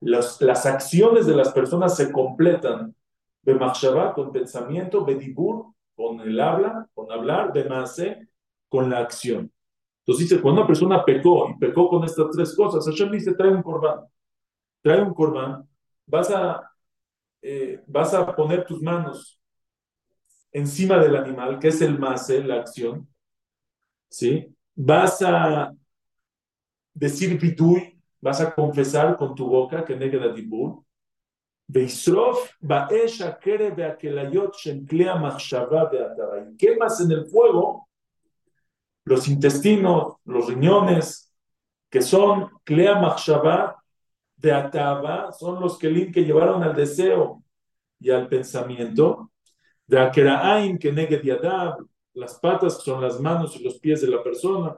Las, 0.00 0.40
las 0.40 0.64
acciones 0.64 1.26
de 1.26 1.36
las 1.36 1.52
personas 1.52 1.96
se 1.96 2.10
completan 2.10 2.94
bemachshava, 3.42 4.14
con 4.14 4.32
pensamiento, 4.32 5.04
bedibur, 5.04 5.74
con 5.94 6.20
el 6.20 6.40
habla, 6.40 6.88
con 6.94 7.10
hablar, 7.12 7.52
bemase, 7.52 8.28
con 8.68 8.88
la 8.88 8.98
acción. 9.00 9.52
Entonces 10.10 10.28
dice, 10.28 10.42
cuando 10.42 10.62
una 10.62 10.66
persona 10.66 11.04
pecó 11.04 11.48
y 11.50 11.54
pecó 11.56 11.88
con 11.88 12.02
estas 12.02 12.32
tres 12.32 12.56
cosas, 12.56 12.84
Hashem 12.84 13.12
dice, 13.12 13.32
trae 13.32 13.52
un 13.52 13.62
corbán. 13.62 14.00
Trae 14.82 15.00
un 15.00 15.14
corbán, 15.14 15.68
vas 16.04 16.28
a, 16.32 16.68
eh, 17.40 17.80
vas 17.86 18.12
a 18.12 18.34
poner 18.34 18.66
tus 18.66 18.82
manos 18.82 19.40
encima 20.50 20.98
del 20.98 21.14
animal, 21.14 21.60
que 21.60 21.68
es 21.68 21.80
el 21.80 21.96
mase, 21.96 22.42
la 22.42 22.56
acción, 22.56 23.08
¿sí? 24.08 24.52
Vas 24.74 25.22
a 25.22 25.72
decir 26.92 27.38
vidui, 27.38 27.96
vas 28.20 28.40
a 28.40 28.52
confesar 28.52 29.16
con 29.16 29.36
tu 29.36 29.46
boca 29.46 29.84
que 29.84 29.94
nega 29.94 30.26
la 30.26 30.32
dibur. 30.32 30.82
Quemas 36.58 37.00
en 37.00 37.12
el 37.12 37.26
fuego 37.26 37.89
los 39.04 39.28
intestinos, 39.28 40.16
los 40.24 40.48
riñones, 40.48 41.32
que 41.88 42.02
son 42.02 42.50
klea 42.64 43.00
machshava 43.00 43.76
de 44.36 44.52
son 45.38 45.60
los 45.60 45.78
kelim 45.78 46.12
que 46.12 46.24
llevaron 46.24 46.62
al 46.62 46.74
deseo 46.74 47.42
y 47.98 48.10
al 48.10 48.28
pensamiento. 48.28 49.30
De 49.86 49.98
akeraim 49.98 50.78
que 50.78 50.92
negue 50.92 51.18
diadab, 51.18 51.84
las 52.14 52.38
patas 52.38 52.82
son 52.82 53.02
las 53.02 53.20
manos 53.20 53.56
y 53.56 53.62
los 53.62 53.78
pies 53.78 54.00
de 54.00 54.08
la 54.08 54.22
persona. 54.22 54.76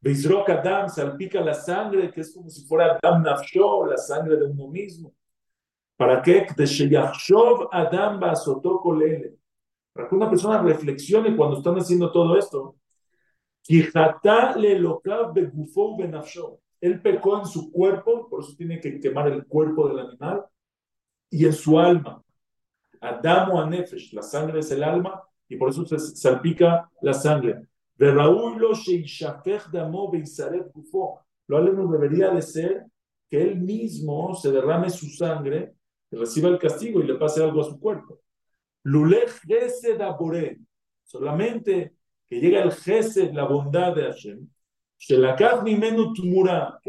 Beizrok 0.00 0.48
Adam 0.48 0.88
salpica 0.88 1.40
la 1.40 1.54
sangre, 1.54 2.10
que 2.10 2.20
es 2.20 2.32
como 2.32 2.48
si 2.48 2.64
fuera 2.66 2.98
Adam 3.02 3.22
Nafsho, 3.22 3.86
la 3.86 3.96
sangre 3.96 4.36
de 4.36 4.44
uno 4.44 4.68
mismo. 4.68 5.12
¿Para 5.96 6.22
qué? 6.22 6.46
Adam 7.72 8.20
Para 8.20 10.08
que 10.08 10.14
una 10.14 10.30
persona 10.30 10.62
reflexione 10.62 11.36
cuando 11.36 11.58
están 11.58 11.74
haciendo 11.76 12.12
todo 12.12 12.38
esto. 12.38 12.76
Él 16.80 17.02
pecó 17.02 17.38
en 17.38 17.46
su 17.46 17.70
cuerpo, 17.70 18.28
por 18.28 18.42
eso 18.42 18.54
tiene 18.56 18.80
que 18.80 18.98
quemar 18.98 19.28
el 19.28 19.46
cuerpo 19.46 19.88
del 19.88 19.98
animal, 19.98 20.44
y 21.30 21.44
en 21.44 21.52
su 21.52 21.78
alma. 21.78 22.22
Adamo 23.00 23.60
Anefesh, 23.60 24.12
la 24.14 24.22
sangre 24.22 24.60
es 24.60 24.70
el 24.70 24.82
alma, 24.82 25.22
y 25.48 25.56
por 25.56 25.70
eso 25.70 25.84
se 25.84 25.98
salpica 25.98 26.90
la 27.02 27.12
sangre. 27.12 27.68
De 27.96 28.12
Raúl 28.12 28.58
lo 28.58 28.70
Lo 31.46 31.56
aleno 31.56 31.90
debería 31.90 32.30
de 32.30 32.42
ser 32.42 32.86
que 33.28 33.42
él 33.42 33.60
mismo 33.60 34.34
se 34.34 34.50
derrame 34.50 34.88
su 34.90 35.06
sangre, 35.08 35.74
reciba 36.10 36.48
el 36.48 36.58
castigo 36.58 37.00
y 37.00 37.06
le 37.06 37.16
pase 37.16 37.42
algo 37.42 37.60
a 37.60 37.64
su 37.64 37.78
cuerpo. 37.78 38.20
Abore, 40.00 40.58
solamente 41.04 41.97
que 42.28 42.40
llega 42.40 42.62
el 42.62 42.72
Gesed, 42.72 43.32
la 43.32 43.44
bondad 43.44 43.94
de 43.94 44.04
Hashem, 44.04 44.48
que 44.98 45.16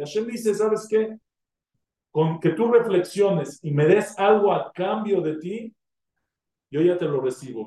Hashem 0.02 0.28
dice, 0.28 0.54
¿sabes 0.54 0.88
qué? 0.90 1.18
Con 2.12 2.40
que 2.40 2.50
tú 2.50 2.72
reflexiones 2.72 3.60
y 3.64 3.72
me 3.72 3.86
des 3.86 4.18
algo 4.18 4.52
a 4.52 4.72
cambio 4.74 5.22
de 5.22 5.38
ti, 5.38 5.74
yo 6.72 6.82
ya 6.82 6.98
te 6.98 7.06
lo 7.06 7.22
recibo. 7.22 7.66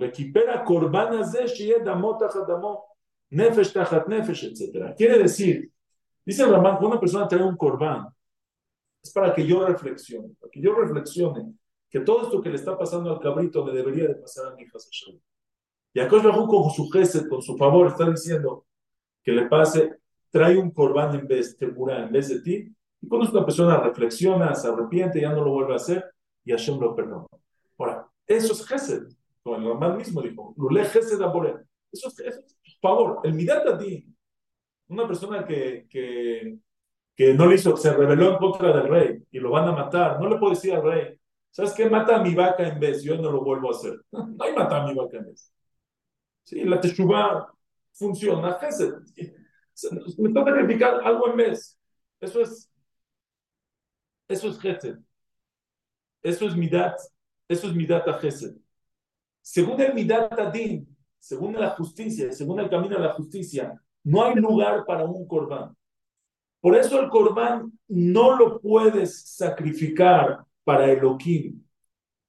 Nefesh 3.30 3.74
nefesh, 4.08 4.44
etc. 4.44 4.94
Quiere 4.96 5.18
decir, 5.18 5.70
dice 6.24 6.44
Ramán, 6.44 6.72
cuando 6.72 6.88
una 6.88 7.00
persona 7.00 7.26
trae 7.26 7.42
un 7.42 7.56
corbán, 7.56 8.08
es 9.02 9.10
para 9.12 9.34
que 9.34 9.46
yo 9.46 9.66
reflexione, 9.66 10.34
para 10.38 10.50
que 10.50 10.60
yo 10.60 10.74
reflexione 10.74 11.54
que 11.88 12.00
todo 12.00 12.22
esto 12.22 12.40
que 12.40 12.50
le 12.50 12.56
está 12.56 12.76
pasando 12.78 13.10
al 13.10 13.20
cabrito 13.20 13.64
me 13.64 13.72
debería 13.72 14.06
de 14.08 14.14
pasar 14.16 14.52
a 14.52 14.54
mi 14.54 14.62
hija 14.62 14.78
Y 15.94 16.00
Acosh 16.00 16.22
Bajú 16.22 16.46
con 16.46 16.70
su 16.70 16.88
gesed, 16.90 17.28
con 17.28 17.42
su 17.42 17.56
favor, 17.56 17.88
está 17.88 18.08
diciendo 18.10 18.64
que 19.22 19.32
le 19.32 19.46
pase, 19.46 19.98
trae 20.30 20.56
un 20.56 20.70
corbán 20.70 21.14
en 21.14 21.26
vez, 21.26 21.58
de 21.58 21.66
en 21.66 22.12
vez 22.12 22.28
de 22.28 22.40
ti, 22.40 22.74
y 23.00 23.08
cuando 23.08 23.30
una 23.30 23.44
persona 23.44 23.78
reflexiona, 23.78 24.54
se 24.54 24.68
arrepiente, 24.68 25.20
ya 25.20 25.32
no 25.32 25.44
lo 25.44 25.52
vuelve 25.52 25.74
a 25.74 25.76
hacer, 25.76 26.04
y 26.44 26.52
Hashem 26.52 26.80
lo 26.80 26.94
perdona. 26.94 27.26
Ahora, 27.78 28.08
eso 28.26 28.52
es 28.52 28.66
gesed, 28.66 29.08
como 29.42 29.56
el 29.56 29.64
Ramán 29.64 29.96
mismo 29.96 30.22
dijo, 30.22 30.54
Lule 30.56 30.84
gesed 30.84 31.20
amore. 31.20 31.56
Eso 31.92 32.08
es, 32.08 32.18
eso 32.20 32.40
favor, 32.82 33.20
el 33.22 33.34
mirat 33.34 33.66
a 33.66 33.78
ti, 33.78 34.04
una 34.88 35.06
persona 35.06 35.46
que, 35.46 35.86
que, 35.88 37.34
no 37.34 37.46
le 37.46 37.54
hizo, 37.54 37.76
se 37.76 37.92
rebeló 37.92 38.32
en 38.32 38.38
contra 38.38 38.76
del 38.76 38.88
rey 38.88 39.22
y 39.30 39.38
lo 39.38 39.50
van 39.50 39.68
a 39.68 39.72
matar, 39.72 40.20
no 40.20 40.28
le 40.28 40.36
puedo 40.36 40.52
decir 40.52 40.74
al 40.74 40.82
rey, 40.82 41.14
¿sabes 41.50 41.72
qué? 41.72 41.88
Mata 41.88 42.16
a 42.16 42.22
mi 42.22 42.34
vaca 42.34 42.66
en 42.66 42.80
vez, 42.80 43.02
yo 43.04 43.16
no 43.16 43.30
lo 43.30 43.44
vuelvo 43.44 43.68
a 43.68 43.70
hacer. 43.70 44.00
No 44.12 44.44
hay 44.44 44.54
mata 44.54 44.82
a 44.82 44.86
mi 44.86 44.94
vaca 44.94 45.18
en 45.18 45.26
vez. 45.26 45.52
Sí, 46.44 46.64
la 46.64 46.80
teshuva 46.80 47.52
funciona, 47.92 48.58
Me 50.18 50.32
toca 50.32 50.50
sacrificar 50.52 51.00
algo 51.04 51.28
en 51.30 51.36
vez. 51.36 51.78
Eso 52.20 52.40
es, 52.40 52.70
eso 54.28 54.48
es 54.48 54.58
gesed. 54.58 54.98
Eso 56.22 56.46
es 56.46 56.56
midat, 56.56 56.98
eso 57.48 57.66
es 57.66 57.74
midat 57.74 58.06
a 58.08 58.14
gesed. 58.14 58.56
Según 59.40 59.80
el 59.80 59.92
midat 59.94 60.32
adin, 60.38 60.86
según 61.18 61.54
la 61.54 61.70
justicia, 61.70 62.32
según 62.32 62.60
el 62.60 62.70
camino 62.70 62.96
de 62.96 63.02
la 63.02 63.12
justicia, 63.14 63.80
no 64.04 64.24
hay 64.24 64.34
lugar 64.36 64.84
para 64.86 65.04
un 65.04 65.26
corbán. 65.26 65.76
Por 66.60 66.76
eso 66.76 67.00
el 67.00 67.08
corbán 67.08 67.72
no 67.88 68.36
lo 68.36 68.60
puedes 68.60 69.20
sacrificar 69.36 70.44
para 70.64 70.90
Elohim, 70.90 71.60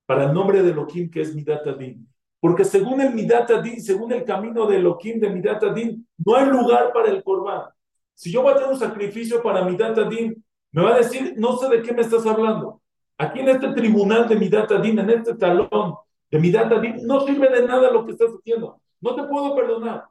para 0.08 0.26
el 0.26 0.34
nombre 0.34 0.64
de 0.64 0.72
Elohim 0.72 1.10
que 1.10 1.22
es 1.22 1.36
Midat 1.36 1.68
Adin. 1.68 2.08
Porque 2.44 2.66
según 2.66 3.00
el 3.00 3.14
Midat 3.14 3.50
Adin, 3.52 3.82
según 3.82 4.12
el 4.12 4.26
camino 4.26 4.66
de 4.66 4.76
Elohim, 4.76 5.18
de 5.18 5.30
Midat 5.30 5.64
Adin, 5.64 6.06
no 6.18 6.36
hay 6.36 6.48
lugar 6.48 6.92
para 6.92 7.10
el 7.10 7.24
corbán. 7.24 7.70
Si 8.14 8.34
yo 8.34 8.42
voy 8.42 8.52
a 8.52 8.56
tener 8.56 8.70
un 8.70 8.78
sacrificio 8.78 9.42
para 9.42 9.64
Midat 9.64 9.98
Adin, 9.98 10.44
me 10.74 10.82
va 10.84 10.94
a 10.94 10.98
decir, 10.98 11.36
no 11.38 11.56
sé 11.56 11.70
de 11.70 11.82
qué 11.82 11.94
me 11.94 12.02
estás 12.02 12.26
hablando. 12.26 12.82
Aquí 13.18 13.40
en 13.40 13.48
este 13.48 13.70
tribunal 13.70 14.28
de 14.28 14.36
Midat 14.36 14.70
Adin, 14.74 15.00
en 15.00 15.10
este 15.12 15.36
talón 15.36 15.96
de 16.30 16.38
Midat 16.38 16.70
Adin, 16.70 17.08
no 17.08 17.22
sirve 17.22 17.48
de 17.48 17.66
nada 17.66 17.90
lo 17.90 18.06
que 18.06 18.12
estás 18.12 18.32
haciendo. 18.38 18.82
No 19.00 19.16
te 19.16 19.24
puedo 19.24 19.56
perdonar. 19.56 20.04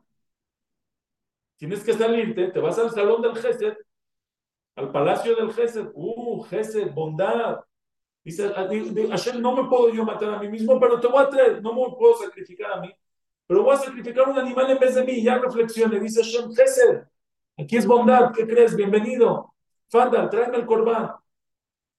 Tienes 1.59 1.85
que 1.85 1.93
salirte, 1.93 2.49
te 2.49 2.61
vas 2.61 2.79
al 2.79 2.93
salón 2.93 3.21
del 3.21 3.37
Gesed, 3.37 3.75
al 4.77 4.91
palacio 4.91 5.37
del 5.37 5.53
Gesed. 5.53 5.91
Uh, 5.93 6.45
Gesed, 6.45 6.95
bondad. 6.95 7.59
Dice, 8.25 8.53
ayer 8.55 9.41
no 9.41 9.57
me 9.57 9.69
puedo 9.69 9.93
yo 9.93 10.05
matar 10.05 10.35
a 10.35 10.39
mí 10.39 10.49
mismo, 10.49 10.79
pero 10.79 11.01
te 11.01 11.09
voy 11.09 11.25
a 11.25 11.29
traer, 11.29 11.61
no 11.61 11.73
me 11.73 11.97
puedo 11.97 12.17
sacrificar 12.19 12.73
a 12.73 12.81
mí, 12.81 12.95
pero 13.47 13.65
voy 13.65 13.75
a 13.75 13.79
sacrificar 13.79 14.29
un 14.29 14.39
animal 14.39 14.71
en 14.71 14.79
vez 14.79 14.95
de 14.95 15.05
mí. 15.05 15.23
Ya 15.23 15.39
reflexione, 15.39 15.99
dice 15.99 16.23
Hashem, 16.23 16.55
Gesed, 16.55 17.03
aquí 17.59 17.77
es 17.77 17.87
bondad, 17.87 18.33
¿qué 18.33 18.47
crees? 18.47 18.77
Bienvenido. 18.77 19.53
Fadal, 19.89 20.31
tráeme 20.31 20.59
el 20.59 20.67
corbán, 20.67 21.11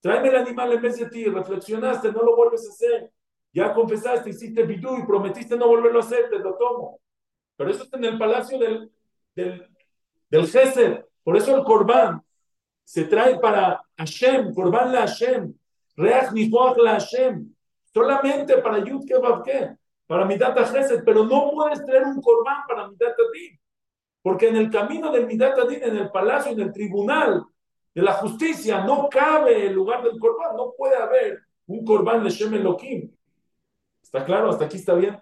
tráeme 0.01 0.29
el 0.29 0.37
animal 0.37 0.71
en 0.71 0.81
vez 0.81 0.97
de 0.97 1.09
ti, 1.09 1.25
reflexionaste, 1.25 2.11
no 2.11 2.23
lo 2.23 2.35
vuelves 2.35 2.65
a 2.67 2.71
hacer. 2.71 3.11
Ya 3.51 3.73
confesaste, 3.73 4.31
hiciste 4.31 4.63
bidú 4.63 4.97
y 4.97 5.05
prometiste 5.05 5.55
no 5.55 5.67
volverlo 5.67 5.99
a 5.99 6.03
hacer, 6.03 6.29
te 6.29 6.39
lo 6.39 6.55
tomo. 6.55 6.99
Pero 7.55 7.69
eso 7.69 7.83
está 7.83 7.97
en 7.97 8.05
el 8.05 8.17
palacio 8.17 8.57
del, 8.57 8.91
del, 9.35 9.69
del 10.29 11.05
Por 11.23 11.37
eso 11.37 11.55
el 11.55 11.63
Corbán 11.63 12.23
se 12.83 13.03
trae 13.03 13.39
para 13.39 13.81
Hashem, 13.95 14.53
Corbán 14.53 14.91
la 14.91 15.01
Hashem, 15.01 15.53
Reach 15.95 16.31
Nifuach 16.31 16.77
la 16.77 16.93
Hashem, 16.93 17.53
solamente 17.93 18.57
para 18.57 18.79
Yud 18.79 19.05
Kebabke, 19.05 19.77
para 20.07 20.25
Midat 20.25 20.57
Gesed, 20.71 21.03
pero 21.05 21.23
no 21.25 21.51
puedes 21.51 21.85
traer 21.85 22.03
un 22.03 22.21
Corbán 22.21 22.63
para 22.67 22.87
Midat 22.87 23.13
Adin, 23.13 23.59
porque 24.21 24.47
en 24.47 24.57
el 24.57 24.69
camino 24.69 25.11
del 25.11 25.27
Midat 25.27 25.57
Adin, 25.57 25.83
en 25.83 25.97
el 25.97 26.11
palacio, 26.11 26.51
en 26.51 26.61
el 26.61 26.73
tribunal 26.73 27.43
de 27.93 28.01
la 28.01 28.13
justicia, 28.13 28.83
no 28.83 29.07
cabe 29.09 29.67
el 29.67 29.73
lugar 29.73 30.03
del 30.03 30.19
Corbán, 30.19 30.55
no 30.55 30.73
puede 30.77 30.95
haber 30.95 31.39
un 31.67 31.85
Corbán 31.85 32.23
de 32.23 32.29
Shem 32.29 32.53
Elohim. 32.55 33.11
¿Está 34.01 34.25
claro? 34.25 34.49
¿Hasta 34.49 34.65
aquí 34.65 34.77
está 34.77 34.95
bien? 34.95 35.21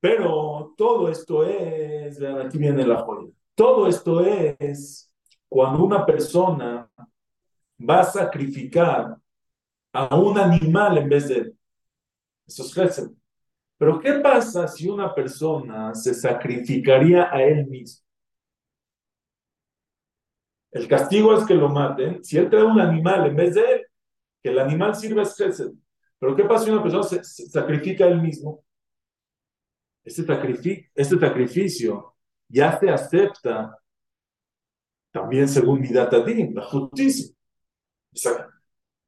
Pero 0.00 0.74
todo 0.76 1.08
esto 1.08 1.44
es, 1.44 2.20
aquí 2.22 2.58
viene 2.58 2.84
la 2.84 2.98
joya, 2.98 3.30
todo 3.54 3.86
esto 3.86 4.20
es 4.20 5.12
cuando 5.48 5.84
una 5.84 6.04
persona 6.04 6.90
va 7.88 8.00
a 8.00 8.04
sacrificar 8.04 9.16
a 9.92 10.16
un 10.16 10.38
animal 10.38 10.98
en 10.98 11.08
vez 11.08 11.28
de 11.28 11.54
esos 12.46 12.76
es 12.76 13.10
Pero 13.78 14.00
¿qué 14.00 14.14
pasa 14.14 14.68
si 14.68 14.88
una 14.88 15.14
persona 15.14 15.94
se 15.94 16.14
sacrificaría 16.14 17.32
a 17.32 17.42
él 17.42 17.66
mismo? 17.66 18.04
El 20.70 20.88
castigo 20.88 21.36
es 21.36 21.44
que 21.44 21.54
lo 21.54 21.68
maten. 21.68 22.24
Si 22.24 22.38
él 22.38 22.48
trae 22.48 22.64
un 22.64 22.80
animal 22.80 23.26
en 23.26 23.36
vez 23.36 23.54
de 23.54 23.60
él, 23.60 23.86
que 24.42 24.50
el 24.50 24.58
animal 24.58 24.94
sirva 24.94 25.22
es 25.22 25.36
pero 26.18 26.36
¿qué 26.36 26.44
pasa 26.44 26.64
si 26.64 26.70
una 26.70 26.82
persona 26.82 27.02
se, 27.02 27.24
sacrifica 27.24 28.04
a 28.04 28.08
él 28.08 28.22
mismo? 28.22 28.64
Este, 30.04 30.22
este 30.94 31.18
sacrificio, 31.18 32.14
ya 32.48 32.78
se 32.78 32.88
acepta 32.90 33.76
también 35.10 35.48
según 35.48 35.80
mi 35.80 35.88
Adin, 35.96 36.54
la 36.54 36.62
justicia. 36.62 37.34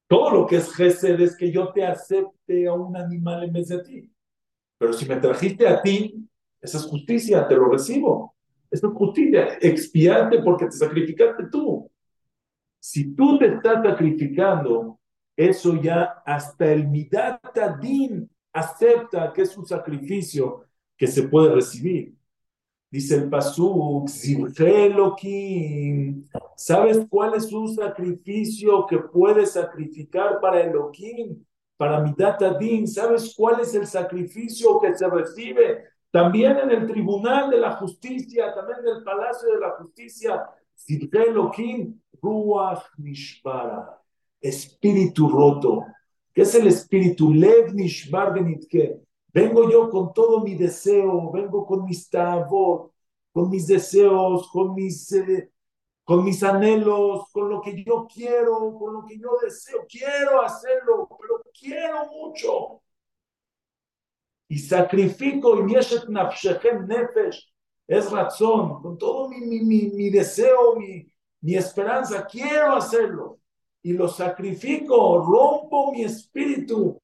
Todo 0.07 0.31
lo 0.31 0.47
que 0.47 0.57
es 0.57 0.73
Gesed 0.75 1.21
es 1.21 1.37
que 1.37 1.51
yo 1.51 1.73
te 1.73 1.85
acepte 1.85 2.67
a 2.67 2.73
un 2.73 2.97
animal 2.97 3.45
en 3.45 3.53
vez 3.53 3.69
de 3.69 3.83
ti. 3.83 4.11
Pero 4.79 4.93
si 4.93 5.07
me 5.07 5.17
trajiste 5.17 5.67
a 5.67 5.81
ti, 5.81 6.29
esa 6.61 6.79
es 6.79 6.85
justicia, 6.85 7.47
te 7.47 7.55
lo 7.55 7.69
recibo. 7.69 8.35
Esa 8.71 8.87
es 8.89 8.93
justicia, 8.93 9.59
expiarte 9.61 10.43
porque 10.43 10.67
te 10.67 10.73
sacrificaste 10.73 11.45
tú. 11.51 11.91
Si 12.81 13.15
tú 13.15 13.39
te 13.39 13.47
estás 13.47 13.83
sacrificando 13.85 14.99
eso 15.37 15.81
ya 15.81 16.23
hasta 16.25 16.73
el 16.73 16.87
Midat 16.89 17.57
Adin 17.59 18.29
acepta 18.53 19.33
que 19.33 19.43
es 19.43 19.57
un 19.57 19.67
sacrificio 19.67 20.65
que 20.97 21.07
se 21.07 21.25
puede 21.25 21.55
recibir. 21.55 22.14
Dice 22.95 23.17
el 23.17 23.29
Pasuk, 23.29 24.09
¿sabes 26.55 27.01
cuál 27.11 27.35
es 27.35 27.53
un 27.53 27.75
sacrificio 27.75 28.87
que 28.87 28.99
puede 28.99 29.47
sacrificar 29.47 30.41
para 30.41 30.61
Elohim? 30.61 31.45
Para 31.77 31.99
Midat 31.99 32.41
Adin, 32.41 32.87
¿sabes 32.87 33.35
cuál 33.37 33.59
es 33.63 33.75
el 33.75 33.89
sacrificio 33.89 34.79
que 34.79 34.97
se 34.97 35.09
recibe? 35.09 35.87
También 36.13 36.57
en 36.57 36.71
el 36.71 36.87
tribunal 36.87 37.51
de 37.51 37.59
la 37.59 37.73
justicia, 37.73 38.55
también 38.55 38.79
en 38.87 38.99
el 38.99 39.03
palacio 39.03 39.53
de 39.53 39.59
la 39.59 39.71
justicia, 39.71 40.45
Elohim, 40.87 42.01
Ruach 42.23 42.85
Nishbara 42.99 44.01
espíritu 44.41 45.29
roto. 45.29 45.85
¿Qué 46.33 46.43
es 46.43 46.55
el 46.55 46.69
espíritu? 46.69 47.35
Lev 47.35 47.75
Nishbar 47.75 48.33
Benitke. 48.35 49.01
Vengo 49.35 49.69
yo 49.71 49.91
con 49.91 50.13
todo 50.15 50.41
mi 50.43 50.55
deseo, 50.55 51.31
vengo 51.33 51.67
con 51.67 51.85
mis 51.85 52.09
tabot, 52.09 52.93
con 53.33 53.51
mis 53.51 53.67
deseos, 53.67 54.49
con 54.53 54.75
mis, 54.75 55.11
eh, 55.13 55.51
con 56.05 56.25
mis 56.25 56.43
anhelos, 56.45 57.25
con 57.33 57.51
lo 57.51 57.61
que 57.61 57.83
yo 57.85 58.07
quiero, 58.07 58.75
con 58.79 58.95
lo 58.95 59.05
que 59.05 59.19
yo 59.19 59.37
deseo. 59.43 59.85
Quiero 59.89 60.41
hacerlo, 60.41 61.09
pero 61.21 61.43
quiero 61.53 62.07
mucho. 62.13 62.83
Y 64.49 64.59
sacrifico, 64.59 65.59
y 65.61 65.65
nefesh, 65.65 67.53
es 67.89 68.11
razón, 68.13 68.81
con 68.83 68.97
todo 68.97 69.29
mi, 69.29 69.41
mi, 69.41 69.91
mi, 69.91 70.11
deseo, 70.11 70.77
mi, 70.77 71.07
mi 71.41 71.57
esperanza, 71.57 72.25
quiero 72.27 72.77
hacerlo 72.77 73.41
y 73.83 73.93
lo 73.95 74.09
sacrifico, 74.09 75.19
rompo 75.19 75.93
mi 75.93 76.05
espíritu. 76.05 77.01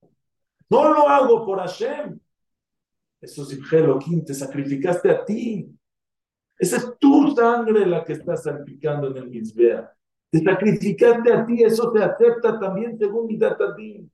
No 0.70 0.94
lo 0.94 1.08
hago 1.08 1.44
por 1.44 1.58
Hashem. 1.58 2.18
Eso 3.20 3.42
es 3.42 3.72
Elohim, 3.72 4.24
te 4.24 4.32
sacrificaste 4.32 5.10
a 5.10 5.24
ti. 5.24 5.68
Esa 6.58 6.76
es 6.76 6.98
tu 6.98 7.34
sangre 7.34 7.84
la 7.84 8.04
que 8.04 8.14
estás 8.14 8.44
salpicando 8.44 9.08
en 9.08 9.16
el 9.16 9.28
Mizbea. 9.28 9.92
Te 10.30 10.42
sacrificaste 10.42 11.32
a 11.32 11.44
ti, 11.44 11.62
eso 11.62 11.90
te 11.90 12.02
acepta 12.02 12.58
también 12.58 12.96
según 12.96 13.26
mi 13.26 13.36
datadim. 13.36 14.08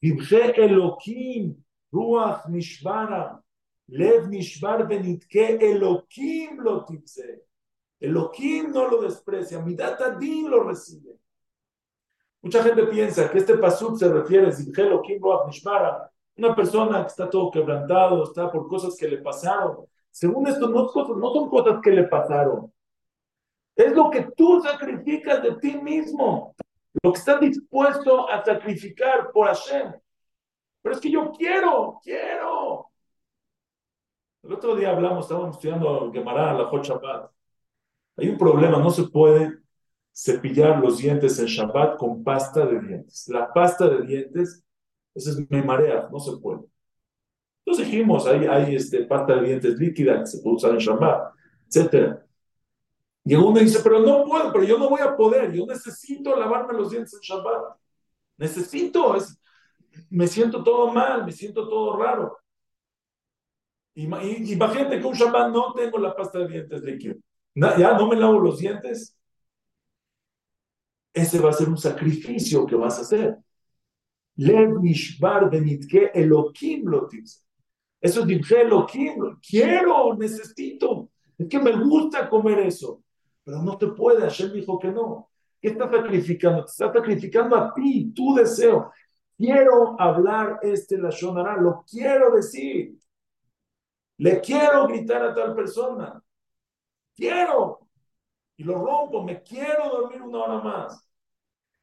Ibje 0.00 0.62
Elohim, 0.62 1.56
Ruach 1.90 2.46
Nishbara, 2.48 3.42
Lev 3.88 4.28
Nishbar 4.28 4.86
Benitke, 4.86 5.58
Elohim 5.60 6.58
lo 6.58 6.84
tipse. 6.84 7.46
Elohim 7.98 8.70
no 8.70 8.88
lo 8.88 9.02
desprecia, 9.02 9.60
mi 9.60 9.74
datadim 9.74 10.48
lo 10.48 10.64
recibe. 10.64 11.18
Mucha 12.46 12.62
gente 12.62 12.84
piensa 12.84 13.28
que 13.28 13.38
este 13.38 13.58
pasuk 13.58 13.98
se 13.98 14.08
refiere, 14.08 14.52
Nishmara, 15.46 16.12
Una 16.36 16.54
persona 16.54 17.00
que 17.00 17.08
está 17.08 17.28
todo 17.28 17.50
quebrantado, 17.50 18.22
está 18.22 18.52
por 18.52 18.68
cosas 18.68 18.96
que 18.96 19.08
le 19.08 19.18
pasaron. 19.18 19.84
Según 20.12 20.46
esto, 20.46 20.68
no, 20.68 20.84
no 20.84 21.32
son 21.32 21.50
cosas 21.50 21.80
que 21.82 21.90
le 21.90 22.04
pasaron. 22.04 22.72
Es 23.74 23.92
lo 23.92 24.08
que 24.10 24.28
tú 24.36 24.62
sacrificas 24.62 25.42
de 25.42 25.56
ti 25.56 25.76
mismo. 25.76 26.54
Lo 27.02 27.12
que 27.12 27.18
estás 27.18 27.40
dispuesto 27.40 28.30
a 28.30 28.44
sacrificar 28.44 29.32
por 29.32 29.48
Hashem. 29.48 29.94
Pero 30.82 30.94
es 30.94 31.00
que 31.00 31.10
yo 31.10 31.32
quiero, 31.32 31.98
quiero. 32.00 32.92
El 34.44 34.52
otro 34.52 34.76
día 34.76 34.90
hablamos, 34.90 35.24
estábamos 35.24 35.56
estudiando 35.56 36.12
Gemara, 36.12 36.54
la 36.54 36.70
Shabbat. 36.70 37.28
Hay 38.18 38.28
un 38.28 38.38
problema, 38.38 38.78
no 38.78 38.90
se 38.90 39.02
puede 39.02 39.65
cepillar 40.16 40.80
los 40.80 40.96
dientes 40.98 41.38
en 41.38 41.46
Shabbat 41.46 41.98
con 41.98 42.24
pasta 42.24 42.64
de 42.64 42.80
dientes. 42.80 43.28
La 43.28 43.52
pasta 43.52 43.86
de 43.86 44.06
dientes, 44.06 44.64
esa 45.14 45.30
es 45.30 45.50
me 45.50 45.62
marea, 45.62 46.08
no 46.10 46.18
se 46.18 46.38
puede. 46.38 46.60
Entonces 47.64 47.90
dijimos, 47.90 48.26
hay, 48.26 48.46
hay 48.46 48.76
este, 48.76 49.04
pasta 49.04 49.36
de 49.36 49.48
dientes 49.48 49.78
líquida 49.78 50.20
que 50.20 50.26
se 50.26 50.40
puede 50.40 50.56
usar 50.56 50.70
en 50.70 50.78
Shabbat, 50.78 51.34
etc. 51.70 52.18
Llegó 53.24 53.48
uno 53.48 53.60
dice, 53.60 53.80
pero 53.82 54.00
no 54.00 54.24
puedo, 54.24 54.52
pero 54.52 54.64
yo 54.64 54.78
no 54.78 54.88
voy 54.88 55.02
a 55.02 55.14
poder, 55.14 55.52
yo 55.52 55.66
necesito 55.66 56.34
lavarme 56.34 56.72
los 56.72 56.90
dientes 56.90 57.12
en 57.12 57.20
Shabbat. 57.20 57.76
Necesito, 58.38 59.16
es, 59.16 59.38
me 60.08 60.26
siento 60.26 60.64
todo 60.64 60.92
mal, 60.94 61.26
me 61.26 61.32
siento 61.32 61.68
todo 61.68 61.94
raro. 61.98 62.38
Imagínate 63.94 64.98
que 64.98 65.06
un 65.06 65.14
Shabbat 65.14 65.52
no 65.52 65.74
tengo 65.74 65.98
la 65.98 66.16
pasta 66.16 66.38
de 66.38 66.48
dientes 66.48 66.82
líquida. 66.82 67.16
Ya 67.54 67.98
no 67.98 68.08
me 68.08 68.16
lavo 68.16 68.38
los 68.38 68.58
dientes, 68.58 69.16
ese 71.16 71.40
va 71.40 71.48
a 71.48 71.52
ser 71.54 71.70
un 71.70 71.78
sacrificio 71.78 72.66
que 72.66 72.76
vas 72.76 72.98
a 72.98 73.00
hacer. 73.00 73.38
Lev 74.36 74.80
mishbar 74.82 75.48
benitke 75.50 76.10
elokim 76.12 76.86
lotis. 76.86 77.42
Eso 77.98 78.20
es 78.20 78.26
dije 78.26 78.60
elokim. 78.60 79.38
Quiero, 79.40 80.14
necesito. 80.14 81.08
Es 81.38 81.48
que 81.48 81.58
me 81.58 81.72
gusta 81.72 82.28
comer 82.28 82.58
eso. 82.58 83.02
Pero 83.42 83.62
no 83.62 83.78
te 83.78 83.86
puede. 83.86 84.20
Hashem 84.20 84.52
dijo 84.52 84.78
que 84.78 84.88
no. 84.88 85.30
¿Qué 85.58 85.68
estás 85.68 85.90
sacrificando? 85.90 86.66
Te 86.66 86.70
estás 86.70 86.92
sacrificando 86.92 87.56
a 87.56 87.72
ti, 87.72 88.12
tu 88.14 88.34
deseo. 88.34 88.92
Quiero 89.38 89.98
hablar 89.98 90.58
este 90.60 90.98
la 90.98 91.08
Shonara, 91.08 91.56
lo 91.56 91.82
quiero 91.90 92.34
decir. 92.36 92.94
Le 94.18 94.38
quiero 94.42 94.86
gritar 94.86 95.22
a 95.22 95.34
tal 95.34 95.54
persona. 95.54 96.22
Quiero. 97.14 97.88
Y 98.58 98.64
lo 98.64 98.74
rompo, 98.84 99.22
me 99.22 99.42
quiero 99.42 99.88
dormir 99.88 100.20
una 100.20 100.38
hora 100.40 100.60
más 100.60 101.05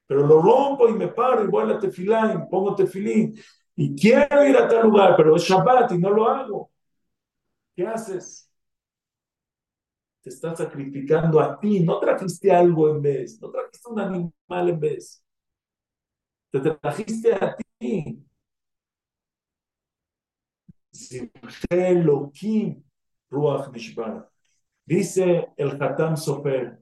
pero 0.08 0.26
lo 0.28 0.42
rompo 0.42 0.88
y 0.90 0.94
me 0.94 1.08
paro 1.08 1.44
y 1.44 1.48
voy 1.48 1.64
a 1.64 1.68
la 1.68 1.80
tefilá 1.80 2.34
y 2.34 2.50
pongo 2.50 2.76
tefilín 2.76 3.36
y 3.76 3.96
quiero 3.96 4.46
ir 4.46 4.56
a 4.58 4.68
tal 4.68 4.84
lugar, 4.84 5.16
pero 5.18 5.36
es 5.36 5.44
Shabbat 5.44 5.92
y 5.94 5.98
no 5.98 6.10
lo 6.12 6.28
hago. 6.30 6.72
¿Qué 7.76 7.88
haces? 7.88 8.50
Te 10.22 10.30
estás 10.30 10.58
sacrificando 10.58 11.40
a 11.40 11.60
ti, 11.60 11.82
no 11.82 12.00
trajiste 12.00 12.52
algo 12.52 12.90
en 12.90 13.02
vez, 13.02 13.40
no 13.42 13.50
trajiste 13.52 13.90
un 13.90 14.00
animal 14.00 14.70
en 14.70 14.80
vez. 14.80 15.24
Te 16.52 16.60
trajiste 16.62 17.34
a 17.34 17.56
ti. 17.78 18.24
Dice 24.86 25.50
el 25.58 25.82
Hatam 25.82 26.16
Sofer, 26.18 26.80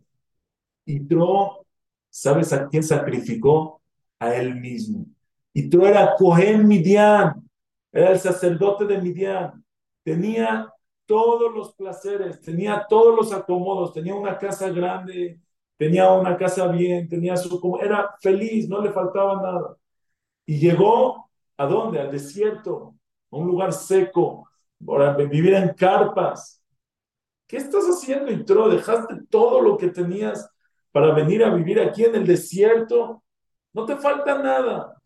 tro 1.07 1.60
¿Sabes 2.11 2.51
a 2.51 2.67
quién 2.67 2.83
sacrificó? 2.83 3.81
A 4.19 4.35
él 4.35 4.55
mismo. 4.55 5.05
Y 5.53 5.69
tú 5.69 5.85
era 5.85 6.15
Cohen 6.17 6.67
Midian, 6.67 7.49
era 7.91 8.11
el 8.11 8.19
sacerdote 8.19 8.85
de 8.85 9.01
Midian. 9.01 9.63
Tenía 10.03 10.69
todos 11.05 11.53
los 11.53 11.73
placeres, 11.73 12.41
tenía 12.41 12.85
todos 12.87 13.15
los 13.15 13.33
acomodos, 13.33 13.93
tenía 13.93 14.13
una 14.13 14.37
casa 14.37 14.69
grande, 14.69 15.39
tenía 15.77 16.11
una 16.11 16.37
casa 16.37 16.67
bien, 16.67 17.07
tenía 17.07 17.37
su... 17.37 17.79
Era 17.81 18.13
feliz, 18.21 18.67
no 18.67 18.81
le 18.81 18.91
faltaba 18.91 19.41
nada. 19.41 19.77
Y 20.45 20.59
llegó, 20.59 21.29
¿a 21.57 21.65
dónde? 21.65 21.99
Al 22.01 22.11
desierto, 22.11 22.95
a 23.31 23.37
un 23.37 23.47
lugar 23.47 23.71
seco, 23.71 24.49
para 24.85 25.15
vivir 25.15 25.53
en 25.53 25.73
carpas. 25.73 26.61
¿Qué 27.47 27.57
estás 27.57 27.85
haciendo, 27.85 28.31
Itro? 28.31 28.67
Dejaste 28.69 29.15
todo 29.29 29.61
lo 29.61 29.77
que 29.77 29.87
tenías 29.87 30.50
para 30.91 31.13
venir 31.13 31.43
a 31.43 31.53
vivir 31.53 31.79
aquí 31.79 32.03
en 32.03 32.15
el 32.15 32.25
desierto, 32.25 33.23
no 33.73 33.85
te 33.85 33.95
falta 33.95 34.41
nada. 34.41 35.01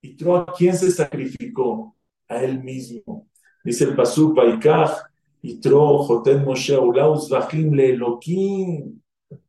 Y 0.00 0.16
tú 0.16 0.34
a 0.34 0.46
quién 0.46 0.76
se 0.76 0.90
sacrificó? 0.90 1.96
A 2.28 2.42
él 2.42 2.62
mismo. 2.62 3.28
Dice 3.62 3.84
el 3.84 3.94
Pasuk 3.94 4.34
Baikaj, 4.34 4.90
y 5.42 5.60
Joten 5.62 6.44
Moshe, 6.44 6.78
Ulaus, 6.78 7.28
Bajim, 7.28 7.78
Elohim. 7.78 9.00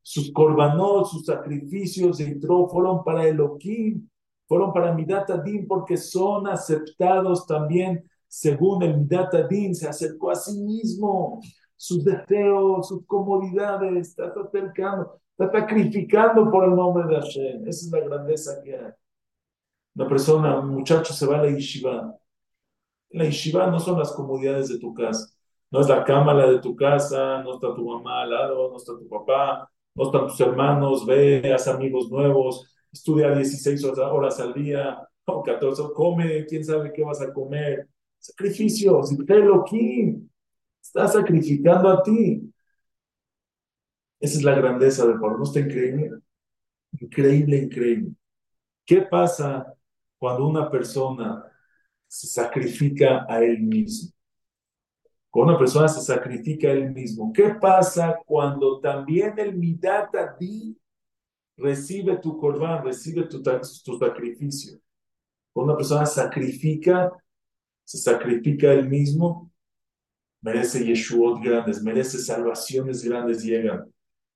Sus 0.01 0.32
korbanot, 0.32 1.05
sus 1.07 1.26
sacrificios 1.26 2.18
de 2.18 2.36
Tro 2.36 2.68
fueron 2.68 3.03
para 3.03 3.28
Elohim, 3.28 4.07
fueron 4.47 4.74
para 4.74 4.93
Midat 4.93 5.30
Adin, 5.30 5.68
porque 5.68 5.97
son 5.97 6.47
aceptados 6.47 7.45
también 7.45 8.03
según 8.28 8.82
el 8.84 8.97
Midat 8.97 9.34
Adin. 9.36 9.76
Se 9.76 9.88
acercó 9.88 10.32
a 10.32 10.36
sí 10.36 10.59
mismo, 10.61 11.41
sus 11.76 12.03
deseos, 12.03 12.88
sus 12.88 13.05
comodidades, 13.05 14.09
está 14.09 14.34
acercando. 14.41 15.20
Está 15.38 15.60
sacrificando 15.60 16.50
por 16.52 16.66
el 16.66 16.76
nombre 16.76 17.08
de 17.08 17.16
Hashem. 17.22 17.68
Esa 17.68 17.86
es 17.86 17.92
la 17.92 18.00
grandeza 18.02 18.62
que 18.64 18.76
hay. 18.76 18.92
Una 19.96 20.08
persona, 20.08 20.60
un 20.60 20.70
muchacho 20.70 21.14
se 21.14 21.26
va 21.26 21.40
a 21.40 21.44
la 21.44 21.50
yeshiva. 21.50 22.16
La 23.12 23.26
yeshiva 23.26 23.68
no 23.68 23.80
son 23.80 24.00
las 24.00 24.12
comodidades 24.12 24.70
de 24.70 24.80
tu 24.80 24.94
casa. 24.94 25.34
No 25.72 25.82
es 25.82 25.90
la 25.90 26.04
cámara 26.04 26.50
de 26.50 26.60
tu 26.60 26.76
casa, 26.76 27.42
no 27.44 27.56
está 27.56 27.74
tu 27.74 27.88
mamá 27.88 28.22
al 28.22 28.30
lado, 28.30 28.70
no 28.70 28.78
está 28.78 28.94
tu 28.94 29.08
papá, 29.08 29.68
no 29.96 30.04
están 30.04 30.28
tus 30.28 30.40
hermanos, 30.40 31.06
veas 31.06 31.68
amigos 31.68 32.12
nuevos, 32.12 32.72
estudia 32.92 33.34
16 33.34 33.84
horas 33.84 34.40
al 34.40 34.54
día, 34.54 35.00
o 35.26 35.42
14, 35.42 35.84
come, 35.96 36.46
quién 36.46 36.64
sabe 36.64 36.92
qué 36.94 37.04
vas 37.04 37.22
a 37.22 37.34
comer. 37.34 37.88
Sacrificios, 38.20 39.12
y 39.12 39.18
lo 39.18 39.66
Estás 40.82 41.14
sacrificando 41.14 41.90
a 41.90 42.04
ti. 42.04 42.53
Esa 44.24 44.38
es 44.38 44.44
la 44.46 44.56
grandeza 44.56 45.06
del 45.06 45.20
pueblo. 45.20 45.40
¿No 45.40 45.44
está 45.44 45.60
increíble? 45.60 46.12
Increíble, 46.98 47.58
increíble. 47.58 48.14
¿Qué 48.86 49.02
pasa 49.02 49.76
cuando 50.18 50.48
una 50.48 50.72
persona 50.72 51.44
se 52.08 52.28
sacrifica 52.28 53.26
a 53.28 53.44
él 53.44 53.60
mismo? 53.60 54.14
Cuando 55.30 55.52
una 55.52 55.60
persona 55.60 55.90
se 55.90 56.00
sacrifica 56.00 56.70
a 56.70 56.72
él 56.72 56.92
mismo. 56.94 57.34
¿Qué 57.34 57.50
pasa 57.60 58.18
cuando 58.26 58.80
también 58.80 59.38
el 59.38 59.58
Midat 59.58 60.12
ti 60.40 60.80
recibe 61.58 62.16
tu 62.16 62.38
corbán, 62.38 62.86
recibe 62.86 63.24
tu, 63.24 63.44
tu 63.44 63.98
sacrificio? 63.98 64.80
Cuando 65.52 65.74
una 65.74 65.78
persona 65.78 66.06
sacrifica, 66.06 67.12
se 67.84 67.98
sacrifica 67.98 68.70
a 68.70 68.74
él 68.74 68.88
mismo, 68.88 69.52
merece 70.40 70.86
Yeshuot 70.86 71.44
grandes, 71.44 71.84
merece 71.84 72.20
salvaciones 72.20 73.04
grandes 73.04 73.44
llegan 73.44 73.93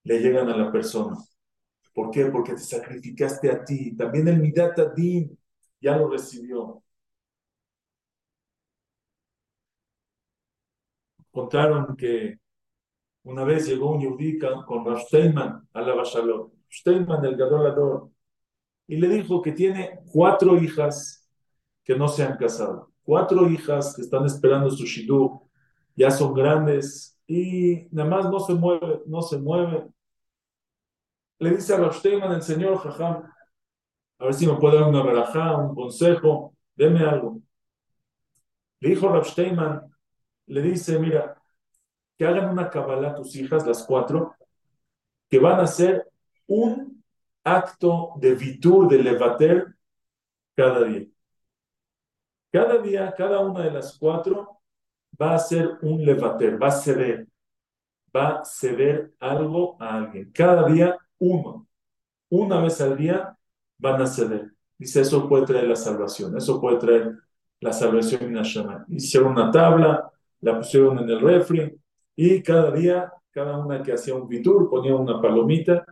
le 0.08 0.20
llegan 0.20 0.49
a 0.49 0.55
la 0.58 0.72
persona. 0.72 1.18
¿Por 1.93 2.12
qué? 2.12 2.28
Porque 2.28 2.53
te 2.53 2.60
sacrificaste 2.60 3.51
a 3.51 3.64
ti. 3.66 3.95
También 3.95 4.28
el 4.30 4.39
Midat 4.39 4.80
Adin 4.80 5.38
ya 5.82 5.97
lo 5.97 6.10
recibió. 6.10 6.82
Contaron 11.32 11.95
que 11.97 12.39
una 13.24 13.43
vez 13.43 13.68
llegó 13.68 13.91
un 13.91 14.01
yudí 14.01 14.39
con 14.39 14.86
Rav 14.86 14.99
Steinman 15.01 15.68
a 15.74 15.82
la 15.82 15.93
Bashalot. 15.93 16.53
Steinman, 16.72 17.26
el 17.26 17.36
Gadolador, 17.36 18.10
y 18.88 18.97
le 18.97 19.10
dijo 19.10 19.41
que 19.41 19.51
tiene 19.51 19.99
cuatro 20.12 20.58
hijas 20.58 21.30
que 21.84 21.95
no 21.95 22.08
se 22.08 22.24
han 22.24 22.38
casado. 22.38 22.91
Cuatro 23.03 23.49
hijas 23.49 23.93
que 23.95 24.01
están 24.03 24.26
esperando 24.26 24.70
su 24.70 24.86
shidú, 24.86 25.41
ya 25.95 26.12
son 26.12 26.34
grandes 26.34 27.20
y 27.28 27.88
nada 27.91 28.10
más 28.10 28.32
no 28.32 28.39
se 28.39 28.53
mueve, 28.53 29.01
no 29.05 29.22
se 29.22 29.38
mueve 29.38 29.88
le 31.40 31.52
dice 31.52 31.74
a 31.74 31.78
Rav 31.78 31.94
el 32.04 32.42
señor 32.42 32.78
Jajam, 32.80 33.32
a 34.20 34.26
ver 34.26 34.34
si 34.34 34.48
me 34.48 34.56
puede 34.56 34.80
dar 34.80 34.90
una 34.90 35.04
relajada, 35.04 35.58
un 35.58 35.76
consejo, 35.76 36.56
deme 36.76 37.02
algo. 37.02 37.40
Le 38.80 38.90
dijo 38.90 39.10
Rav 39.10 39.26
le 40.48 40.62
dice, 40.62 40.98
mira, 40.98 41.36
que 42.18 42.26
hagan 42.26 42.50
una 42.50 42.70
cabala 42.70 43.10
a 43.10 43.16
tus 43.16 43.36
hijas, 43.36 43.66
las 43.68 43.84
cuatro, 43.84 44.36
que 45.30 45.40
van 45.40 45.60
a 45.60 45.64
hacer 45.64 46.10
un 46.48 47.04
acto 47.44 48.14
de 48.16 48.34
vitur, 48.34 48.88
de 48.88 49.04
levater, 49.04 49.76
cada 50.56 50.84
día. 50.86 51.06
Cada 52.52 52.78
día, 52.80 53.14
cada 53.16 53.40
una 53.40 53.62
de 53.62 53.72
las 53.72 53.98
cuatro 54.00 54.62
va 55.22 55.32
a 55.32 55.36
hacer 55.36 55.78
un 55.82 56.04
levater, 56.04 56.62
va 56.62 56.68
a 56.68 56.72
ceder, 56.72 57.28
va 58.16 58.40
a 58.40 58.46
ceder 58.46 59.14
algo 59.20 59.78
a 59.80 59.96
alguien. 59.96 60.32
Cada 60.32 60.68
día 60.68 60.98
uno, 61.20 61.68
una 62.30 62.61
vez 62.61 62.82
al 62.82 62.97
día 62.97 63.38
van 63.78 64.01
a 64.01 64.07
ceder. 64.07 64.53
Dice, 64.78 65.01
eso 65.01 65.28
puede 65.28 65.45
traer 65.45 65.68
la 65.68 65.76
salvación, 65.76 66.38
eso 66.38 66.61
puede 66.61 66.78
traer 66.78 67.18
la 67.59 67.74
salvación 67.74 68.24
en 68.24 68.36
Hashem. 68.36 68.86
Hicieron 68.89 69.32
una 69.32 69.51
tabla, 69.51 70.11
la 70.41 70.57
pusieron 70.57 70.99
en 70.99 71.09
el 71.09 71.20
refri 71.20 71.80
y 72.15 72.41
cada 72.43 72.72
día, 72.72 73.11
cada 73.32 73.57
una 73.57 73.82
que 73.82 73.93
hacía 73.93 74.15
un 74.15 74.28
vitur 74.28 74.70
ponía 74.70 74.95
una 74.95 75.22
palomita 75.22 75.86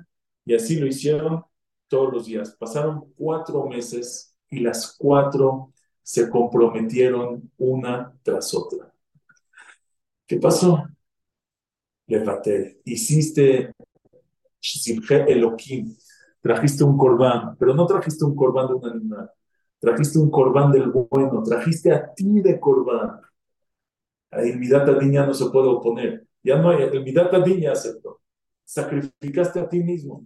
y 0.46 0.54
así 0.54 0.80
lo 0.80 0.88
hicieron 0.88 1.44
todos 1.88 2.14
los 2.14 2.26
días. 2.26 2.56
Pasaron 2.56 3.12
cuatro 3.16 3.66
meses 3.66 4.36
y 4.50 4.60
las 4.60 4.96
cuatro 4.98 5.74
se 6.02 6.30
comprometieron 6.30 7.52
una 7.58 8.14
tras 8.22 8.54
otra. 8.54 8.92
¿Qué 10.28 10.38
pasó? 10.38 10.84
Levatel, 12.08 12.82
hiciste 12.86 13.74
Elohim, 15.28 15.96
trajiste 16.42 16.84
un 16.84 16.98
corbán, 16.98 17.56
pero 17.58 17.74
no 17.74 17.86
trajiste 17.86 18.26
un 18.26 18.36
corbán 18.36 18.68
de 18.68 18.74
un 18.74 18.86
animal, 18.88 19.32
trajiste 19.80 20.20
un 20.20 20.30
corbán 20.30 20.72
del 20.72 20.92
bueno, 20.92 21.44
trajiste 21.44 21.92
a 21.92 22.14
ti 22.14 22.42
de 22.42 22.60
corbán. 22.60 23.22
El 24.32 24.60
Midat 24.60 24.88
ya 25.12 25.26
no 25.26 25.34
se 25.34 25.50
puede 25.50 25.68
oponer, 25.70 26.28
ya 26.44 26.58
no 26.58 26.70
hay, 26.70 26.84
el 26.84 27.04
Midat 27.04 27.32
ya 27.60 27.72
aceptó. 27.72 28.22
Sacrificaste 28.64 29.60
a 29.60 29.70
ti 29.70 29.84
mismo, 29.84 30.26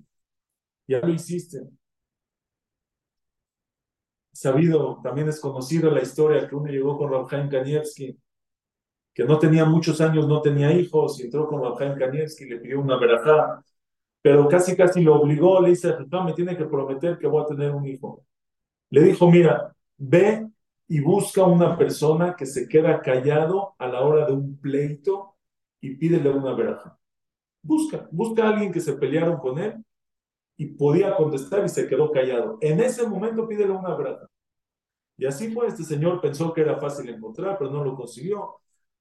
ya 0.87 0.99
lo 0.99 1.09
hiciste. 1.09 1.69
Sabido, 4.31 5.01
también 5.03 5.27
es 5.27 5.39
conocido 5.39 5.91
la 5.91 6.01
historia 6.01 6.47
que 6.47 6.55
uno 6.55 6.71
llegó 6.71 6.97
con 6.97 7.11
Rabjaim 7.11 7.49
Kanievski, 7.49 8.17
que 9.13 9.23
no 9.25 9.37
tenía 9.37 9.65
muchos 9.65 9.99
años, 9.99 10.27
no 10.27 10.41
tenía 10.41 10.71
hijos, 10.71 11.19
y 11.19 11.23
entró 11.23 11.45
con 11.47 11.61
Rabjaim 11.61 11.97
Kanievski 11.97 12.45
y 12.45 12.49
le 12.49 12.59
pidió 12.59 12.79
una 12.79 12.97
verajá 12.97 13.61
pero 14.21 14.47
casi 14.47 14.75
casi 14.75 15.01
lo 15.01 15.21
obligó, 15.21 15.61
le 15.61 15.69
dice, 15.69 15.95
me 16.25 16.33
tiene 16.33 16.57
que 16.57 16.65
prometer 16.65 17.17
que 17.17 17.27
voy 17.27 17.43
a 17.43 17.47
tener 17.47 17.71
un 17.71 17.85
hijo. 17.85 18.25
Le 18.89 19.03
dijo, 19.03 19.29
mira, 19.29 19.73
ve 19.97 20.47
y 20.87 20.99
busca 20.99 21.43
una 21.43 21.77
persona 21.77 22.35
que 22.35 22.45
se 22.45 22.67
queda 22.67 23.01
callado 23.01 23.75
a 23.77 23.87
la 23.87 24.01
hora 24.01 24.25
de 24.25 24.33
un 24.33 24.57
pleito 24.57 25.35
y 25.79 25.95
pídele 25.95 26.29
una 26.31 26.53
veraja. 26.53 26.97
Busca, 27.61 28.07
busca 28.11 28.45
a 28.45 28.49
alguien 28.49 28.71
que 28.71 28.79
se 28.79 28.93
pelearon 28.93 29.37
con 29.37 29.59
él 29.59 29.83
y 30.57 30.65
podía 30.67 31.15
contestar 31.15 31.63
y 31.65 31.69
se 31.69 31.87
quedó 31.87 32.11
callado. 32.11 32.57
En 32.61 32.79
ese 32.81 33.07
momento 33.07 33.47
pídele 33.47 33.71
una 33.71 33.95
veraja. 33.95 34.27
Y 35.17 35.25
así 35.25 35.51
fue, 35.51 35.67
este 35.67 35.83
señor 35.83 36.21
pensó 36.21 36.53
que 36.53 36.61
era 36.61 36.77
fácil 36.77 37.09
encontrar, 37.09 37.57
pero 37.57 37.71
no 37.71 37.83
lo 37.83 37.95
consiguió. 37.95 38.55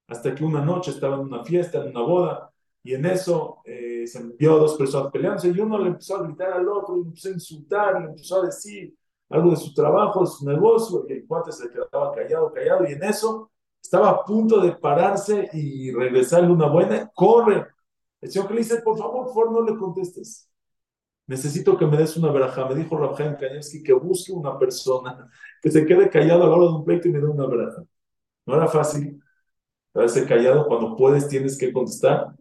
Hasta 0.08 0.34
que 0.34 0.44
una 0.44 0.64
noche 0.64 0.90
estaba 0.90 1.16
en 1.16 1.22
una 1.22 1.44
fiesta, 1.44 1.78
en 1.82 1.90
una 1.90 2.00
boda, 2.02 2.52
y 2.82 2.94
en 2.94 3.06
eso 3.06 3.58
eh, 3.64 4.06
se 4.06 4.22
vio 4.38 4.56
dos 4.56 4.76
personas 4.76 5.12
peleándose 5.12 5.48
y 5.48 5.60
uno 5.60 5.78
le 5.78 5.88
empezó 5.88 6.16
a 6.16 6.22
gritar 6.22 6.52
al 6.52 6.68
otro, 6.68 6.96
le 6.96 7.02
empezó 7.02 7.28
a 7.28 7.32
insultar, 7.32 8.00
le 8.00 8.06
empezó 8.08 8.42
a 8.42 8.46
decir 8.46 8.96
algo 9.28 9.50
de 9.50 9.56
su 9.56 9.74
trabajo, 9.74 10.20
de 10.20 10.26
su 10.26 10.46
negocio, 10.46 11.04
y 11.08 11.12
el 11.12 11.26
cuate 11.26 11.52
se 11.52 11.68
quedaba 11.68 12.14
callado, 12.14 12.52
callado, 12.52 12.88
y 12.88 12.92
en 12.92 13.04
eso 13.04 13.50
estaba 13.80 14.10
a 14.10 14.24
punto 14.24 14.60
de 14.60 14.72
pararse 14.72 15.50
y 15.52 15.92
regresarle 15.92 16.50
una 16.50 16.68
buena, 16.68 17.10
corre. 17.14 17.66
El 18.20 18.30
señor 18.30 18.48
que 18.48 18.54
le 18.54 18.60
dice, 18.60 18.80
por 18.82 18.98
favor, 18.98 19.26
por 19.26 19.34
favor, 19.34 19.52
no 19.52 19.62
le 19.62 19.78
contestes. 19.78 20.50
Necesito 21.26 21.76
que 21.76 21.86
me 21.86 21.96
des 21.96 22.16
una 22.16 22.32
veraja. 22.32 22.66
Me 22.66 22.74
dijo 22.74 22.96
Rabjaim 22.96 23.36
Kanievski 23.36 23.82
que 23.82 23.92
busque 23.92 24.32
una 24.32 24.58
persona 24.58 25.30
que 25.62 25.70
se 25.70 25.84
quede 25.86 26.08
callado 26.10 26.44
a 26.44 26.46
la 26.48 26.54
hora 26.54 26.66
de 26.66 26.72
un 26.72 26.84
pleito 26.84 27.08
y 27.08 27.12
me 27.12 27.20
dé 27.20 27.26
una 27.26 27.46
veraja. 27.46 27.84
No 28.46 28.54
era 28.56 28.66
fácil 28.66 29.22
quedarse 29.92 30.26
callado 30.26 30.66
cuando 30.66 30.96
puedes, 30.96 31.28
tienes 31.28 31.58
que 31.58 31.72
contestar 31.72 32.34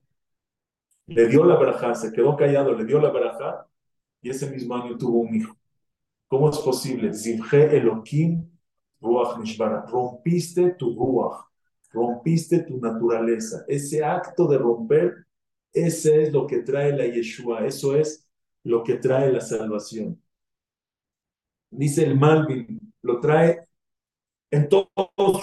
le 1.08 1.28
dio 1.28 1.44
la 1.46 1.56
braja, 1.56 1.96
se 1.96 2.12
quedó 2.12 2.36
callado, 2.36 2.74
le 2.74 2.86
dio 2.86 3.00
la 3.00 3.10
braja 3.10 3.66
y 4.22 4.30
ese 4.30 4.50
mismo 4.50 4.76
año 4.76 4.98
tuvo 4.98 5.20
un 5.22 5.36
hijo. 5.36 5.56
¿Cómo 6.28 6.50
es 6.50 6.58
posible? 6.60 7.14
Zimje 7.14 7.78
Elohim 7.78 8.50
Ruach 9.00 9.38
Nishbara. 9.40 9.86
Rompiste 9.88 10.72
tu 10.72 10.94
Ruach, 10.96 11.46
rompiste 11.94 12.60
tu 12.60 12.78
naturaleza. 12.78 13.64
Ese 13.68 14.04
acto 14.04 14.48
de 14.48 14.58
romper, 14.58 15.26
ese 15.72 16.24
es 16.24 16.34
lo 16.34 16.46
que 16.46 16.60
trae 16.60 16.96
la 16.96 17.06
Yeshua, 17.06 17.66
eso 17.66 17.96
es 17.96 18.28
lo 18.64 18.84
que 18.84 18.96
trae 18.96 19.32
la 19.32 19.40
salvación. 19.40 20.22
Dice 21.70 22.04
el 22.04 22.18
Malvin, 22.20 22.94
lo 23.02 23.20
trae 23.22 23.66
en 24.52 24.68
todos 24.68 24.90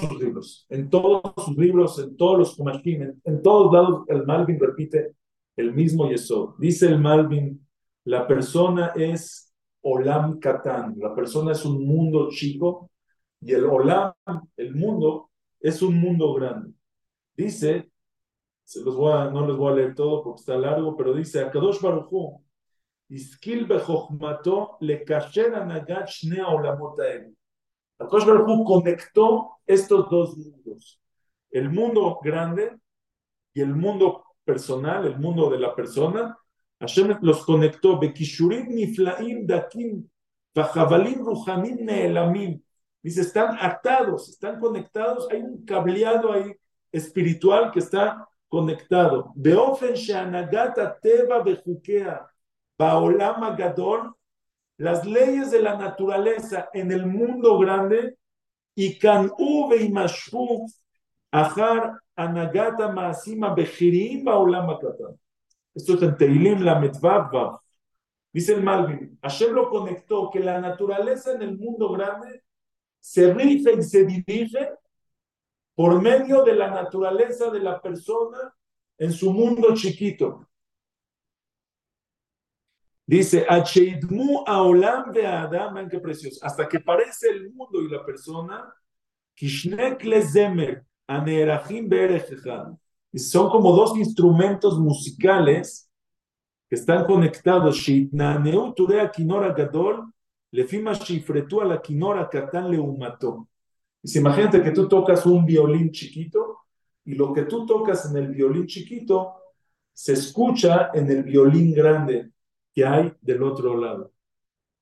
sus 0.01 0.21
libros, 0.21 0.67
en 0.69 0.91
todos 0.91 1.23
sus 1.43 1.57
libros, 1.57 1.99
en 1.99 2.17
todos 2.17 2.39
los 2.39 2.57
Kumashim, 2.57 3.03
en, 3.03 3.23
en 3.25 3.43
todos 3.43 3.73
lados 3.73 4.05
el 4.09 4.27
Malvin 4.27 4.59
repite 4.59 5.15
el 5.57 5.73
mismo 5.73 6.09
Yesod. 6.09 6.57
Dice 6.59 6.87
el 6.87 6.99
Malvin, 6.99 7.67
la 8.05 8.27
persona 8.27 8.93
es 8.97 9.53
Olam 9.83 10.39
Katan, 10.39 10.95
la 10.99 11.15
persona 11.15 11.53
es 11.53 11.65
un 11.65 11.87
mundo 11.87 12.29
chico 12.31 12.91
y 13.41 13.53
el 13.53 13.65
Olam, 13.65 14.13
el 14.57 14.75
mundo, 14.75 15.31
es 15.61 15.83
un 15.83 15.97
mundo 16.01 16.33
grande. 16.35 16.73
Dice, 17.37 17.91
se 18.65 18.83
los 18.83 18.97
voy 18.97 19.33
no 19.33 19.47
les 19.47 19.57
voy 19.57 19.73
a 19.73 19.77
leer 19.77 19.95
todo 19.95 20.23
porque 20.23 20.41
está 20.41 20.57
largo, 20.57 20.97
pero 20.97 21.15
dice, 21.15 21.41
Akadosh 21.41 21.81
Baruchu, 21.81 22.43
Iskil 23.09 23.67
bechokhmato 23.67 24.79
le 24.81 25.05
kasher 25.05 25.55
anagat 25.55 26.09
shnei 26.09 26.41
olamot 26.41 26.99
Akadosh 27.99 28.27
Baruchu 28.27 28.65
conectó 28.65 29.59
estos 29.67 30.09
dos 30.11 30.37
mundos, 30.37 31.01
el 31.51 31.71
mundo 31.71 32.19
grande 32.23 32.77
y 33.53 33.61
el 33.61 33.75
mundo 33.75 34.24
personal, 34.45 35.07
el 35.07 35.19
mundo 35.19 35.51
de 35.51 35.59
la 35.59 35.75
persona, 35.75 36.37
Hashem 36.81 37.19
los 37.23 37.45
conectó, 37.45 37.99
niflaim 38.01 39.47
dakim, 39.47 40.09
neelamim. 41.81 42.63
Dice, 43.03 43.21
están 43.21 43.57
atados, 43.61 44.29
están 44.29 44.61
conectados, 44.61 45.29
hay 45.31 45.43
un 45.43 45.65
cableado 45.65 46.33
ahí 46.33 46.55
espiritual 46.91 47.71
que 47.71 47.81
está 47.81 48.29
conectado. 48.49 49.33
Beofen 49.35 49.95
las 54.77 55.05
leyes 55.05 55.51
de 55.51 55.61
la 55.61 55.77
naturaleza 55.77 56.69
en 56.73 56.91
el 56.93 57.07
mundo 57.07 57.59
grande, 57.59 58.17
y 58.75 58.99
kan 58.99 59.31
uve 59.39 59.85
y 59.85 59.89
mashfu, 59.91 60.67
ahar 61.31 62.01
Anagata 62.17 62.89
Maasima 62.89 63.55
Bejirim 63.55 64.25
Baolam 64.25 64.79
Esto 65.75 65.95
es 65.95 66.03
en 66.03 66.17
Teilim 66.17 66.63
la 66.63 66.79
Metvav. 66.79 67.61
Dice 68.33 68.55
el 68.55 68.63
Malvin, 68.63 69.19
Hashem 69.23 69.53
lo 69.53 69.71
conectó 69.71 70.31
que 70.31 70.41
la 70.41 70.61
naturaleza 70.61 71.33
en 71.33 71.43
el 71.43 71.57
mundo 71.57 71.93
grande 71.93 72.43
se 72.99 73.33
rige 73.33 73.75
y 73.75 73.83
se 73.83 74.05
dirige 74.05 74.71
por 75.75 76.01
medio 76.01 76.43
de 76.43 76.55
la 76.55 76.71
naturaleza 76.71 77.51
de 77.51 77.61
la 77.61 77.81
persona 77.81 78.55
en 78.99 79.13
su 79.13 79.33
mundo 79.33 79.75
chiquito. 79.75 80.49
Dice, 83.07 83.45
Acheidmu 83.49 84.45
Aolam 84.47 85.13
de 85.13 85.27
Adam, 85.27 85.89
qué 85.89 86.01
precioso, 86.01 86.41
hasta 86.43 86.67
que 86.69 86.81
parece 86.81 87.29
el 87.29 87.53
mundo 87.53 87.83
y 87.83 87.89
la 87.91 88.05
persona, 88.05 88.75
Kishnek 89.35 90.03
Lezemer, 90.05 90.87
son 93.19 93.51
como 93.51 93.77
dos 93.77 93.97
instrumentos 93.97 94.79
musicales 94.79 95.91
que 96.69 96.77
están 96.77 97.05
conectados. 97.05 97.77
Imagínate 104.03 104.63
que 104.63 104.71
tú 104.71 104.89
tocas 104.89 105.27
un 105.27 105.47
violín 105.47 105.91
chiquito 105.91 106.59
y 107.05 107.15
lo 107.15 107.33
que 107.33 107.43
tú 107.43 107.67
tocas 107.67 108.11
en 108.11 108.17
el 108.17 108.29
violín 108.29 108.67
chiquito 108.67 109.35
se 109.93 110.15
escucha 110.15 110.91
en 110.93 111.11
el 111.11 111.23
violín 111.23 111.73
grande 111.73 112.31
que 112.73 112.85
hay 112.85 113.13
del 113.21 113.43
otro 113.43 113.77
lado. 113.77 114.13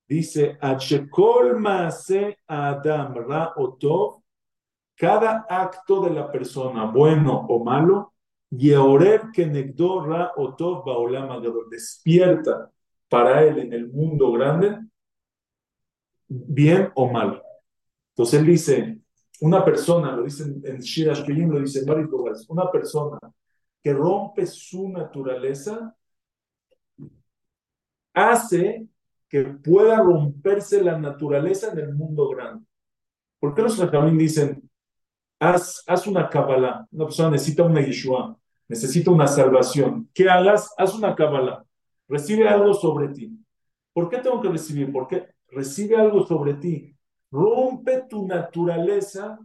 Dice, 0.08 0.58
Adam 0.60 0.80
Ra 3.14 3.52
Otov 3.56 4.21
cada 4.96 5.46
acto 5.48 6.02
de 6.02 6.10
la 6.10 6.30
persona, 6.30 6.86
bueno 6.86 7.46
o 7.48 7.64
malo, 7.64 8.12
despierta 11.70 12.70
para 13.08 13.42
él 13.44 13.58
en 13.58 13.72
el 13.72 13.88
mundo 13.88 14.32
grande, 14.32 14.78
bien 16.28 16.90
o 16.94 17.10
mal. 17.10 17.42
Entonces 18.10 18.40
él 18.40 18.46
dice, 18.46 18.98
una 19.40 19.64
persona, 19.64 20.12
lo 20.12 20.24
dice 20.24 20.44
en 20.44 20.78
Shirash 20.78 21.26
lo 21.26 21.60
dice 21.60 21.80
en 21.80 21.86
varios 21.86 22.10
lugares, 22.10 22.48
una 22.48 22.70
persona 22.70 23.18
que 23.82 23.92
rompe 23.92 24.46
su 24.46 24.88
naturaleza 24.88 25.96
hace 28.14 28.86
que 29.28 29.44
pueda 29.44 29.96
romperse 29.96 30.82
la 30.82 30.98
naturaleza 30.98 31.72
en 31.72 31.78
el 31.78 31.94
mundo 31.94 32.28
grande. 32.28 32.66
¿Por 33.40 33.54
qué 33.54 33.62
los 33.62 33.78
también 33.90 34.18
dicen, 34.18 34.70
haz, 35.42 36.06
una 36.06 36.28
Kabbalah. 36.28 36.86
Una 36.92 37.04
persona 37.04 37.30
necesita 37.30 37.64
una 37.64 37.80
Yeshua, 37.80 38.36
necesita 38.68 39.10
una 39.10 39.26
salvación. 39.26 40.08
¿Qué 40.14 40.28
hagas? 40.28 40.72
Haz 40.78 40.94
una 40.94 41.14
Kabbalah. 41.14 41.64
Recibe 42.08 42.48
algo 42.48 42.74
sobre 42.74 43.08
ti. 43.08 43.30
¿Por 43.92 44.08
qué 44.08 44.18
tengo 44.18 44.40
que 44.40 44.48
recibir? 44.48 44.92
Porque 44.92 45.28
recibe 45.48 45.96
algo 45.96 46.24
sobre 46.26 46.54
ti. 46.54 46.96
Rompe 47.30 48.04
tu 48.08 48.26
naturaleza 48.26 49.38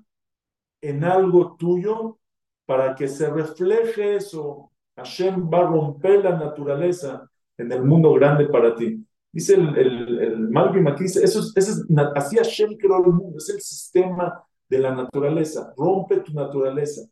en 0.81 1.03
algo 1.03 1.55
tuyo 1.55 2.19
para 2.65 2.93
que 2.93 3.07
se 3.07 3.29
refleje 3.29 4.17
eso. 4.17 4.71
Hashem 4.95 5.49
va 5.51 5.59
a 5.59 5.67
romper 5.67 6.23
la 6.23 6.37
naturaleza 6.37 7.29
en 7.57 7.71
el 7.71 7.83
mundo 7.83 8.13
grande 8.13 8.47
para 8.47 8.75
ti. 8.75 9.03
Dice 9.31 9.55
el, 9.55 9.77
el, 9.77 10.19
el 10.19 10.87
aquí, 10.87 11.03
dice, 11.03 11.23
eso, 11.23 11.41
es, 11.55 11.85
así 12.15 12.37
Hashem 12.37 12.77
creó 12.77 12.97
el 13.05 13.13
mundo, 13.13 13.37
es 13.37 13.49
el 13.49 13.61
sistema 13.61 14.43
de 14.69 14.79
la 14.79 14.93
naturaleza, 14.93 15.73
rompe 15.77 16.19
tu 16.21 16.33
naturaleza. 16.33 17.07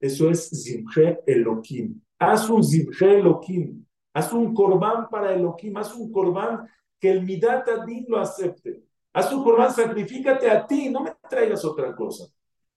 Eso 0.00 0.30
es 0.30 0.50
Zibje 0.50 1.20
Elohim. 1.26 2.00
Haz 2.18 2.48
un 2.48 2.62
Zibje 2.62 3.18
Elohim, 3.18 3.84
haz 4.12 4.32
un 4.32 4.54
corbán 4.54 5.08
para 5.08 5.34
Elohim, 5.34 5.76
haz 5.76 5.94
un 5.94 6.10
corbán 6.10 6.68
que 6.98 7.10
el 7.10 7.22
Midat 7.22 7.68
Adin 7.68 8.06
lo 8.08 8.18
acepte. 8.18 8.82
Haz 9.12 9.32
un 9.32 9.44
corbán, 9.44 9.72
sacrifícate 9.72 10.50
a 10.50 10.66
ti, 10.66 10.90
no 10.90 11.00
me 11.00 11.12
traigas 11.28 11.64
otra 11.64 11.94
cosa. 11.94 12.26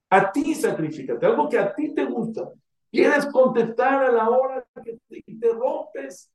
A 0.09 0.32
ti 0.32 0.53
sacrifícate, 0.53 1.25
algo 1.25 1.49
que 1.49 1.57
a 1.57 1.73
ti 1.73 1.93
te 1.93 2.05
gusta. 2.05 2.51
Quieres 2.91 3.25
contestar 3.28 4.03
a 4.03 4.11
la 4.11 4.30
hora 4.30 4.65
que 4.84 4.97
te, 5.09 5.49
rompes 5.51 6.32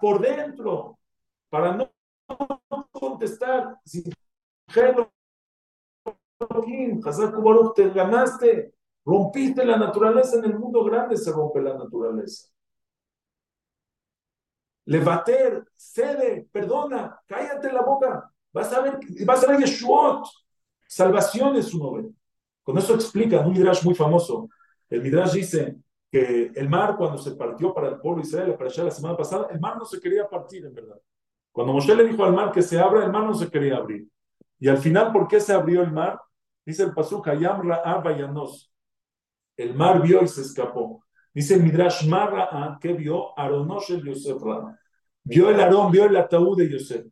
por 0.00 0.20
dentro 0.20 0.98
para 1.48 1.74
no 1.74 1.90
contestar. 2.90 3.78
Si 6.38 7.72
te 7.74 7.90
ganaste, 7.90 8.74
rompiste 9.04 9.64
la 9.64 9.76
naturaleza 9.76 10.36
en 10.36 10.44
el 10.44 10.58
mundo 10.58 10.84
grande, 10.84 11.16
se 11.16 11.32
rompe 11.32 11.60
la 11.62 11.74
naturaleza. 11.74 12.48
Levater, 14.84 15.64
cede, 15.74 16.46
perdona, 16.52 17.20
cállate 17.26 17.72
la 17.72 17.82
boca. 17.82 18.30
Vas 18.52 18.72
a 18.72 18.80
ver, 18.80 18.98
vas 19.24 19.44
a 19.44 19.50
ver 19.50 19.60
Yeshuot. 19.60 20.24
Salvación 20.86 21.56
es 21.56 21.66
su 21.66 21.78
nombre. 21.78 22.08
Con 22.62 22.78
eso 22.78 22.94
explica 22.94 23.40
un 23.40 23.52
Midrash 23.52 23.84
muy 23.84 23.94
famoso. 23.94 24.48
El 24.88 25.02
Midrash 25.02 25.32
dice 25.32 25.76
que 26.10 26.52
el 26.54 26.68
mar, 26.68 26.96
cuando 26.96 27.18
se 27.18 27.32
partió 27.32 27.74
para 27.74 27.88
el 27.88 27.98
pueblo 27.98 28.22
de 28.22 28.28
Israel, 28.28 28.54
para 28.54 28.70
allá 28.70 28.84
la 28.84 28.90
semana 28.90 29.16
pasada, 29.16 29.48
el 29.50 29.58
mar 29.58 29.76
no 29.76 29.84
se 29.84 30.00
quería 30.00 30.28
partir, 30.28 30.64
en 30.64 30.74
verdad. 30.74 31.00
Cuando 31.50 31.72
Moshe 31.72 31.94
le 31.94 32.04
dijo 32.04 32.24
al 32.24 32.32
mar 32.32 32.52
que 32.52 32.62
se 32.62 32.78
abra, 32.78 33.04
el 33.04 33.10
mar 33.10 33.24
no 33.24 33.34
se 33.34 33.50
quería 33.50 33.76
abrir. 33.76 34.06
Y 34.58 34.68
al 34.68 34.78
final, 34.78 35.12
¿por 35.12 35.26
qué 35.26 35.40
se 35.40 35.52
abrió 35.52 35.82
el 35.82 35.90
mar? 35.90 36.20
Dice 36.66 36.82
el 36.82 36.92
Pasuk, 36.92 37.28
Hayam 37.28 37.62
Yanos. 38.18 38.72
El 39.56 39.74
mar 39.74 40.02
vio 40.02 40.22
y 40.22 40.28
se 40.28 40.42
escapó. 40.42 41.04
Dice 41.32 41.54
el 41.54 41.62
Midrash 41.62 42.06
Marra, 42.08 42.78
¿qué 42.80 42.92
vio? 42.92 43.38
Aronosh 43.38 43.92
el 43.92 44.02
Yosef 44.04 44.42
Vio 45.22 45.50
el 45.50 45.60
Arón, 45.60 45.92
vio 45.92 46.04
el 46.06 46.16
ataúd 46.16 46.58
de 46.58 46.70
Yosef. 46.70 47.06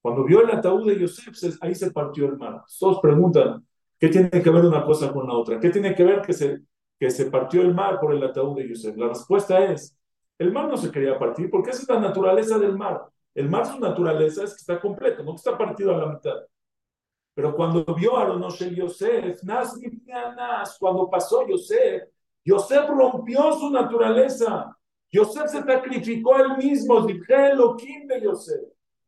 Cuando 0.00 0.24
vio 0.24 0.42
el 0.42 0.50
ataúd 0.50 0.86
de 0.86 0.98
Yosef, 0.98 1.56
ahí 1.60 1.74
se 1.74 1.90
partió 1.90 2.26
el 2.26 2.36
mar. 2.36 2.62
Todos 2.78 3.00
preguntan, 3.00 3.66
¿qué 3.98 4.08
tiene 4.08 4.30
que 4.30 4.50
ver 4.50 4.64
una 4.64 4.84
cosa 4.84 5.12
con 5.12 5.26
la 5.26 5.34
otra? 5.34 5.58
¿Qué 5.58 5.70
tiene 5.70 5.94
que 5.94 6.04
ver 6.04 6.20
que 6.22 6.32
se, 6.32 6.60
que 6.98 7.10
se 7.10 7.30
partió 7.30 7.62
el 7.62 7.74
mar 7.74 7.98
por 8.00 8.14
el 8.14 8.22
ataúd 8.22 8.56
de 8.56 8.68
Yosef? 8.68 8.96
La 8.96 9.08
respuesta 9.08 9.64
es, 9.64 9.96
el 10.38 10.52
mar 10.52 10.68
no 10.68 10.76
se 10.76 10.90
quería 10.90 11.18
partir 11.18 11.50
porque 11.50 11.70
esa 11.70 11.82
es 11.82 11.88
la 11.88 12.00
naturaleza 12.00 12.58
del 12.58 12.76
mar. 12.76 13.00
El 13.34 13.48
mar, 13.48 13.66
su 13.66 13.78
naturaleza 13.78 14.44
es 14.44 14.50
que 14.50 14.56
está 14.56 14.80
completo, 14.80 15.22
no 15.22 15.32
que 15.32 15.36
está 15.36 15.56
partido 15.56 15.94
a 15.94 15.98
la 15.98 16.06
mitad. 16.12 16.36
Pero 17.34 17.54
cuando 17.54 17.84
vio 17.94 18.16
a 18.16 18.22
Aronoshe 18.22 18.74
Yosef, 18.74 19.40
cuando 20.78 21.08
pasó 21.08 21.46
Yosef, 21.46 22.04
Yosef 22.44 22.88
rompió 22.88 23.52
su 23.52 23.70
naturaleza. 23.70 24.76
Yosef 25.12 25.50
se 25.50 25.62
sacrificó 25.62 26.36
él 26.38 26.56
mismo, 26.56 27.02
dije 27.02 27.50
Elohim 27.50 28.06
de 28.06 28.20
Yosef. 28.22 28.60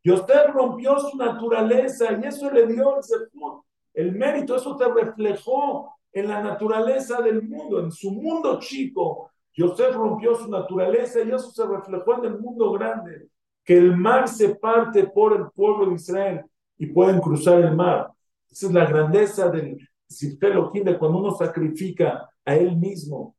Yosef 0.03 0.47
rompió 0.53 0.99
su 0.99 1.17
naturaleza 1.17 2.11
y 2.21 2.27
eso 2.27 2.49
le 2.51 2.67
dio 2.67 2.97
el, 2.97 4.05
el 4.05 4.11
mérito, 4.13 4.55
eso 4.55 4.77
se 4.77 4.87
reflejó 4.87 5.95
en 6.11 6.27
la 6.27 6.41
naturaleza 6.41 7.21
del 7.21 7.41
mundo, 7.41 7.79
en 7.79 7.91
su 7.91 8.11
mundo 8.11 8.59
chico. 8.59 9.31
Yosef 9.55 9.95
rompió 9.95 10.35
su 10.35 10.49
naturaleza 10.49 11.21
y 11.21 11.31
eso 11.31 11.51
se 11.51 11.65
reflejó 11.65 12.15
en 12.15 12.25
el 12.25 12.39
mundo 12.39 12.71
grande 12.71 13.27
que 13.63 13.77
el 13.77 13.95
mar 13.95 14.27
se 14.27 14.55
parte 14.55 15.05
por 15.07 15.33
el 15.33 15.49
pueblo 15.51 15.87
de 15.87 15.95
Israel 15.95 16.45
y 16.77 16.87
pueden 16.87 17.19
cruzar 17.21 17.61
el 17.61 17.75
mar. 17.75 18.09
Esa 18.53 18.67
es 18.67 18.73
la 18.73 18.85
grandeza 18.85 19.49
del 19.49 19.77
Ziftelohim, 20.07 20.83
de 20.83 20.99
cuando 20.99 21.17
uno 21.17 21.35
sacrifica 21.35 22.29
a 22.45 22.55
él 22.55 22.77
mismo. 22.77 23.35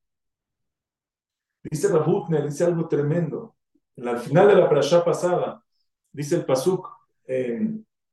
Dice 1.62 1.88
Rabutner, 1.88 2.44
dice 2.44 2.64
algo 2.64 2.88
tremendo. 2.88 3.54
Al 3.96 4.18
final 4.18 4.48
de 4.48 4.56
la 4.56 4.68
parasha 4.68 5.04
pasada, 5.04 5.62
dice 6.12 6.34
el 6.34 6.44
Pasuk, 6.44 6.88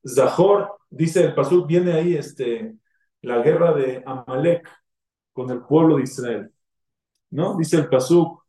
Zahor, 0.06 0.78
dice 0.92 1.24
el 1.24 1.34
Pasuk, 1.34 1.66
viene 1.66 1.94
ahí 1.94 2.16
este, 2.16 2.76
la 3.24 3.42
guerra 3.42 3.74
de 3.74 4.04
Amalek 4.06 4.70
con 5.34 5.50
el 5.50 5.62
pueblo 5.64 5.98
de 5.98 6.04
Israel. 6.04 6.54
¿No? 7.32 7.58
Dice 7.58 7.78
el 7.78 7.90
Pasuk, 7.90 8.44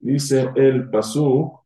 Dice 0.00 0.52
el 0.56 0.90
Pasú. 0.90 1.58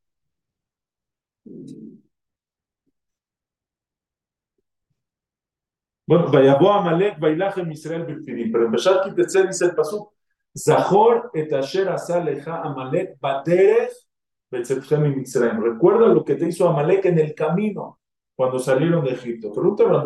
Bueno, 6.12 6.30
vayabó 6.30 6.70
Amalek, 6.74 7.18
bailachem 7.18 7.72
Israel 7.72 8.04
birfidim. 8.04 8.52
Pero 8.52 8.66
en 8.66 8.70
Beshar 8.70 9.00
Kitetze 9.00 9.46
dice 9.46 9.64
el 9.64 9.74
Pasú. 9.74 10.10
Zahor 10.54 11.30
et 11.32 11.50
asher 11.54 11.88
asaleja 11.88 12.60
Amalek 12.60 13.18
baderech 13.18 13.92
betzetchem 14.50 15.18
Israel. 15.22 15.56
Recuerda 15.62 16.08
lo 16.08 16.22
que 16.22 16.34
te 16.34 16.46
hizo 16.46 16.68
Amalek 16.68 17.06
en 17.06 17.18
el 17.18 17.34
camino 17.34 17.98
cuando 18.36 18.58
salieron 18.58 19.02
de 19.02 19.12
Egipto. 19.12 19.50
Pregunta 19.54 19.84
a. 19.84 20.04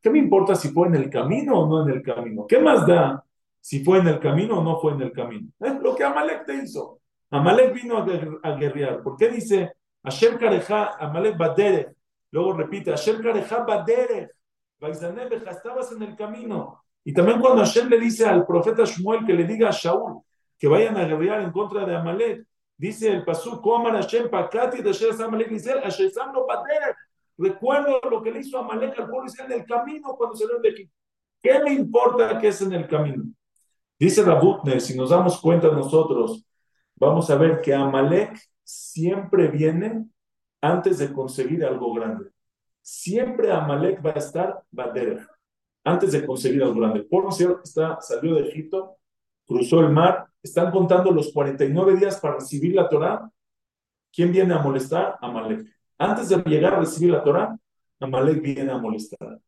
¿Qué 0.00 0.10
me 0.10 0.20
importa 0.20 0.54
si 0.54 0.68
fue 0.68 0.86
en 0.86 0.94
el 0.94 1.10
camino 1.10 1.58
o 1.58 1.66
no 1.66 1.82
en 1.82 1.96
el 1.96 2.02
camino? 2.04 2.46
¿Qué 2.46 2.60
más 2.60 2.86
da 2.86 3.24
si 3.60 3.82
fue 3.82 3.98
en 3.98 4.06
el 4.06 4.20
camino 4.20 4.60
o 4.60 4.62
no 4.62 4.78
fue 4.78 4.92
en 4.92 5.02
el 5.02 5.10
camino? 5.10 5.48
Es 5.58 5.74
lo 5.80 5.96
que 5.96 6.04
Amalek 6.04 6.46
te 6.46 6.54
hizo. 6.54 7.00
Amalek 7.30 7.74
vino 7.74 7.98
a, 7.98 8.54
guerrear. 8.54 9.02
¿Por 9.02 9.16
qué 9.16 9.28
dice 9.28 9.72
Asher 10.04 10.38
Kareja, 10.38 10.94
Amalek 11.00 11.36
Badere? 11.36 11.96
Luego 12.30 12.52
repite, 12.52 12.92
Asher 12.92 13.20
Kareja 13.20 13.64
Badere. 13.64 14.39
Estabas 14.80 15.92
en 15.92 16.02
el 16.02 16.16
camino. 16.16 16.82
Y 17.04 17.12
también 17.12 17.40
cuando 17.40 17.62
Hashem 17.62 17.88
le 17.88 17.98
dice 17.98 18.26
al 18.26 18.46
profeta 18.46 18.84
Shmuel 18.84 19.24
que 19.24 19.32
le 19.32 19.44
diga 19.44 19.68
a 19.68 19.72
Shaul 19.72 20.22
que 20.58 20.68
vayan 20.68 20.96
a 20.96 21.06
guerrear 21.06 21.40
en 21.40 21.52
contra 21.52 21.86
de 21.86 21.96
Amalek, 21.96 22.46
dice 22.76 23.10
el 23.10 23.24
Pasuk, 23.24 23.62
Komar 23.62 23.94
Hashem 23.94 24.28
Pakati 24.28 24.82
de 24.82 24.92
Amalek 25.24 25.50
Israel, 25.52 25.90
Samno 26.12 26.46
Badere. 26.46 26.94
Recuerdo 27.38 27.98
lo 28.10 28.22
que 28.22 28.30
le 28.30 28.40
hizo 28.40 28.58
Amalek 28.58 28.98
al 28.98 29.08
pueblo 29.08 29.30
en 29.38 29.52
el 29.52 29.64
camino 29.64 30.14
cuando 30.16 30.36
salió 30.36 30.58
de 30.58 30.68
aquí. 30.68 30.90
¿Qué 31.42 31.58
me 31.60 31.72
importa 31.72 32.38
que 32.38 32.48
es 32.48 32.60
en 32.60 32.74
el 32.74 32.86
camino? 32.86 33.24
Dice 33.98 34.22
Rabutner, 34.22 34.80
si 34.80 34.96
nos 34.96 35.10
damos 35.10 35.40
cuenta 35.40 35.68
nosotros, 35.68 36.46
vamos 36.96 37.30
a 37.30 37.36
ver 37.36 37.62
que 37.62 37.72
Amalek 37.72 38.38
siempre 38.62 39.48
viene 39.48 40.06
antes 40.60 40.98
de 40.98 41.12
conseguir 41.12 41.64
algo 41.64 41.94
grande. 41.94 42.29
Siempre 42.90 43.52
Amalek 43.52 44.04
va 44.04 44.10
a 44.10 44.18
estar 44.18 44.64
Bader, 44.72 45.24
antes 45.84 46.10
de 46.10 46.26
conseguir 46.26 46.60
algo 46.64 46.80
grande. 46.80 47.04
Por 47.04 47.28
está, 47.62 48.00
salió 48.00 48.34
de 48.34 48.48
Egipto, 48.48 48.96
cruzó 49.46 49.78
el 49.78 49.90
mar, 49.90 50.26
están 50.42 50.72
contando 50.72 51.12
los 51.12 51.32
49 51.32 51.94
días 51.94 52.18
para 52.18 52.34
recibir 52.34 52.74
la 52.74 52.88
Torah. 52.88 53.30
¿Quién 54.12 54.32
viene 54.32 54.54
a 54.54 54.58
molestar? 54.58 55.16
Amalek. 55.20 55.72
Antes 55.98 56.30
de 56.30 56.38
llegar 56.38 56.74
a 56.74 56.80
recibir 56.80 57.12
la 57.12 57.22
Torah, 57.22 57.56
Amalek 58.00 58.42
viene 58.42 58.72
a 58.72 58.78
molestar. 58.78 59.38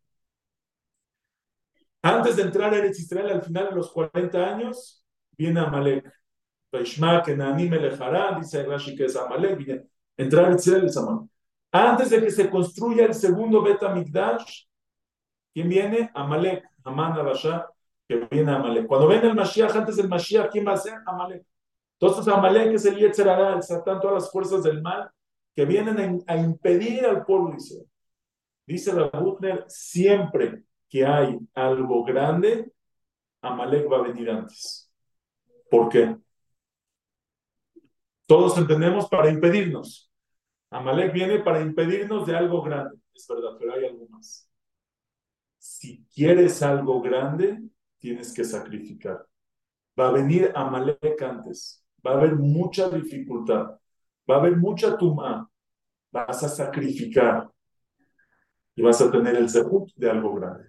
Antes 2.01 2.37
de 2.37 2.43
entrar 2.43 2.73
a 2.73 2.79
Eretz 2.79 3.01
Israel 3.01 3.33
al 3.33 3.43
final 3.43 3.71
de 3.71 3.75
los 3.75 3.91
40 3.91 4.39
años, 4.55 5.05
viene 5.33 5.59
Amalek 5.59 6.13
que 6.71 7.37
Nanim 7.37 7.73
dice 8.39 8.63
Rashi 8.63 8.95
que 8.95 9.07
es 9.07 9.17
Amalek, 9.17 9.85
entrar 10.17 10.53
a 10.53 10.55
Israel 10.55 10.85
es 10.85 10.97
Amalek. 10.97 11.32
Antes 11.73 12.11
de 12.11 12.21
que 12.21 12.31
se 12.31 12.51
construya 12.51 13.07
el 13.07 13.15
segundo 13.15 13.63
Bet 13.63 13.81
Mikdash, 13.95 14.67
¿quién 15.55 15.71
viene? 15.71 16.11
Amalek, 16.15 16.69
Amán 16.85 17.15
Abasha, 17.15 17.67
que 18.07 18.29
viene 18.31 18.53
Amalek. 18.53 18.87
Cuando 18.87 19.09
venga 19.09 19.27
el 19.27 19.35
Mashiach, 19.35 19.75
antes 19.75 19.97
del 19.97 20.09
Mashiach, 20.09 20.51
¿quién 20.51 20.67
va 20.67 20.73
a 20.73 20.77
ser? 20.77 20.99
Amalek. 21.07 21.47
Entonces 21.99 22.29
Amalek 22.31 22.75
es 22.75 22.85
el 22.85 22.97
Yetzerara, 22.97 23.55
el 23.55 23.63
Satán, 23.63 24.01
todas 24.01 24.23
las 24.23 24.31
fuerzas 24.31 24.63
del 24.63 24.83
mal 24.83 25.11
que 25.55 25.65
vienen 25.65 26.23
a, 26.27 26.37
impedir 26.37 27.07
al 27.07 27.25
pueblo 27.25 27.57
Israel. 27.57 27.89
Dice 28.67 28.93
la 28.93 29.09
Butner, 29.09 29.65
siempre 29.69 30.65
que 30.91 31.07
hay 31.07 31.39
algo 31.55 32.05
grande, 32.05 32.71
Amalek 33.41 33.91
va 33.91 33.99
a 33.99 34.03
venir 34.03 34.31
antes. 34.31 34.91
¿Por 35.71 35.89
qué? 35.89 36.17
Todos 38.27 38.59
entendemos 38.59 39.09
para 39.09 39.31
impedirnos. 39.31 40.12
Amalek 40.73 41.13
viene 41.13 41.39
para 41.41 41.61
impedirnos 41.61 42.27
de 42.27 42.37
algo 42.37 42.63
grande. 42.63 42.99
Es 43.15 43.27
verdad, 43.29 43.57
pero 43.59 43.75
hay 43.75 43.87
algo 43.87 44.09
más. 44.09 44.49
Si 45.59 46.05
quieres 46.15 46.63
algo 46.63 47.01
grande, 47.01 47.63
tienes 47.99 48.33
que 48.33 48.45
sacrificar. 48.45 49.27
Va 49.99 50.09
a 50.09 50.13
venir 50.13 50.51
Amalek 50.55 51.23
antes. 51.23 51.85
Va 52.05 52.13
a 52.13 52.15
haber 52.15 52.37
mucha 52.37 52.89
dificultad. 52.89 53.79
Va 54.29 54.37
a 54.37 54.39
haber 54.39 54.57
mucha 54.57 54.97
tuma. 54.97 55.49
Vas 56.11 56.43
a 56.43 56.49
sacrificar. 56.49 57.49
y 58.75 58.83
vas 58.83 59.01
a 59.03 59.11
tener 59.11 59.37
el 59.37 59.49
zehut 59.49 59.91
de 59.97 60.11
algo 60.11 60.35
grande. 60.35 60.65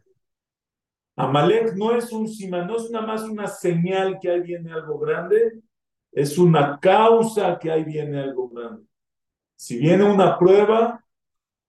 Amalek 1.15 1.75
no 1.75 1.95
es 1.95 2.11
un 2.11 2.27
sima, 2.27 2.65
no 2.65 2.75
es 2.77 2.89
nada 2.91 3.05
más 3.05 3.23
una 3.23 3.47
señal 3.47 4.17
que 4.19 4.29
ahí 4.29 4.41
viene 4.41 4.71
algo 4.73 4.99
grande, 4.99 5.61
es 6.11 6.37
una 6.37 6.79
causa 6.79 7.57
que 7.59 7.71
ahí 7.71 7.83
viene 7.83 8.19
algo 8.19 8.49
grande. 8.49 8.85
Si 9.63 9.77
viene 9.77 10.03
una 10.03 10.37
prueba, 10.37 11.05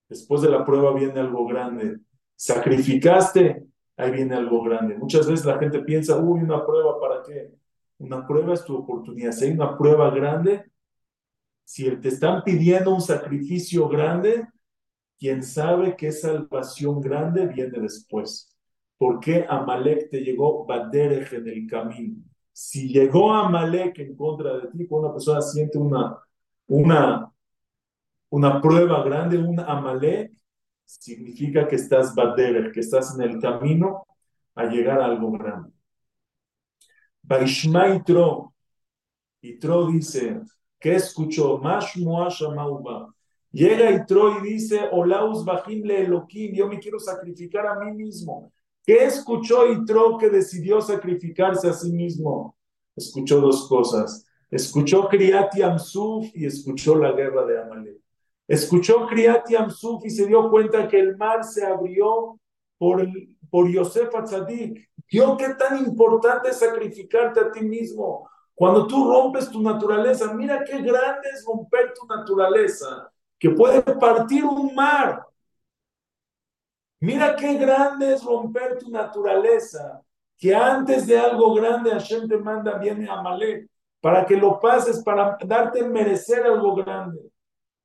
después 0.09 0.41
de 0.41 0.49
la 0.49 0.65
prueba 0.65 0.93
viene 0.93 1.17
algo 1.17 1.47
grande. 1.47 1.99
Sacrificaste, 2.35 3.63
ahí 3.95 4.11
viene 4.11 4.35
algo 4.35 4.61
grande. 4.63 4.97
Muchas 4.97 5.25
veces 5.25 5.45
la 5.45 5.57
gente 5.57 5.79
piensa, 5.79 6.17
uy, 6.17 6.41
una 6.41 6.65
prueba, 6.65 6.99
¿para 6.99 7.23
qué? 7.23 7.53
Una 7.99 8.27
prueba 8.27 8.53
es 8.53 8.65
tu 8.65 8.75
oportunidad. 8.75 9.31
Si 9.31 9.45
hay 9.45 9.51
una 9.51 9.77
prueba 9.77 10.09
grande, 10.09 10.65
si 11.63 11.89
te 12.01 12.09
están 12.09 12.43
pidiendo 12.43 12.93
un 12.93 12.99
sacrificio 12.99 13.87
grande, 13.87 14.45
quien 15.17 15.41
sabe 15.41 15.95
que 15.95 16.11
salvación 16.11 16.99
grande 16.99 17.47
viene 17.47 17.79
después. 17.79 18.53
¿Por 18.97 19.21
qué 19.21 19.45
Amalek 19.47 20.09
te 20.09 20.19
llegó 20.19 20.65
Baderech 20.65 21.31
en 21.31 21.47
el 21.47 21.65
camino? 21.65 22.17
Si 22.51 22.89
llegó 22.89 23.31
Amalek 23.31 23.99
en 23.99 24.17
contra 24.17 24.57
de 24.57 24.67
ti, 24.67 24.85
cuando 24.85 25.07
una 25.07 25.13
persona 25.15 25.39
siente 25.39 25.77
una, 25.77 26.17
una, 26.67 27.31
una 28.35 28.59
prueba 28.59 29.01
grande, 29.01 29.37
un 29.37 29.57
Amalek, 29.61 30.33
significa 30.83 31.65
que 31.69 31.77
estás 31.77 32.13
Baderech, 32.13 32.73
que 32.73 32.81
estás 32.81 33.15
en 33.15 33.21
el 33.21 33.39
camino 33.39 34.05
a 34.55 34.65
llegar 34.65 34.99
a 34.99 35.05
algo 35.05 35.31
grande. 35.31 35.71
Baishma 37.23 37.95
Itro, 37.95 38.53
Itro 39.41 39.87
dice, 39.87 40.41
¿qué 40.77 40.95
escuchó? 40.95 41.59
Mashmua 41.59 42.27
Shamauba. 42.29 43.15
Llega 43.53 43.89
Itro 43.91 44.37
y 44.37 44.49
dice, 44.49 44.81
Olaus 44.91 45.45
Bajim 45.45 45.85
le 45.85 46.01
Elohim, 46.01 46.53
yo 46.53 46.67
me 46.67 46.77
quiero 46.77 46.99
sacrificar 46.99 47.65
a 47.67 47.79
mí 47.79 47.93
mismo. 47.93 48.51
¿Qué 48.85 49.05
escuchó 49.05 49.71
Itro 49.71 50.17
que 50.17 50.29
decidió 50.29 50.81
sacrificarse 50.81 51.69
a 51.69 51.73
sí 51.73 51.89
mismo? 51.93 52.57
Escuchó 52.97 53.39
dos 53.39 53.65
cosas. 53.69 54.25
Escuchó 54.51 55.07
Kriat 55.07 55.55
Yamsuf 55.55 56.35
y 56.35 56.45
escuchó 56.45 56.95
la 56.97 57.13
guerra 57.13 57.45
de 57.45 57.61
Amalek. 57.61 58.04
Escuchó 58.47 59.07
Kriat 59.07 59.49
Yamsuf 59.49 60.05
y 60.05 60.09
se 60.09 60.27
dio 60.27 60.49
cuenta 60.49 60.87
que 60.87 60.99
el 60.99 61.17
mar 61.17 61.43
se 61.43 61.65
abrió 61.65 62.39
por, 62.77 63.07
por 63.49 63.69
Yosef 63.69 64.13
Atzadik. 64.13 64.89
Vio 65.11 65.37
qué 65.37 65.55
tan 65.55 65.77
importante 65.79 66.53
sacrificarte 66.53 67.39
a 67.39 67.51
ti 67.51 67.61
mismo. 67.61 68.29
Cuando 68.53 68.87
tú 68.87 69.11
rompes 69.11 69.49
tu 69.49 69.61
naturaleza, 69.61 70.33
mira 70.33 70.63
qué 70.63 70.81
grande 70.81 71.29
es 71.33 71.43
romper 71.45 71.93
tu 71.93 72.07
naturaleza, 72.07 73.11
que 73.37 73.49
puede 73.49 73.81
partir 73.81 74.45
un 74.45 74.73
mar. 74.73 75.25
Mira 77.01 77.35
qué 77.35 77.55
grande 77.55 78.13
es 78.13 78.23
romper 78.23 78.77
tu 78.77 78.89
naturaleza, 78.89 80.01
que 80.37 80.55
antes 80.55 81.05
de 81.05 81.19
algo 81.19 81.53
grande 81.53 81.91
Hashem 81.91 82.27
te 82.27 82.37
manda, 82.37 82.77
viene 82.77 83.09
a 83.09 83.21
Malek, 83.21 83.69
para 83.99 84.25
que 84.25 84.37
lo 84.37 84.59
pases, 84.59 85.03
para 85.03 85.37
darte 85.45 85.83
merecer 85.83 86.45
algo 86.45 86.75
grande. 86.75 87.19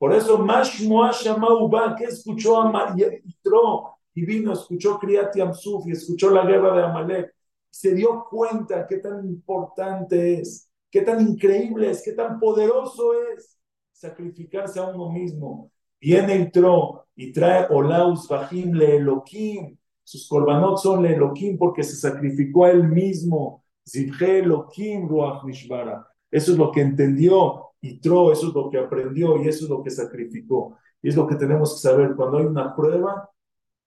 Por 0.00 0.14
eso, 0.14 0.38
Mashmoa 0.38 1.10
Shamauba, 1.12 1.94
que 1.94 2.04
escuchó 2.04 2.62
a 2.62 2.96
Yitro 2.96 3.98
y 4.14 4.24
vino, 4.24 4.54
escuchó 4.54 4.98
Kriyat 4.98 5.36
Yamsuf 5.36 5.86
y 5.86 5.90
escuchó 5.90 6.30
la 6.30 6.46
guerra 6.46 6.74
de 6.74 6.84
Amalek, 6.84 7.34
se 7.68 7.94
dio 7.94 8.24
cuenta 8.30 8.86
qué 8.86 8.96
tan 8.96 9.26
importante 9.26 10.40
es, 10.40 10.70
qué 10.90 11.02
tan 11.02 11.20
increíble 11.20 11.90
es, 11.90 12.02
qué 12.02 12.12
tan 12.12 12.40
poderoso 12.40 13.12
es 13.34 13.58
sacrificarse 13.92 14.80
a 14.80 14.84
uno 14.84 15.10
mismo. 15.10 15.70
Viene 16.00 16.38
Yitro 16.38 17.04
y 17.14 17.30
trae 17.30 17.66
Olaus 17.68 18.26
Bajim 18.26 18.72
le 18.72 18.96
Elohim. 18.96 19.76
Sus 20.02 20.26
korbanot 20.26 20.78
son 20.78 21.02
le 21.02 21.12
Elohim 21.12 21.58
porque 21.58 21.82
se 21.82 21.96
sacrificó 21.96 22.64
a 22.64 22.70
él 22.70 22.88
mismo. 22.88 23.64
Zibje 23.86 24.38
Elohim 24.38 25.06
Ruach 25.06 25.44
Mishbara. 25.44 26.06
Eso 26.30 26.52
es 26.52 26.56
lo 26.56 26.72
que 26.72 26.80
entendió 26.80 27.69
Yitro, 27.80 28.32
eso 28.32 28.48
es 28.48 28.54
lo 28.54 28.68
que 28.68 28.78
aprendió 28.78 29.42
y 29.42 29.48
eso 29.48 29.64
es 29.64 29.70
lo 29.70 29.82
que 29.82 29.90
sacrificó. 29.90 30.76
Y 31.02 31.08
es 31.08 31.16
lo 31.16 31.26
que 31.26 31.36
tenemos 31.36 31.74
que 31.74 31.88
saber. 31.88 32.14
Cuando 32.14 32.38
hay 32.38 32.46
una 32.46 32.74
prueba, 32.74 33.30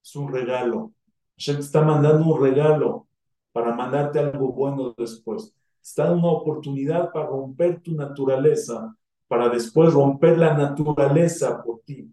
es 0.02 0.16
un 0.16 0.32
regalo. 0.32 0.92
Hashem 1.36 1.58
está 1.58 1.82
mandando 1.82 2.26
un 2.26 2.42
regalo 2.42 3.06
para 3.52 3.74
mandarte 3.74 4.18
algo 4.18 4.52
bueno 4.52 4.94
después. 4.96 5.54
Está 5.82 6.04
dando 6.04 6.28
una 6.28 6.38
oportunidad 6.38 7.12
para 7.12 7.26
romper 7.26 7.80
tu 7.80 7.94
naturaleza, 7.94 8.96
para 9.28 9.48
después 9.48 9.92
romper 9.92 10.38
la 10.38 10.54
naturaleza 10.54 11.62
por 11.62 11.80
ti. 11.84 12.10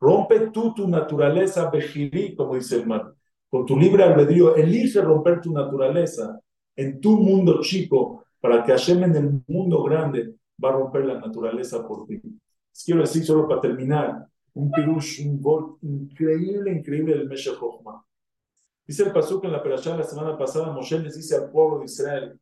Rompe 0.00 0.50
tú 0.50 0.72
tu 0.74 0.88
naturaleza, 0.88 1.70
Bejirí, 1.70 2.34
como 2.34 2.54
dice 2.54 2.76
el 2.76 2.86
mar. 2.86 3.14
Con 3.48 3.66
tu 3.66 3.76
libre 3.76 4.02
albedrío, 4.02 4.56
elige 4.56 5.00
romper 5.00 5.40
tu 5.40 5.52
naturaleza 5.52 6.40
en 6.76 7.00
tu 7.00 7.18
mundo 7.18 7.60
chico 7.60 8.24
para 8.40 8.64
que 8.64 8.72
Hashem 8.72 9.04
en 9.04 9.16
el 9.16 9.42
mundo 9.46 9.82
grande 9.82 10.36
va 10.62 10.70
a 10.70 10.72
romper 10.72 11.04
la 11.04 11.20
naturaleza 11.20 11.86
por 11.86 12.06
ti. 12.06 12.20
Les 12.22 12.84
quiero 12.84 13.00
decir, 13.00 13.24
solo 13.24 13.48
para 13.48 13.60
terminar, 13.60 14.26
un 14.54 14.70
pirush, 14.70 15.26
un 15.26 15.40
gol 15.40 15.78
increíble, 15.82 16.72
increíble 16.72 17.16
del 17.16 17.28
Meshach 17.28 17.58
Chochma. 17.58 18.04
Dice 18.86 19.04
el 19.04 19.12
Pasuk 19.12 19.44
en 19.44 19.52
la 19.52 19.62
Perashá 19.62 19.96
la 19.96 20.02
semana 20.02 20.36
pasada, 20.36 20.72
Moshe 20.72 20.98
les 20.98 21.16
dice 21.16 21.36
al 21.36 21.50
pueblo 21.50 21.78
de 21.78 21.84
Israel, 21.84 22.40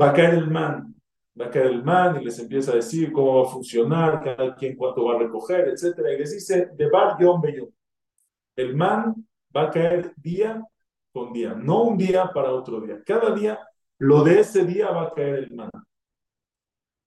va 0.00 0.10
a 0.10 0.12
caer 0.14 0.34
el 0.34 0.50
man, 0.50 0.94
va 1.38 1.46
a 1.46 1.50
caer 1.50 1.66
el 1.66 1.84
man 1.84 2.20
y 2.20 2.24
les 2.24 2.38
empieza 2.38 2.72
a 2.72 2.76
decir 2.76 3.12
cómo 3.12 3.42
va 3.42 3.48
a 3.48 3.52
funcionar, 3.52 4.22
cada 4.24 4.54
quien 4.54 4.76
cuánto 4.76 5.04
va 5.04 5.16
a 5.16 5.18
recoger, 5.18 5.68
etc. 5.68 5.98
Y 6.14 6.18
les 6.18 6.32
dice, 6.32 6.70
de 6.74 6.88
bar 6.88 7.18
yom 7.20 7.42
El 8.56 8.74
man 8.74 9.14
va 9.54 9.64
a 9.64 9.70
caer 9.70 10.14
día 10.16 10.66
con 11.12 11.32
día, 11.32 11.54
no 11.54 11.82
un 11.82 11.98
día 11.98 12.30
para 12.32 12.52
otro 12.52 12.80
día. 12.80 13.02
Cada 13.04 13.34
día, 13.34 13.58
lo 13.98 14.24
de 14.24 14.40
ese 14.40 14.64
día 14.64 14.90
va 14.90 15.02
a 15.02 15.12
caer 15.12 15.34
el 15.34 15.54
man. 15.54 15.70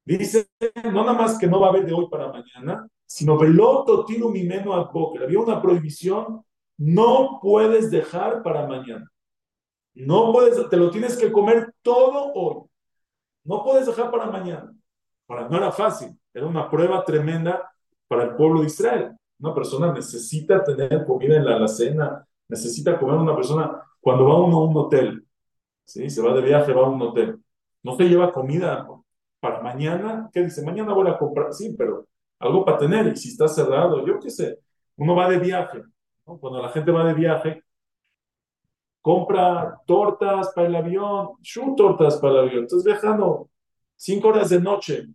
Dice, 0.05 0.47
no 0.83 1.03
nada 1.03 1.13
más 1.13 1.37
que 1.37 1.47
no 1.47 1.59
va 1.59 1.67
a 1.67 1.69
haber 1.69 1.85
de 1.85 1.93
hoy 1.93 2.07
para 2.09 2.27
mañana, 2.31 2.87
sino 3.05 3.37
veloto 3.37 4.03
tiro 4.05 4.29
mi 4.29 4.43
meno 4.43 4.73
a 4.73 4.91
Había 5.21 5.39
una 5.39 5.61
prohibición, 5.61 6.43
no 6.77 7.39
puedes 7.41 7.89
dejar 7.89 8.43
para 8.43 8.67
mañana. 8.67 9.09
No 9.93 10.31
puedes, 10.33 10.69
te 10.69 10.77
lo 10.77 10.89
tienes 10.89 11.15
que 11.15 11.31
comer 11.31 11.73
todo 11.81 12.33
hoy. 12.33 12.67
No 13.43 13.63
puedes 13.63 13.85
dejar 13.85 14.11
para 14.11 14.25
mañana. 14.25 14.73
Para 15.25 15.47
no 15.47 15.57
era 15.57 15.71
fácil, 15.71 16.17
era 16.33 16.45
una 16.47 16.69
prueba 16.69 17.03
tremenda 17.05 17.71
para 18.07 18.23
el 18.23 18.35
pueblo 18.35 18.61
de 18.61 18.67
Israel. 18.67 19.11
Una 19.39 19.53
persona 19.53 19.93
necesita 19.93 20.63
tener 20.63 21.05
comida 21.05 21.37
en 21.37 21.45
la 21.45 21.55
alacena, 21.55 22.27
necesita 22.47 22.99
comer 22.99 23.15
una 23.17 23.35
persona 23.35 23.81
cuando 24.01 24.25
va 24.25 24.39
uno 24.39 24.57
a 24.57 24.65
un 24.65 24.77
hotel, 24.77 25.25
¿sí? 25.85 26.09
se 26.09 26.21
va 26.21 26.33
de 26.33 26.41
viaje, 26.41 26.73
va 26.73 26.85
a 26.85 26.89
un 26.89 27.01
hotel. 27.01 27.39
No 27.83 27.95
se 27.95 28.03
lleva 28.05 28.31
comida 28.31 28.85
para 29.43 29.61
mañana. 29.61 30.29
¿Qué 30.31 30.41
dice? 30.41 30.63
Mañana 30.63 30.93
voy 30.93 31.09
a 31.09 31.17
comprar, 31.17 31.51
sí, 31.51 31.75
pero 31.77 32.07
algo 32.39 32.63
para 32.63 32.77
tener. 32.77 33.07
Y 33.07 33.17
si 33.17 33.27
está 33.27 33.49
cerrado, 33.49 34.05
yo 34.07 34.17
qué 34.17 34.29
sé, 34.29 34.57
uno 34.95 35.15
va 35.15 35.29
de 35.29 35.37
viaje. 35.37 35.83
Cuando 36.23 36.61
la 36.61 36.69
gente 36.69 36.91
va 36.91 37.03
de 37.03 37.13
viaje, 37.13 37.61
compra 39.01 39.81
tortas 39.85 40.53
para 40.55 40.67
el 40.67 40.75
avión, 40.77 41.31
shu 41.41 41.75
tortas 41.75 42.17
para 42.19 42.35
el 42.35 42.39
avión. 42.47 42.63
Estás 42.63 42.85
viajando 42.85 43.49
cinco 43.97 44.29
horas 44.29 44.49
de 44.49 44.61
noche. 44.61 45.07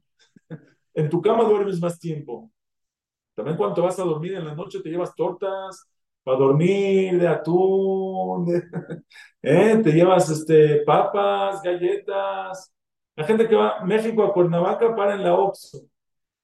En 0.92 1.08
tu 1.08 1.22
cama 1.22 1.44
duermes 1.44 1.80
más 1.80 1.98
tiempo. 1.98 2.50
También 3.34 3.56
cuando 3.56 3.82
vas 3.82 3.98
a 3.98 4.04
dormir 4.04 4.34
en 4.34 4.44
la 4.44 4.54
noche 4.54 4.80
te 4.82 4.90
llevas 4.90 5.14
tortas 5.14 5.88
para 6.22 6.36
dormir, 6.36 7.18
de 7.18 7.28
atún, 7.28 8.46
¿eh? 9.42 9.80
te 9.82 9.92
llevas 9.92 10.28
este, 10.28 10.82
papas, 10.84 11.62
galletas. 11.62 12.74
La 13.18 13.24
gente 13.24 13.48
que 13.48 13.56
va 13.56 13.84
México 13.84 14.22
a 14.24 14.32
Cuernavaca 14.32 14.94
para 14.96 15.14
en 15.14 15.24
la 15.24 15.34
Oxxo. 15.34 15.80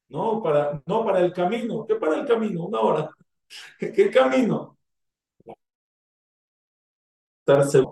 No 0.08 0.42
para, 0.42 0.82
no 0.86 1.04
para 1.04 1.20
el 1.20 1.32
camino. 1.32 1.86
¿Qué 1.86 1.96
para 1.96 2.16
el 2.20 2.26
camino? 2.26 2.66
Una 2.66 2.80
hora. 2.80 3.10
¿Qué 3.78 4.10
camino? 4.10 4.76
estar 7.46 7.84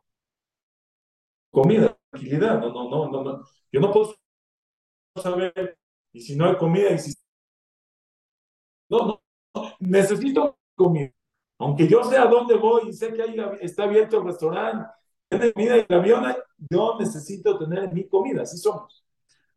comida, 1.51 1.97
tranquilidad. 2.11 2.61
No, 2.61 2.73
no, 2.73 2.89
no, 2.91 3.09
no, 3.11 3.23
no. 3.25 3.43
Yo 3.71 3.81
no 3.81 3.93
puedo 3.93 4.15
saber, 5.23 5.79
y 6.13 6.21
si 6.21 6.37
no 6.37 6.47
hay 6.47 6.57
comida, 6.57 6.91
y 6.93 6.99
si. 6.99 7.15
No, 8.89 9.23
no, 9.55 9.63
necesito 9.81 10.59
comida. 10.75 11.11
Aunque 11.59 11.89
yo 11.89 12.03
sé 12.05 12.17
a 12.19 12.27
dónde 12.27 12.57
voy 12.57 12.89
y 12.89 12.93
sé 12.93 13.13
que 13.13 13.23
ahí 13.23 13.37
está 13.61 13.85
abierto 13.85 14.19
el 14.19 14.25
restaurante, 14.27 14.87
tiene 15.39 15.53
comida 15.53 15.77
y 15.79 15.87
el 15.89 15.99
avión, 15.99 16.35
yo 16.71 16.97
necesito 16.99 17.59
tener 17.59 17.93
mi 17.93 18.09
comida, 18.09 18.43
así 18.43 18.59
somos. 18.59 19.05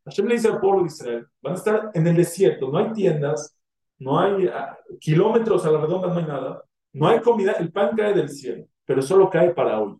Hashem 0.05 0.27
le 0.27 0.35
dice 0.35 0.49
al 0.49 0.59
pueblo 0.59 0.81
de 0.81 0.87
Israel, 0.87 1.27
van 1.41 1.53
a 1.53 1.57
estar 1.57 1.91
en 1.93 2.07
el 2.07 2.15
desierto, 2.15 2.69
no 2.69 2.77
hay 2.77 2.93
tiendas, 2.93 3.57
no 3.97 4.19
hay 4.19 4.47
ah, 4.47 4.77
kilómetros 4.99 5.65
a 5.65 5.71
la 5.71 5.81
redonda, 5.81 6.07
no 6.07 6.17
hay 6.17 6.25
nada, 6.25 6.63
no 6.93 7.07
hay 7.07 7.19
comida, 7.21 7.53
el 7.53 7.71
pan 7.71 7.95
cae 7.95 8.13
del 8.13 8.29
cielo 8.29 8.67
pero 8.85 9.01
solo 9.01 9.29
cae 9.29 9.53
para 9.53 9.81
hoy. 9.81 9.97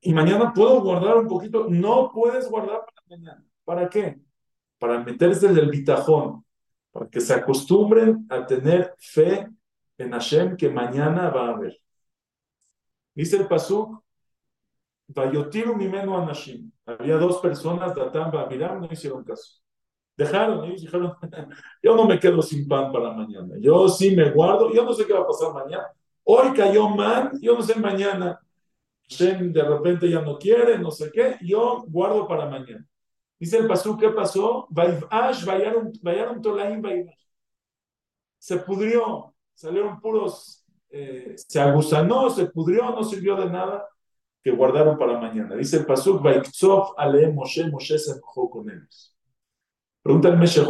Y 0.00 0.14
mañana 0.14 0.52
puedo 0.54 0.80
guardar 0.80 1.16
un 1.16 1.26
poquito. 1.26 1.66
No 1.68 2.10
puedes 2.12 2.48
guardar 2.48 2.84
para 2.84 3.18
mañana. 3.18 3.44
¿Para 3.64 3.88
qué? 3.88 4.20
Para 4.78 5.00
meterse 5.00 5.46
en 5.46 5.58
el 5.58 5.70
bitajón, 5.70 6.44
para 6.92 7.08
que 7.08 7.20
se 7.20 7.34
acostumbren 7.34 8.26
a 8.28 8.46
tener 8.46 8.94
fe 8.98 9.48
en 9.98 10.12
Hashem 10.12 10.56
que 10.56 10.68
mañana 10.68 11.30
va 11.30 11.46
a 11.46 11.50
haber. 11.54 11.80
Dice 13.14 13.36
el 13.36 13.48
Pasuk, 13.48 14.03
Vayotiru 15.08 15.76
Mimenu 15.76 16.16
Anashim. 16.16 16.70
Había 16.86 17.16
dos 17.16 17.38
personas, 17.38 17.94
Datán 17.94 18.30
Babiram, 18.30 18.80
no 18.80 18.88
hicieron 18.90 19.24
caso. 19.24 19.60
Dejaron, 20.16 20.64
ellos 20.64 20.82
dijeron, 20.82 21.14
yo 21.82 21.96
no 21.96 22.06
me 22.06 22.18
quedo 22.18 22.40
sin 22.40 22.68
pan 22.68 22.92
para 22.92 23.12
mañana. 23.12 23.56
Yo 23.60 23.88
sí 23.88 24.14
me 24.14 24.30
guardo, 24.30 24.72
yo 24.72 24.84
no 24.84 24.92
sé 24.92 25.06
qué 25.06 25.12
va 25.12 25.20
a 25.20 25.26
pasar 25.26 25.52
mañana. 25.52 25.86
Hoy 26.22 26.52
cayó 26.54 26.88
man, 26.88 27.32
yo 27.40 27.54
no 27.54 27.62
sé 27.62 27.74
mañana. 27.78 28.40
De 29.18 29.62
repente 29.62 30.08
ya 30.08 30.22
no 30.22 30.38
quiere, 30.38 30.78
no 30.78 30.90
sé 30.90 31.10
qué, 31.12 31.36
yo 31.42 31.84
guardo 31.88 32.26
para 32.26 32.46
mañana. 32.46 32.86
Dice 33.38 33.58
el 33.58 33.66
Pasuk, 33.66 34.00
¿qué 34.00 34.08
pasó? 34.10 34.68
Se 38.38 38.56
pudrió, 38.58 39.34
salieron 39.52 40.00
puros, 40.00 40.64
eh, 40.90 41.34
se 41.36 41.60
aguzanó, 41.60 42.30
se 42.30 42.46
pudrió, 42.46 42.90
no 42.90 43.04
sirvió 43.04 43.36
de 43.36 43.50
nada, 43.50 43.86
que 44.44 44.50
guardaron 44.50 44.98
para 44.98 45.18
mañana. 45.18 45.56
Dice 45.56 45.78
el 45.78 45.86
Pasuk, 45.86 46.22
Ale 46.98 47.32
Moshe, 47.32 47.66
Moshe 47.70 47.98
se 47.98 48.12
enojó 48.12 48.50
con 48.50 48.68
ellos. 48.68 49.16
Pregunta 50.02 50.28
el 50.28 50.36
Meshe 50.36 50.60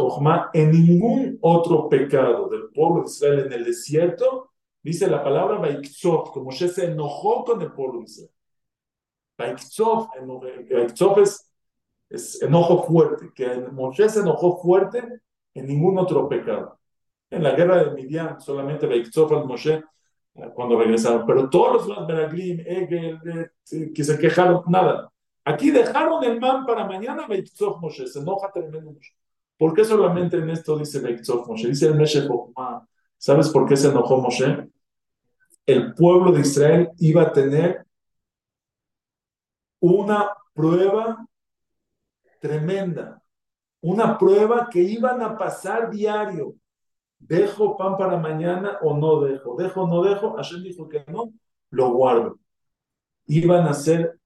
en 0.53 0.71
ningún 0.71 1.37
otro 1.41 1.89
pecado 1.89 2.47
del 2.47 2.69
pueblo 2.69 3.03
de 3.03 3.09
Israel 3.09 3.39
en 3.47 3.51
el 3.51 3.65
desierto, 3.65 4.51
dice 4.81 5.07
la 5.07 5.21
palabra 5.21 5.57
Vaikzov, 5.59 6.31
que 6.33 6.39
Moshe 6.39 6.69
se 6.69 6.85
enojó 6.85 7.43
con 7.43 7.61
el 7.61 7.73
pueblo 7.73 7.99
de 7.99 8.05
Israel. 8.05 8.31
Vaikzov, 9.37 11.19
es, 11.19 11.51
es 12.09 12.41
enojo 12.41 12.83
fuerte, 12.83 13.29
que 13.35 13.57
Moshe 13.73 14.07
se 14.07 14.21
enojó 14.21 14.57
fuerte 14.61 15.03
en 15.53 15.67
ningún 15.67 15.97
otro 15.97 16.29
pecado. 16.29 16.79
En 17.29 17.43
la 17.43 17.51
guerra 17.51 17.83
de 17.83 17.91
Midian, 17.91 18.39
solamente 18.39 18.87
Vaikzov 18.87 19.33
al 19.35 19.45
Moshe 19.45 19.83
cuando 20.53 20.79
regresaron. 20.79 21.25
Pero 21.25 21.49
todos 21.49 21.87
los 21.87 22.07
Beraglim, 22.07 22.59
Egel, 22.59 23.19
eh, 23.25 23.91
que 23.93 24.03
se 24.03 24.17
quejaron, 24.17 24.63
nada. 24.67 25.11
Aquí 25.43 25.71
dejaron 25.71 26.23
el 26.23 26.39
man 26.39 26.65
para 26.65 26.85
mañana, 26.85 27.27
Beitzov 27.27 27.79
Moshe, 27.79 28.07
se 28.07 28.19
enoja 28.19 28.51
tremendo 28.51 28.81
mucho. 28.81 29.11
¿Por 29.57 29.73
qué 29.73 29.85
solamente 29.85 30.37
en 30.37 30.49
esto 30.49 30.77
dice 30.77 30.99
Beitzov 30.99 31.47
Moshe? 31.47 31.67
Dice 31.67 31.87
el 31.87 31.95
Meshe 31.95 32.27
¿Sabes 33.17 33.49
por 33.49 33.67
qué 33.67 33.77
se 33.77 33.89
enojó 33.89 34.17
Moshe? 34.17 34.69
El 35.65 35.93
pueblo 35.93 36.31
de 36.31 36.41
Israel 36.41 36.89
iba 36.97 37.23
a 37.23 37.31
tener 37.31 37.85
una 39.79 40.31
prueba 40.53 41.27
tremenda, 42.39 43.21
una 43.81 44.17
prueba 44.17 44.67
que 44.69 44.81
iban 44.81 45.21
a 45.21 45.37
pasar 45.37 45.89
diario. 45.89 46.55
¿Dejo 47.27 47.75
pan 47.75 47.97
para 47.97 48.17
mañana 48.17 48.77
o 48.81 48.95
no 48.95 49.21
dejo? 49.21 49.55
¿Dejo 49.55 49.83
o 49.83 49.87
no 49.87 50.03
dejo? 50.03 50.35
Hashem 50.35 50.61
dijo 50.61 50.87
que 50.87 51.03
no, 51.07 51.33
lo 51.71 51.91
guardo. 51.91 52.39
Iban 53.25 53.67
a 53.67 53.73
ser, 53.73 54.19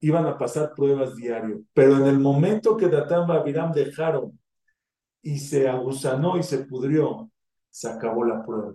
iban 0.00 0.26
a 0.26 0.36
pasar 0.36 0.74
pruebas 0.74 1.16
diario. 1.16 1.62
Pero 1.72 1.96
en 1.96 2.06
el 2.06 2.18
momento 2.18 2.76
que 2.76 2.88
Datán 2.88 3.26
Babiram 3.26 3.72
dejaron 3.72 4.38
y 5.22 5.38
se 5.38 5.66
aguzanó 5.66 6.36
y 6.36 6.42
se 6.42 6.58
pudrió, 6.58 7.30
se 7.70 7.88
acabó 7.88 8.24
la 8.24 8.44
prueba. 8.44 8.74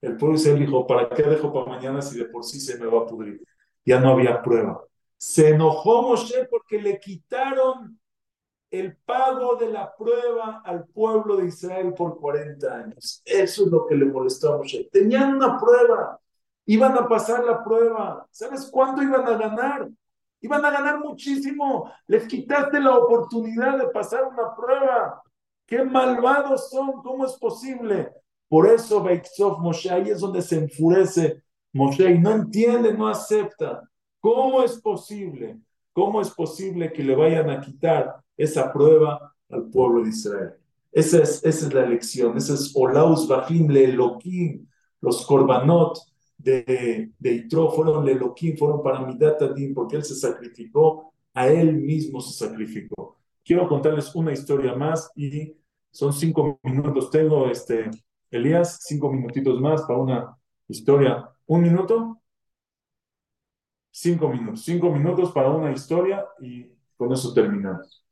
El 0.00 0.16
pueblo 0.16 0.38
se 0.38 0.54
dijo, 0.54 0.86
¿para 0.86 1.08
qué 1.08 1.24
dejo 1.24 1.52
para 1.52 1.66
mañana 1.66 2.00
si 2.00 2.16
de 2.16 2.26
por 2.26 2.44
sí 2.44 2.60
se 2.60 2.78
me 2.78 2.86
va 2.86 3.00
a 3.00 3.06
pudrir? 3.06 3.42
Ya 3.84 3.98
no 3.98 4.10
había 4.10 4.40
prueba. 4.40 4.84
Se 5.16 5.48
enojó 5.48 6.02
Moshe 6.02 6.46
porque 6.48 6.80
le 6.80 7.00
quitaron 7.00 7.97
el 8.70 8.96
pago 8.96 9.56
de 9.56 9.70
la 9.70 9.94
prueba 9.96 10.62
al 10.64 10.86
pueblo 10.86 11.36
de 11.36 11.46
Israel 11.46 11.94
por 11.94 12.18
40 12.18 12.74
años. 12.74 13.22
Eso 13.24 13.64
es 13.64 13.70
lo 13.70 13.86
que 13.86 13.94
le 13.94 14.04
molestó 14.06 14.54
a 14.54 14.58
Moshe. 14.58 14.88
Tenían 14.92 15.36
una 15.36 15.58
prueba, 15.58 16.20
iban 16.66 16.96
a 16.96 17.08
pasar 17.08 17.44
la 17.44 17.64
prueba. 17.64 18.26
¿Sabes 18.30 18.68
cuánto 18.70 19.02
iban 19.02 19.26
a 19.26 19.36
ganar? 19.36 19.88
Iban 20.40 20.64
a 20.64 20.70
ganar 20.70 21.00
muchísimo. 21.00 21.90
Les 22.06 22.26
quitaste 22.26 22.80
la 22.80 22.96
oportunidad 22.96 23.78
de 23.78 23.88
pasar 23.88 24.24
una 24.24 24.54
prueba. 24.54 25.22
Qué 25.66 25.82
malvados 25.84 26.70
son, 26.70 27.02
¿cómo 27.02 27.26
es 27.26 27.32
posible? 27.34 28.12
Por 28.48 28.66
eso 28.66 29.02
Beitzov 29.02 29.60
Moshe, 29.60 29.90
ahí 29.90 30.10
es 30.10 30.20
donde 30.20 30.40
se 30.42 30.56
enfurece 30.56 31.42
Moshe 31.72 32.10
y 32.10 32.18
no 32.18 32.32
entiende, 32.32 32.94
no 32.94 33.08
acepta. 33.08 33.82
¿Cómo 34.20 34.62
es 34.62 34.80
posible? 34.80 35.58
¿Cómo 35.98 36.20
es 36.20 36.30
posible 36.30 36.92
que 36.92 37.02
le 37.02 37.16
vayan 37.16 37.50
a 37.50 37.60
quitar 37.60 38.22
esa 38.36 38.72
prueba 38.72 39.34
al 39.50 39.68
pueblo 39.68 40.04
de 40.04 40.10
Israel. 40.10 40.52
Esa 40.92 41.24
es, 41.24 41.44
esa 41.44 41.66
es 41.66 41.74
la 41.74 41.84
lección, 41.84 42.36
esa 42.36 42.54
es 42.54 42.70
Olaus 42.72 43.26
Bajim, 43.26 43.68
le 43.68 43.86
Elohim, 43.86 44.64
los 45.00 45.26
Korbanot 45.26 45.98
de, 46.36 47.10
de 47.18 47.32
Itro 47.32 47.72
fueron 47.72 48.06
le 48.06 48.12
Elohim, 48.12 48.56
fueron 48.56 48.80
para 48.80 49.04
Midat 49.04 49.42
Adim, 49.42 49.74
porque 49.74 49.96
él 49.96 50.04
se 50.04 50.14
sacrificó, 50.14 51.12
a 51.34 51.48
él 51.48 51.72
mismo 51.74 52.20
se 52.20 52.46
sacrificó. 52.46 53.16
Quiero 53.44 53.66
contarles 53.66 54.14
una 54.14 54.32
historia 54.32 54.76
más 54.76 55.10
y 55.16 55.56
son 55.90 56.12
cinco 56.12 56.60
minutos. 56.62 57.10
Tengo, 57.10 57.50
este, 57.50 57.90
Elías, 58.30 58.82
cinco 58.82 59.12
minutitos 59.12 59.60
más 59.60 59.82
para 59.82 59.98
una 59.98 60.38
historia. 60.68 61.28
¿Un 61.44 61.62
minuto? 61.62 62.17
Cinco 63.90 64.28
minutos. 64.28 64.64
Cinco 64.64 64.90
minutos 64.90 65.32
para 65.32 65.50
una 65.50 65.72
historia 65.72 66.24
y 66.40 66.66
con 66.96 67.12
eso 67.12 67.32
terminamos. 67.32 68.04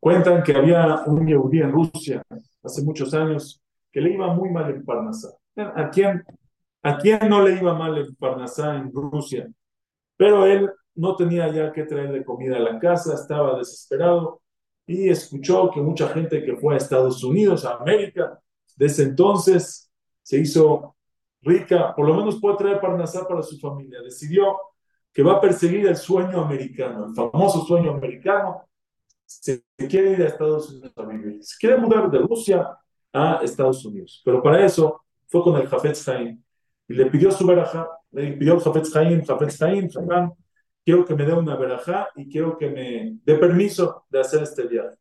Cuentan 0.00 0.42
que 0.42 0.54
había 0.54 1.02
un 1.06 1.26
yehudí 1.26 1.60
en 1.60 1.72
Rusia 1.72 2.22
hace 2.62 2.82
muchos 2.82 3.14
años 3.14 3.62
que 3.90 4.00
le 4.00 4.12
iba 4.12 4.32
muy 4.34 4.50
mal 4.50 4.70
en 4.70 4.84
Parnasá. 4.84 5.30
¿A 5.56 5.88
quién, 5.90 6.24
¿A 6.82 6.98
quién 6.98 7.28
no 7.28 7.42
le 7.42 7.56
iba 7.56 7.74
mal 7.74 7.96
en 7.96 8.14
Parnasá 8.16 8.76
en 8.76 8.92
Rusia? 8.92 9.48
Pero 10.16 10.46
él 10.46 10.70
no 10.96 11.16
tenía 11.16 11.48
ya 11.52 11.72
que 11.72 11.84
traerle 11.84 12.24
comida 12.24 12.56
a 12.56 12.60
la 12.60 12.78
casa, 12.78 13.14
estaba 13.14 13.58
desesperado 13.58 14.42
y 14.86 15.08
escuchó 15.08 15.70
que 15.70 15.80
mucha 15.80 16.08
gente 16.08 16.44
que 16.44 16.56
fue 16.56 16.74
a 16.74 16.76
Estados 16.76 17.22
Unidos, 17.24 17.64
a 17.64 17.76
América, 17.76 18.38
desde 18.76 19.04
entonces 19.04 19.90
se 20.22 20.38
hizo 20.38 20.96
rica, 21.42 21.94
por 21.94 22.06
lo 22.06 22.14
menos 22.14 22.40
puede 22.40 22.56
traer 22.56 22.80
Parnasá 22.80 23.26
para 23.26 23.42
su 23.42 23.58
familia. 23.58 24.02
Decidió 24.02 24.56
que 25.14 25.22
va 25.22 25.34
a 25.34 25.40
perseguir 25.40 25.86
el 25.86 25.96
sueño 25.96 26.42
americano, 26.42 27.06
el 27.06 27.14
famoso 27.14 27.64
sueño 27.64 27.92
americano, 27.92 28.68
se 29.24 29.64
quiere 29.88 30.12
ir 30.12 30.22
a 30.22 30.26
Estados 30.26 30.70
Unidos 30.70 30.92
a 30.96 31.02
vivir. 31.04 31.42
Se 31.44 31.56
quiere 31.56 31.78
mudar 31.78 32.10
de 32.10 32.18
Rusia 32.18 32.76
a 33.12 33.40
Estados 33.42 33.84
Unidos. 33.84 34.20
Pero 34.24 34.42
para 34.42 34.64
eso 34.66 35.04
fue 35.28 35.42
con 35.42 35.56
el 35.60 35.68
Jafetz 35.68 36.08
y 36.88 36.94
le 36.94 37.06
pidió 37.06 37.30
su 37.30 37.46
verajá. 37.46 37.88
Le 38.10 38.32
pidió 38.32 38.58
Haim, 38.96 39.24
Jafetz 39.24 39.62
Haim, 39.62 39.88
quiero 40.84 41.04
que 41.04 41.14
me 41.14 41.24
dé 41.24 41.32
una 41.32 41.56
verajá 41.56 42.08
y 42.16 42.28
quiero 42.28 42.58
que 42.58 42.68
me 42.70 43.18
dé 43.24 43.38
permiso 43.38 44.04
de 44.10 44.20
hacer 44.20 44.42
este 44.42 44.66
viaje. 44.66 44.96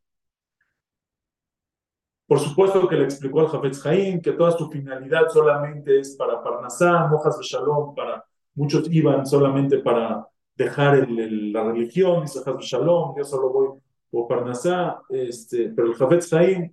Por 2.28 2.40
supuesto 2.40 2.88
que 2.88 2.96
le 2.96 3.06
explicó 3.06 3.42
al 3.42 3.48
Jafetz 3.48 3.86
Haim 3.86 4.22
que 4.22 4.32
toda 4.34 4.52
su 4.52 4.70
finalidad 4.70 5.28
solamente 5.30 6.00
es 6.00 6.16
para 6.16 6.42
Parnasá, 6.42 7.08
mojas 7.08 7.38
de 7.38 7.44
Shalom, 7.44 7.96
para 7.96 8.24
muchos 8.56 8.92
iban 8.92 9.26
solamente 9.26 9.80
para 9.80 10.28
dejar 10.56 10.96
el, 11.00 11.52
la 11.52 11.64
religión, 11.64 12.22
dice 12.22 12.40
Shalom, 12.60 13.16
yo 13.18 13.24
solo 13.24 13.50
voy 13.50 13.68
o 14.16 14.28
Parnasá, 14.28 15.02
este, 15.10 15.70
pero 15.70 15.88
el 15.88 15.96
Jafetz 15.96 16.32
Haim 16.34 16.72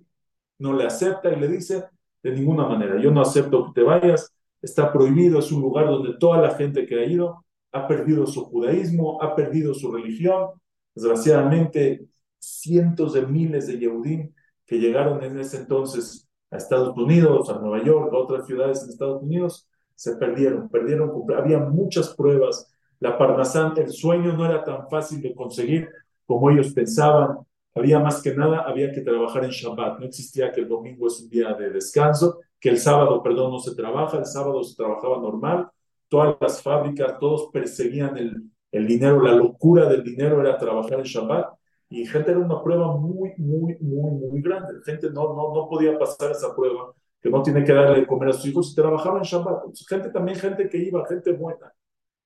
no 0.59 0.73
le 0.73 0.85
acepta 0.85 1.33
y 1.33 1.39
le 1.39 1.47
dice, 1.47 1.85
de 2.21 2.31
ninguna 2.31 2.67
manera, 2.67 3.01
yo 3.01 3.09
no 3.09 3.21
acepto 3.21 3.65
que 3.65 3.81
te 3.81 3.83
vayas, 3.83 4.31
está 4.61 4.93
prohibido, 4.93 5.39
es 5.39 5.51
un 5.51 5.61
lugar 5.61 5.87
donde 5.87 6.13
toda 6.19 6.39
la 6.39 6.53
gente 6.53 6.85
que 6.85 6.99
ha 6.99 7.05
ido 7.05 7.43
ha 7.71 7.87
perdido 7.87 8.27
su 8.27 8.45
judaísmo, 8.45 9.21
ha 9.23 9.35
perdido 9.35 9.73
su 9.73 9.91
religión, 9.91 10.49
desgraciadamente 10.93 12.05
cientos 12.37 13.13
de 13.13 13.25
miles 13.25 13.67
de 13.67 13.79
Yehudim 13.79 14.33
que 14.65 14.77
llegaron 14.77 15.23
en 15.23 15.39
ese 15.39 15.57
entonces 15.57 16.27
a 16.51 16.57
Estados 16.57 16.95
Unidos, 16.97 17.49
a 17.49 17.59
Nueva 17.59 17.83
York, 17.83 18.13
a 18.13 18.17
otras 18.17 18.45
ciudades 18.45 18.83
en 18.83 18.89
Estados 18.89 19.23
Unidos, 19.23 19.67
se 20.01 20.15
perdieron, 20.15 20.67
perdieron, 20.67 21.11
había 21.37 21.59
muchas 21.59 22.15
pruebas, 22.15 22.73
la 22.99 23.19
Parnasán, 23.19 23.73
el 23.77 23.89
sueño 23.89 24.33
no 24.33 24.47
era 24.47 24.63
tan 24.63 24.89
fácil 24.89 25.21
de 25.21 25.35
conseguir 25.35 25.89
como 26.25 26.49
ellos 26.49 26.73
pensaban. 26.73 27.37
Había 27.75 27.99
más 27.99 28.19
que 28.19 28.33
nada, 28.33 28.61
había 28.61 28.91
que 28.91 29.01
trabajar 29.01 29.45
en 29.45 29.51
Shabbat. 29.51 29.99
No 29.99 30.05
existía 30.07 30.51
que 30.51 30.61
el 30.61 30.67
domingo 30.67 31.05
es 31.05 31.21
un 31.21 31.29
día 31.29 31.53
de 31.53 31.69
descanso, 31.69 32.39
que 32.59 32.69
el 32.69 32.79
sábado, 32.79 33.21
perdón, 33.21 33.51
no 33.51 33.59
se 33.59 33.75
trabaja, 33.75 34.17
el 34.17 34.25
sábado 34.25 34.63
se 34.63 34.75
trabajaba 34.75 35.19
normal. 35.19 35.69
Todas 36.09 36.35
las 36.41 36.63
fábricas, 36.63 37.19
todos 37.19 37.49
perseguían 37.53 38.17
el, 38.17 38.41
el 38.71 38.87
dinero, 38.87 39.21
la 39.21 39.35
locura 39.35 39.87
del 39.87 40.03
dinero 40.03 40.41
era 40.41 40.57
trabajar 40.57 40.97
en 40.97 41.05
Shabbat. 41.05 41.45
Y 41.89 42.07
gente 42.07 42.31
era 42.31 42.39
una 42.39 42.63
prueba 42.63 42.97
muy, 42.97 43.33
muy, 43.37 43.77
muy, 43.79 44.11
muy 44.13 44.41
grande. 44.41 44.81
Gente 44.83 45.11
no, 45.11 45.35
no, 45.35 45.53
no 45.53 45.69
podía 45.69 45.95
pasar 45.99 46.31
esa 46.31 46.55
prueba, 46.55 46.91
que 47.21 47.29
no 47.29 47.43
tiene 47.43 47.63
que 47.63 47.73
darle 47.73 48.01
de 48.01 48.07
comer 48.07 48.29
a 48.29 48.33
sus 48.33 48.47
hijos 48.47 48.71
y 48.71 48.75
trabajaba 48.75 49.19
en 49.19 49.23
Shabbat. 49.23 49.63
Gente 49.87 50.09
también, 50.09 50.37
gente 50.37 50.67
que 50.67 50.77
iba, 50.77 51.05
gente 51.07 51.31
buena. 51.33 51.71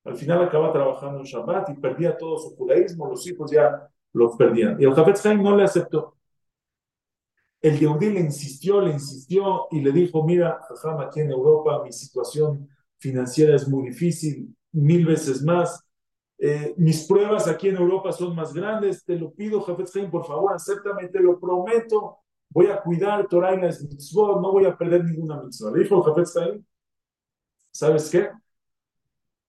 Al 0.04 0.16
final 0.16 0.42
acaba 0.42 0.72
trabajando 0.72 1.18
en 1.18 1.24
Shabbat 1.24 1.68
y 1.70 1.74
perdía 1.74 2.16
todo 2.16 2.38
su 2.38 2.56
judaísmo, 2.56 3.08
los 3.08 3.26
hijos 3.26 3.50
ya 3.50 3.88
los 4.12 4.36
perdían. 4.36 4.80
Y 4.80 4.84
el 4.84 4.94
Jafetz 4.94 5.26
Haim 5.26 5.42
no 5.42 5.54
le 5.54 5.64
aceptó. 5.64 6.16
El 7.60 7.78
Yehudi 7.78 8.10
le 8.10 8.20
insistió, 8.20 8.80
le 8.80 8.92
insistió 8.92 9.66
y 9.70 9.80
le 9.80 9.92
dijo, 9.92 10.24
mira, 10.24 10.60
Jajam, 10.68 11.00
aquí 11.00 11.20
en 11.20 11.30
Europa 11.30 11.82
mi 11.84 11.92
situación 11.92 12.68
financiera 12.98 13.56
es 13.56 13.68
muy 13.68 13.88
difícil, 13.88 14.54
mil 14.72 15.04
veces 15.04 15.42
más. 15.42 15.82
Eh, 16.38 16.74
mis 16.76 17.06
pruebas 17.06 17.48
aquí 17.48 17.68
en 17.68 17.76
Europa 17.76 18.12
son 18.12 18.34
más 18.34 18.54
grandes, 18.54 19.04
te 19.04 19.16
lo 19.16 19.32
pido, 19.32 19.60
Jafet 19.62 20.10
por 20.10 20.26
favor, 20.26 20.52
acéptame, 20.54 21.08
te 21.08 21.20
lo 21.20 21.40
prometo, 21.40 22.18
voy 22.56 22.68
a 22.68 22.80
cuidar 22.80 23.28
Torah 23.28 23.54
y 23.54 23.60
las 23.60 23.82
mitzvot, 23.82 24.40
no 24.40 24.50
voy 24.50 24.64
a 24.64 24.74
perder 24.74 25.04
ninguna 25.04 25.42
mitzvah. 25.42 25.70
Le 25.72 25.82
dijo 25.82 26.02
Jafet 26.02 26.62
¿sabes 27.70 28.08
qué? 28.10 28.30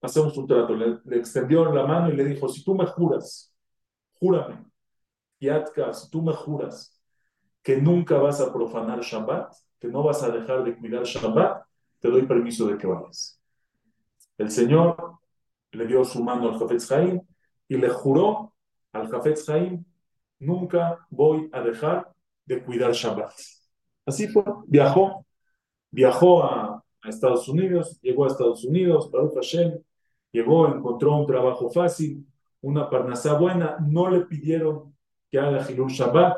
Hacemos 0.01 0.37
un 0.37 0.45
trato. 0.45 0.75
Le, 0.75 1.17
extendió 1.17 1.73
la 1.73 1.87
mano 1.87 2.09
y 2.09 2.17
le 2.17 2.25
dijo, 2.25 2.49
si 2.49 2.65
tú 2.65 2.75
me 2.75 2.85
juras, 2.85 3.55
júrame, 4.19 4.65
Yatka, 5.39 5.93
si 5.93 6.09
tú 6.09 6.21
me 6.21 6.33
juras 6.33 7.01
que 7.63 7.77
nunca 7.77 8.17
vas 8.17 8.41
a 8.41 8.51
profanar 8.51 8.99
Shabbat, 8.99 9.53
que 9.79 9.87
no 9.87 10.03
vas 10.03 10.21
a 10.23 10.29
dejar 10.29 10.65
de 10.65 10.75
cuidar 10.75 11.05
Shabbat, 11.05 11.63
te 12.01 12.09
doy 12.09 12.23
permiso 12.23 12.67
de 12.67 12.77
que 12.77 12.87
vayas. 12.87 13.41
El 14.37 14.51
Señor 14.51 15.13
le 15.71 15.87
dio 15.87 16.03
su 16.03 16.21
mano 16.21 16.49
al 16.49 16.59
Jafetz 16.59 16.91
Haim 16.91 17.21
y 17.69 17.77
le 17.77 17.87
juró 17.87 18.53
al 18.91 19.09
Jafetz 19.09 19.47
Haim, 19.47 19.85
nunca 20.39 21.07
voy 21.09 21.49
a 21.53 21.61
dejar 21.61 22.16
de 22.47 22.63
cuidar 22.63 22.93
Shabbat. 22.93 23.31
Así 24.05 24.27
fue, 24.29 24.43
viajó, 24.65 25.25
viajó 25.91 26.43
a, 26.43 26.83
Estados 27.03 27.47
Unidos, 27.47 28.01
llegó 28.01 28.25
a 28.25 28.27
Estados 28.27 28.65
Unidos, 28.65 29.09
Baruch 29.09 29.35
Hashem, 29.35 29.79
llegó, 30.33 30.67
encontró 30.67 31.15
un 31.15 31.25
trabajo 31.25 31.69
fácil, 31.69 32.27
una 32.59 32.89
parnasá 32.89 33.37
buena, 33.37 33.77
no 33.79 34.09
le 34.09 34.25
pidieron 34.25 34.93
que 35.31 35.39
haga 35.39 35.65
Hilul 35.69 35.89
Shabbat, 35.89 36.37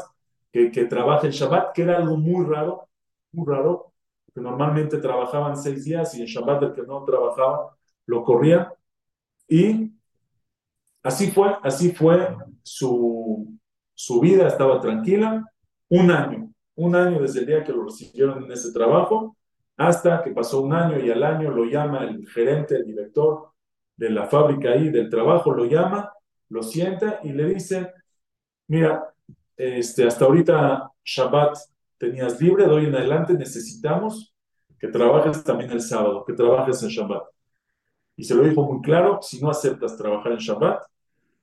que, 0.51 0.72
que 0.72 0.86
trabaje 0.86 1.26
el 1.26 1.34
Shabbat, 1.34 1.74
que 1.74 1.82
era 1.82 1.97
algo 1.97 2.18
muy 2.18 2.45
raro, 2.45 2.88
muy 3.32 3.47
raro, 3.47 3.93
que 4.32 4.41
normalmente 4.41 4.99
trabajaban 4.99 5.57
seis 5.57 5.86
días 5.86 6.14
y 6.14 6.22
en 6.22 6.28
Shabbat 6.28 6.62
el 6.62 6.74
que 6.74 6.84
no 6.84 7.03
trabajaba 7.03 7.76
lo 8.05 8.24
corría. 8.24 8.72
Y 9.47 9.91
así 11.01 11.32
fue, 11.32 11.55
así 11.64 11.91
fue 11.93 12.36
su, 12.62 13.57
su 13.95 14.20
vida, 14.20 14.47
estaba 14.47 14.80
tranquila, 14.80 15.43
un 15.90 16.12
año, 16.12 16.52
un 16.76 16.96
año 16.96 17.22
desde 17.22 17.42
el 17.42 17.46
día 17.46 17.64
que 17.64 17.74
lo 17.74 17.84
recibieron 17.84 18.44
en 18.44 18.52
ese 18.52 18.72
trabajo, 18.72 19.36
hasta 19.78 20.24
que 20.24 20.32
pasó 20.32 20.62
un 20.62 20.74
año 20.74 21.00
y 21.00 21.10
al 21.10 21.24
año 21.24 21.52
lo 21.52 21.66
llama 21.66 22.04
el 22.04 22.28
gerente, 22.28 22.76
el 22.76 22.86
director 22.86 23.52
de 23.96 24.10
la 24.10 24.28
fábrica 24.28 24.72
ahí, 24.72 24.90
del 24.90 25.10
trabajo, 25.10 25.52
lo 25.52 25.66
llama, 25.66 26.12
lo 26.50 26.64
sienta 26.64 27.20
y 27.24 27.32
le 27.32 27.54
dice, 27.54 27.92
mira, 28.68 29.14
este, 29.56 30.06
hasta 30.06 30.26
ahorita 30.26 30.92
Shabbat 31.04 31.58
tenías 31.98 32.40
libre, 32.42 32.66
de 32.66 32.72
hoy 32.72 32.86
en 32.86 32.96
adelante 32.96 33.34
necesitamos 33.34 34.34
que 34.80 34.88
trabajes 34.88 35.44
también 35.44 35.72
el 35.72 35.82
sábado, 35.82 36.24
que 36.26 36.34
trabajes 36.34 36.82
en 36.84 36.90
Shabbat. 36.90 37.24
Y 38.16 38.24
se 38.24 38.36
lo 38.36 38.44
dijo 38.44 38.64
muy 38.64 38.82
claro, 38.82 39.20
si 39.22 39.42
no 39.42 39.50
aceptas 39.50 39.98
trabajar 39.98 40.34
en 40.34 40.38
Shabbat, 40.40 40.84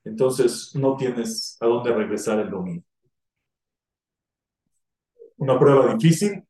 entonces 0.05 0.75
no 0.75 0.97
tienes 0.97 1.57
a 1.61 1.67
dónde 1.67 1.93
regresar 1.93 2.39
el 2.39 2.51
domingo. 2.51 2.85
Una 5.39 5.59
prueba 5.59 5.95
difícil, 5.95 6.43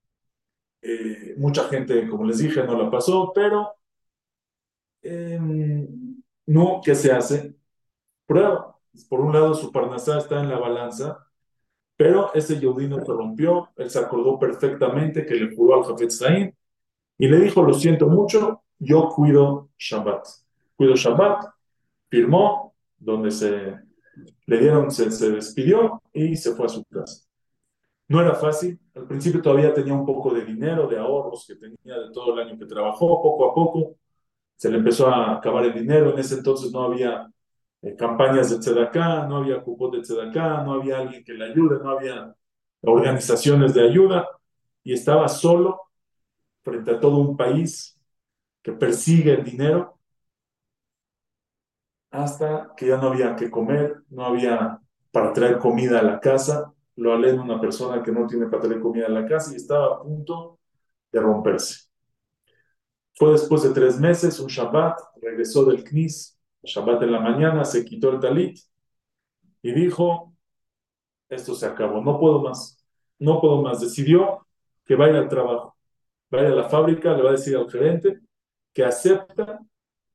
eh, 0.82 1.34
mucha 1.38 1.64
gente, 1.68 2.08
como 2.08 2.24
les 2.24 2.38
dije, 2.38 2.62
no 2.64 2.80
la 2.80 2.90
pasó, 2.90 3.32
pero 3.34 3.74
em, 5.02 6.22
no, 6.46 6.80
¿qué 6.84 6.94
se 6.94 7.12
hace? 7.12 7.54
Prueba. 8.26 8.76
Por 9.08 9.20
un 9.20 9.32
lado, 9.32 9.54
su 9.54 9.72
parnasá 9.72 10.18
está 10.18 10.40
en 10.40 10.48
la 10.50 10.58
balanza, 10.58 11.26
pero 11.96 12.32
ese 12.34 12.58
Yehudí 12.60 12.88
no 12.88 13.04
se 13.04 13.12
rompió, 13.12 13.70
él 13.76 13.90
se 13.90 13.98
acordó 13.98 14.38
perfectamente 14.38 15.26
que 15.26 15.34
le 15.34 15.54
juró 15.54 15.76
al 15.76 15.84
Jafet 15.84 16.10
Zain 16.10 16.56
y 17.18 17.28
le 17.28 17.40
dijo, 17.40 17.62
lo 17.62 17.74
siento 17.74 18.08
mucho, 18.08 18.62
yo 18.78 19.08
cuido 19.10 19.70
Shabbat. 19.78 20.26
Cuido 20.76 20.96
Shabbat, 20.96 21.46
firmó, 22.10 22.74
donde 22.98 23.30
se 23.30 23.76
le 24.46 24.58
dieron, 24.58 24.90
se 24.90 25.30
despidió 25.30 26.02
y 26.12 26.36
se 26.36 26.54
fue 26.54 26.66
a 26.66 26.68
su 26.70 26.84
casa. 26.84 27.25
No 28.08 28.20
era 28.20 28.34
fácil, 28.34 28.78
al 28.94 29.06
principio 29.06 29.42
todavía 29.42 29.74
tenía 29.74 29.92
un 29.94 30.06
poco 30.06 30.32
de 30.32 30.44
dinero, 30.44 30.86
de 30.86 30.98
ahorros 30.98 31.44
que 31.46 31.56
tenía 31.56 31.98
de 31.98 32.12
todo 32.12 32.34
el 32.34 32.46
año 32.46 32.58
que 32.58 32.66
trabajó, 32.66 33.20
poco 33.22 33.50
a 33.50 33.54
poco. 33.54 33.96
Se 34.56 34.70
le 34.70 34.78
empezó 34.78 35.08
a 35.08 35.36
acabar 35.36 35.64
el 35.66 35.74
dinero, 35.74 36.12
en 36.12 36.18
ese 36.20 36.36
entonces 36.36 36.72
no 36.72 36.82
había 36.84 37.28
eh, 37.82 37.96
campañas 37.96 38.50
de 38.50 38.58
Tzedakah, 38.60 39.26
no 39.28 39.38
había 39.38 39.62
cupón 39.62 39.92
de 39.92 40.02
Tzedakah, 40.02 40.62
no 40.64 40.74
había 40.74 40.98
alguien 40.98 41.24
que 41.24 41.34
le 41.34 41.46
ayude, 41.46 41.78
no 41.82 41.90
había 41.90 42.34
organizaciones 42.82 43.74
de 43.74 43.88
ayuda. 43.88 44.28
Y 44.84 44.92
estaba 44.94 45.28
solo 45.28 45.82
frente 46.62 46.92
a 46.92 47.00
todo 47.00 47.18
un 47.18 47.36
país 47.36 47.98
que 48.62 48.72
persigue 48.72 49.32
el 49.34 49.44
dinero 49.44 49.98
hasta 52.10 52.72
que 52.76 52.86
ya 52.88 52.96
no 52.96 53.08
había 53.08 53.36
que 53.36 53.50
comer, 53.50 54.02
no 54.10 54.24
había 54.26 54.80
para 55.10 55.32
traer 55.32 55.58
comida 55.58 56.00
a 56.00 56.02
la 56.02 56.20
casa. 56.20 56.72
Lo 56.96 57.14
alena 57.14 57.42
una 57.42 57.60
persona 57.60 58.02
que 58.02 58.12
no 58.12 58.26
tiene 58.26 58.46
para 58.46 58.62
traer 58.62 58.80
comida 58.80 59.06
a 59.06 59.10
la 59.10 59.26
casa 59.26 59.52
y 59.52 59.56
estaba 59.56 59.96
a 59.96 60.02
punto 60.02 60.58
de 61.12 61.20
romperse. 61.20 61.86
Fue 63.14 63.32
después 63.32 63.62
de 63.62 63.70
tres 63.70 63.98
meses, 63.98 64.38
un 64.40 64.48
Shabbat, 64.48 64.98
regresó 65.20 65.64
del 65.64 65.82
Knis, 65.82 66.38
Shabbat 66.62 67.02
en 67.02 67.12
la 67.12 67.20
mañana, 67.20 67.64
se 67.64 67.84
quitó 67.84 68.10
el 68.10 68.20
talit 68.20 68.58
y 69.62 69.72
dijo, 69.72 70.34
esto 71.28 71.54
se 71.54 71.66
acabó, 71.66 72.02
no 72.02 72.18
puedo 72.18 72.42
más, 72.42 72.84
no 73.18 73.40
puedo 73.40 73.62
más. 73.62 73.80
Decidió 73.80 74.46
que 74.84 74.94
vaya 74.96 75.18
al 75.18 75.28
trabajo, 75.28 75.76
vaya 76.30 76.48
a 76.48 76.54
la 76.54 76.68
fábrica, 76.68 77.14
le 77.14 77.22
va 77.22 77.30
a 77.30 77.32
decir 77.32 77.56
al 77.56 77.70
gerente 77.70 78.20
que 78.72 78.84
acepta 78.84 79.60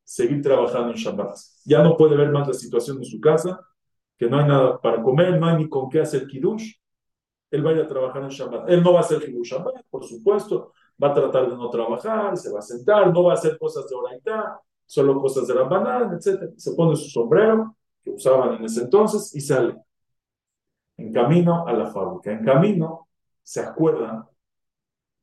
seguir 0.04 0.42
trabajando 0.42 0.92
en 0.92 0.98
Shabbat. 0.98 1.36
Ya 1.66 1.82
no 1.82 1.98
puede 1.98 2.16
ver 2.16 2.30
más 2.30 2.48
la 2.48 2.54
situación 2.54 2.98
en 2.98 3.06
su 3.06 3.20
casa, 3.20 3.60
que 4.22 4.30
no 4.30 4.38
hay 4.38 4.48
nada 4.48 4.80
para 4.80 5.02
comer, 5.02 5.40
no 5.40 5.48
hay 5.48 5.58
ni 5.58 5.68
con 5.68 5.90
qué 5.90 6.00
hacer 6.00 6.28
kiddush. 6.28 6.76
Él 7.50 7.64
vaya 7.64 7.82
a 7.82 7.88
trabajar 7.88 8.22
en 8.22 8.30
Shabbat. 8.30 8.70
Él 8.70 8.84
no 8.84 8.94
va 8.94 9.00
a 9.00 9.02
hacer 9.02 9.20
kiddush 9.20 9.50
Shabbat, 9.50 9.84
por 9.90 10.04
supuesto, 10.06 10.74
va 11.04 11.08
a 11.08 11.14
tratar 11.16 11.50
de 11.50 11.58
no 11.58 11.72
trabajar, 11.72 12.38
se 12.38 12.54
va 12.54 12.60
a 12.60 12.62
sentar, 12.62 13.12
no 13.12 13.24
va 13.24 13.32
a 13.32 13.34
hacer 13.34 13.58
cosas 13.58 13.90
de 13.90 13.96
oraitá, 13.96 14.62
solo 14.86 15.20
cosas 15.20 15.48
de 15.48 15.56
la 15.56 15.64
banana, 15.64 16.16
etc. 16.16 16.54
Se 16.56 16.76
pone 16.76 16.96
su 16.96 17.10
sombrero, 17.10 17.76
que 18.00 18.12
usaban 18.12 18.58
en 18.58 18.66
ese 18.66 18.82
entonces, 18.82 19.36
y 19.36 19.42
sale. 19.42 19.76
En 20.98 21.12
camino 21.12 21.66
a 21.66 21.74
la 21.74 21.88
fábrica. 21.88 22.32
En 22.32 22.46
camino 22.46 23.08
se 23.42 23.62
acuerda 23.62 24.30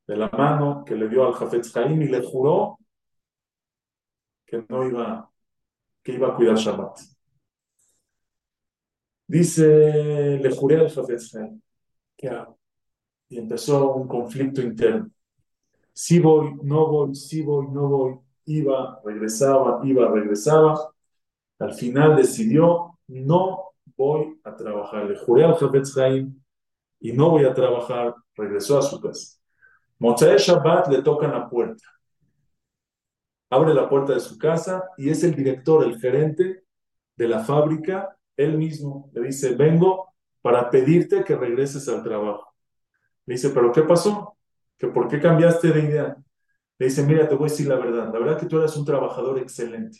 de 0.08 0.16
la 0.16 0.28
mano 0.28 0.82
que 0.84 0.96
le 0.96 1.08
dio 1.08 1.24
al 1.24 1.34
Jafetz 1.34 1.76
Haim 1.76 2.02
y 2.02 2.08
le 2.08 2.20
juró 2.20 2.80
que 4.44 4.64
no 4.68 4.84
iba, 4.84 5.30
que 6.02 6.14
iba 6.14 6.30
a 6.30 6.34
cuidar 6.34 6.56
Shabbat. 6.56 7.17
Dice, 9.28 10.38
le 10.38 10.50
juré 10.50 10.76
al 10.76 10.90
¿qué 12.16 12.28
hago? 12.28 12.58
Y 13.28 13.38
empezó 13.38 13.94
un 13.94 14.08
conflicto 14.08 14.60
interno. 14.60 15.10
Si 15.92 16.18
voy, 16.18 16.54
no 16.62 16.88
voy, 16.88 17.14
si 17.14 17.42
voy, 17.42 17.66
no 17.68 17.88
voy 17.88 18.18
iba, 18.48 19.00
regresaba, 19.04 19.80
iba, 19.84 20.10
regresaba. 20.10 20.90
Al 21.58 21.74
final 21.74 22.16
decidió, 22.16 22.98
no 23.08 23.72
voy 23.96 24.40
a 24.44 24.56
trabajar. 24.56 25.04
Le 25.04 25.16
juré 25.16 25.44
al 25.44 25.54
Jafetz 25.54 25.96
Haim 25.98 26.34
y 27.00 27.12
no 27.12 27.30
voy 27.30 27.44
a 27.44 27.54
trabajar. 27.54 28.14
Regresó 28.34 28.78
a 28.78 28.82
su 28.82 29.00
casa. 29.00 29.38
Mochae 29.98 30.38
Shabbat 30.38 30.88
le 30.88 31.02
tocan 31.02 31.32
la 31.32 31.48
puerta. 31.48 31.84
Abre 33.50 33.74
la 33.74 33.88
puerta 33.88 34.14
de 34.14 34.20
su 34.20 34.38
casa 34.38 34.84
y 34.96 35.10
es 35.10 35.22
el 35.24 35.34
director, 35.34 35.84
el 35.84 35.98
gerente 35.98 36.64
de 37.16 37.28
la 37.28 37.40
fábrica. 37.40 38.16
Él 38.38 38.56
mismo 38.56 39.10
le 39.12 39.22
dice, 39.22 39.54
vengo 39.54 40.14
para 40.40 40.70
pedirte 40.70 41.24
que 41.24 41.36
regreses 41.36 41.86
al 41.88 42.02
trabajo. 42.02 42.54
Le 43.26 43.34
dice, 43.34 43.50
¿pero 43.50 43.72
qué 43.72 43.82
pasó? 43.82 44.38
¿Que 44.78 44.88
¿Por 44.88 45.08
qué 45.08 45.20
cambiaste 45.20 45.68
de 45.72 45.80
idea? 45.80 46.16
le 46.78 46.86
dice, 46.86 47.04
mira, 47.04 47.28
te 47.28 47.34
voy 47.34 47.48
a 47.48 47.50
decir 47.50 47.66
la 47.66 47.76
verdad, 47.76 48.12
la 48.12 48.18
verdad 48.20 48.38
que 48.38 48.46
tú 48.46 48.58
eres 48.58 48.76
un 48.76 48.84
trabajador 48.84 49.38
excelente. 49.38 49.98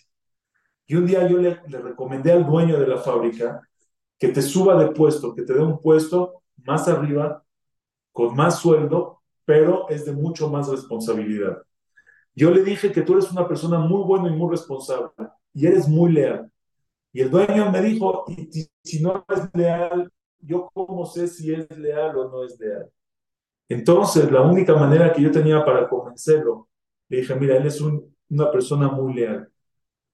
Y 0.87 0.95
un 0.95 1.07
día 1.07 1.27
yo 1.27 1.39
le, 1.39 1.61
le 1.67 1.79
recomendé 1.79 2.33
al 2.33 2.47
dueño 2.47 2.79
de 2.79 2.87
la 2.87 2.99
fábrica 2.99 3.61
que 4.19 4.29
te 4.29 4.41
suba 4.43 4.83
de 4.83 4.93
puesto, 4.93 5.35
que 5.35 5.43
te 5.43 5.55
dé 5.55 5.61
un 5.61 5.81
puesto 5.81 6.43
más 6.65 6.89
arriba, 6.89 7.45
con 8.13 8.35
más 8.37 8.61
sueldo, 8.61 9.23
pero 9.45 9.89
es 9.89 10.05
de 10.05 10.13
mucho 10.13 10.49
más 10.49 10.69
responsabilidad. 10.69 11.63
Yo 12.35 12.51
le 12.51 12.63
dije 12.63 12.93
que 12.93 13.03
tú 13.03 13.15
eres 13.15 13.31
una 13.33 13.49
persona 13.49 13.79
muy 13.81 14.05
buena 14.05 14.29
y 14.29 14.37
muy 14.37 14.51
responsable 14.51 15.11
y 15.53 15.67
eres 15.67 15.89
muy 15.89 16.13
leal. 16.13 16.51
Y 17.13 17.23
el 17.23 17.31
dueño 17.31 17.71
me 17.71 17.81
dijo, 17.83 18.25
y 18.29 18.69
si 18.83 19.03
no 19.03 19.25
es 19.29 19.49
leal, 19.55 20.11
yo 20.41 20.71
cómo 20.73 21.07
sé 21.07 21.27
si 21.29 21.53
es 21.53 21.69
leal 21.77 22.17
o 22.17 22.29
no 22.29 22.45
es 22.45 22.59
leal. 22.59 22.91
Entonces, 23.69 24.31
la 24.31 24.43
única 24.43 24.75
manera 24.75 25.13
que 25.13 25.23
yo 25.23 25.31
tenía 25.31 25.65
para 25.65 25.89
convencerlo, 25.89 26.69
le 27.09 27.19
dije, 27.19 27.35
mira, 27.35 27.57
él 27.57 27.67
es 27.67 27.81
una 27.81 28.51
persona 28.51 28.89
muy 28.89 29.15
leal. 29.15 29.51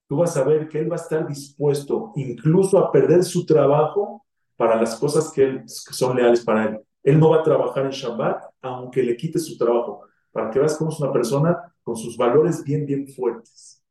Tú 0.07 0.17
vas 0.17 0.35
a 0.37 0.43
ver 0.43 0.67
que 0.69 0.79
él 0.79 0.91
va 0.91 0.95
a 0.95 0.99
estar 0.99 1.27
dispuesto 1.27 2.11
incluso 2.15 2.77
a 2.77 2.91
perder 2.91 3.23
su 3.23 3.45
trabajo 3.45 4.25
para 4.55 4.79
las 4.79 4.95
cosas 4.97 5.31
que, 5.31 5.63
son 5.65 6.15
leales 6.15 6.43
para 6.43 6.65
él. 6.65 6.79
Él 7.03 7.19
no 7.19 7.29
va 7.29 7.37
a 7.37 7.43
trabajar 7.43 7.85
en 7.85 7.91
Shabbat, 7.91 8.43
aunque 8.61 9.03
le 9.03 9.15
quite 9.15 9.39
su 9.39 9.57
trabajo, 9.57 10.01
para 10.31 10.49
que 10.49 10.59
veas 10.59 10.77
cómo 10.77 10.91
es 10.91 10.99
una 10.99 11.11
persona 11.11 11.57
con 11.83 11.95
sus 11.95 12.17
valores 12.17 12.63
bien, 12.63 12.85
bien 12.85 13.07
fuertes. 13.07 13.83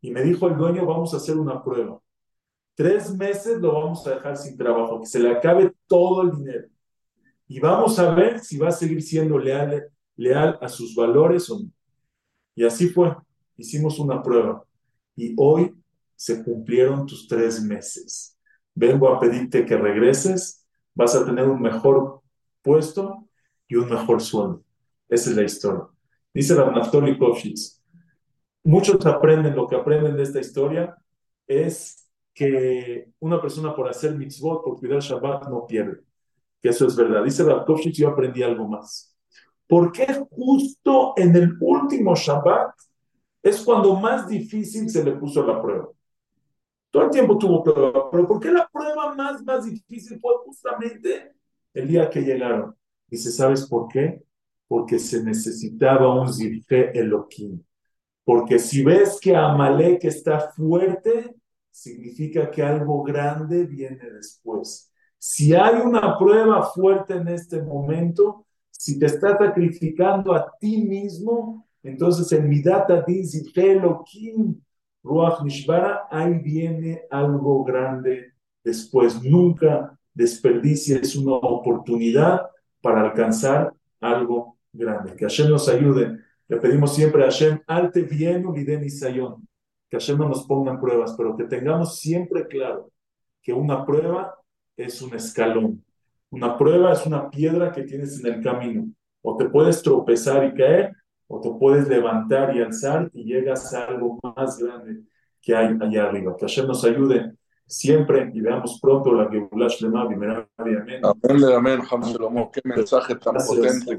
Y 0.00 0.10
me 0.10 0.22
dijo 0.22 0.46
el 0.48 0.56
dueño, 0.56 0.86
vamos 0.86 1.14
a 1.14 1.16
hacer 1.18 1.36
una 1.36 1.62
prueba. 1.62 2.00
Tres 2.78 3.12
meses 3.12 3.60
lo 3.60 3.72
vamos 3.72 4.06
a 4.06 4.10
dejar 4.10 4.36
sin 4.36 4.56
trabajo, 4.56 5.00
que 5.00 5.06
se 5.06 5.18
le 5.18 5.32
acabe 5.32 5.74
todo 5.88 6.22
el 6.22 6.30
dinero. 6.30 6.68
Y 7.48 7.58
vamos 7.58 7.98
a 7.98 8.14
ver 8.14 8.38
si 8.38 8.56
va 8.56 8.68
a 8.68 8.70
seguir 8.70 9.02
siendo 9.02 9.36
leal, 9.36 9.90
leal 10.14 10.56
a 10.62 10.68
sus 10.68 10.94
valores 10.94 11.50
o 11.50 11.58
no. 11.58 11.70
Y 12.54 12.64
así 12.64 12.88
fue. 12.88 13.16
Hicimos 13.56 13.98
una 13.98 14.22
prueba. 14.22 14.64
Y 15.16 15.34
hoy 15.36 15.74
se 16.14 16.44
cumplieron 16.44 17.04
tus 17.04 17.26
tres 17.26 17.60
meses. 17.60 18.38
Vengo 18.76 19.08
a 19.08 19.18
pedirte 19.18 19.66
que 19.66 19.76
regreses. 19.76 20.64
Vas 20.94 21.16
a 21.16 21.24
tener 21.24 21.48
un 21.48 21.60
mejor 21.60 22.22
puesto 22.62 23.28
y 23.66 23.74
un 23.74 23.90
mejor 23.90 24.20
sueldo. 24.22 24.62
Esa 25.08 25.30
es 25.30 25.36
la 25.36 25.42
historia. 25.42 25.82
Dice 26.32 26.54
la 26.54 26.70
Naftali 26.70 27.18
Kovshitz. 27.18 27.82
Muchos 28.62 29.04
aprenden, 29.04 29.56
lo 29.56 29.66
que 29.66 29.74
aprenden 29.74 30.16
de 30.16 30.22
esta 30.22 30.38
historia 30.38 30.96
es 31.48 32.07
que 32.38 33.10
una 33.18 33.40
persona 33.42 33.74
por 33.74 33.88
hacer 33.88 34.16
mitzvot, 34.16 34.62
por 34.62 34.78
cuidar 34.78 35.00
Shabbat, 35.00 35.48
no 35.48 35.66
pierde. 35.66 36.02
Que 36.62 36.68
eso 36.68 36.86
es 36.86 36.94
verdad. 36.94 37.24
Dice 37.24 37.44
Kovshitz, 37.66 37.98
yo 37.98 38.10
aprendí 38.10 38.44
algo 38.44 38.68
más. 38.68 39.12
¿Por 39.66 39.90
qué 39.90 40.06
justo 40.30 41.14
en 41.16 41.34
el 41.34 41.56
último 41.60 42.14
Shabbat 42.14 42.76
es 43.42 43.60
cuando 43.64 43.96
más 43.96 44.28
difícil 44.28 44.88
se 44.88 45.02
le 45.02 45.16
puso 45.16 45.44
la 45.44 45.60
prueba? 45.60 45.88
Todo 46.92 47.02
el 47.06 47.10
tiempo 47.10 47.36
tuvo 47.36 47.64
prueba, 47.64 48.08
pero 48.08 48.28
¿por 48.28 48.38
qué 48.38 48.52
la 48.52 48.68
prueba 48.72 49.16
más, 49.16 49.44
más 49.44 49.64
difícil 49.64 50.20
fue 50.20 50.34
justamente 50.44 51.32
el 51.74 51.88
día 51.88 52.08
que 52.08 52.20
llegaron? 52.20 52.72
Dice, 53.08 53.32
¿sabes 53.32 53.66
por 53.66 53.88
qué? 53.88 54.22
Porque 54.68 55.00
se 55.00 55.24
necesitaba 55.24 56.14
un 56.14 56.32
Zirfe 56.32 56.96
Elohim. 56.96 57.60
Porque 58.22 58.60
si 58.60 58.84
ves 58.84 59.18
que 59.20 59.34
Amalek 59.34 60.04
está 60.04 60.52
fuerte, 60.52 61.34
significa 61.78 62.50
que 62.50 62.62
algo 62.62 63.02
grande 63.04 63.64
viene 63.64 64.10
después. 64.10 64.92
Si 65.16 65.54
hay 65.54 65.76
una 65.76 66.18
prueba 66.18 66.62
fuerte 66.62 67.14
en 67.14 67.28
este 67.28 67.62
momento, 67.62 68.46
si 68.70 68.98
te 68.98 69.06
está 69.06 69.38
sacrificando 69.38 70.34
a 70.34 70.52
ti 70.58 70.82
mismo, 70.84 71.66
entonces 71.82 72.30
en 72.32 72.48
Midata 72.48 73.04
Elohim, 73.54 74.60
Ruach 75.02 75.40
Nishbara, 75.42 76.08
ahí 76.10 76.38
viene 76.40 77.02
algo 77.10 77.64
grande 77.64 78.34
después. 78.64 79.22
Nunca 79.22 79.96
desperdicies 80.12 81.14
una 81.14 81.34
oportunidad 81.34 82.42
para 82.82 83.02
alcanzar 83.02 83.72
algo 84.00 84.58
grande. 84.72 85.14
Que 85.14 85.24
Hashem 85.24 85.48
nos 85.48 85.68
ayude. 85.68 86.18
Le 86.48 86.56
pedimos 86.56 86.94
siempre 86.94 87.22
a 87.22 87.26
Hashem, 87.26 87.60
alte 87.66 88.02
bien 88.02 88.44
y 88.84 88.90
sayón. 88.90 89.47
Que 89.88 89.96
Hashem 89.96 90.18
no 90.18 90.28
nos 90.28 90.44
ponga 90.46 90.72
en 90.72 90.80
pruebas, 90.80 91.14
pero 91.16 91.36
que 91.36 91.44
tengamos 91.44 91.98
siempre 91.98 92.46
claro 92.46 92.90
que 93.42 93.52
una 93.52 93.84
prueba 93.86 94.34
es 94.76 95.00
un 95.02 95.14
escalón. 95.14 95.84
Una 96.30 96.58
prueba 96.58 96.92
es 96.92 97.06
una 97.06 97.30
piedra 97.30 97.72
que 97.72 97.84
tienes 97.84 98.20
en 98.20 98.34
el 98.34 98.42
camino. 98.42 98.88
O 99.22 99.36
te 99.36 99.48
puedes 99.48 99.82
tropezar 99.82 100.44
y 100.44 100.54
caer, 100.54 100.92
o 101.26 101.40
te 101.40 101.50
puedes 101.58 101.88
levantar 101.88 102.54
y 102.54 102.60
alzar 102.60 103.10
y 103.12 103.24
llegas 103.24 103.72
a 103.74 103.86
algo 103.86 104.18
más 104.22 104.58
grande 104.58 105.02
que 105.40 105.54
hay 105.54 105.76
allá 105.80 106.04
arriba. 106.04 106.36
Que 106.36 106.46
Hashem 106.46 106.66
nos 106.66 106.84
ayude 106.84 107.32
siempre 107.66 108.30
y 108.34 108.40
veamos 108.40 108.78
pronto 108.80 109.12
la 109.12 109.28
Geulash 109.28 109.82
Lema, 109.82 110.02
Amén, 110.02 110.30
amén, 111.54 111.80
amén, 111.90 112.48
Qué 112.52 112.60
mensaje 112.64 113.14
tan 113.16 113.34
potente, 113.34 113.98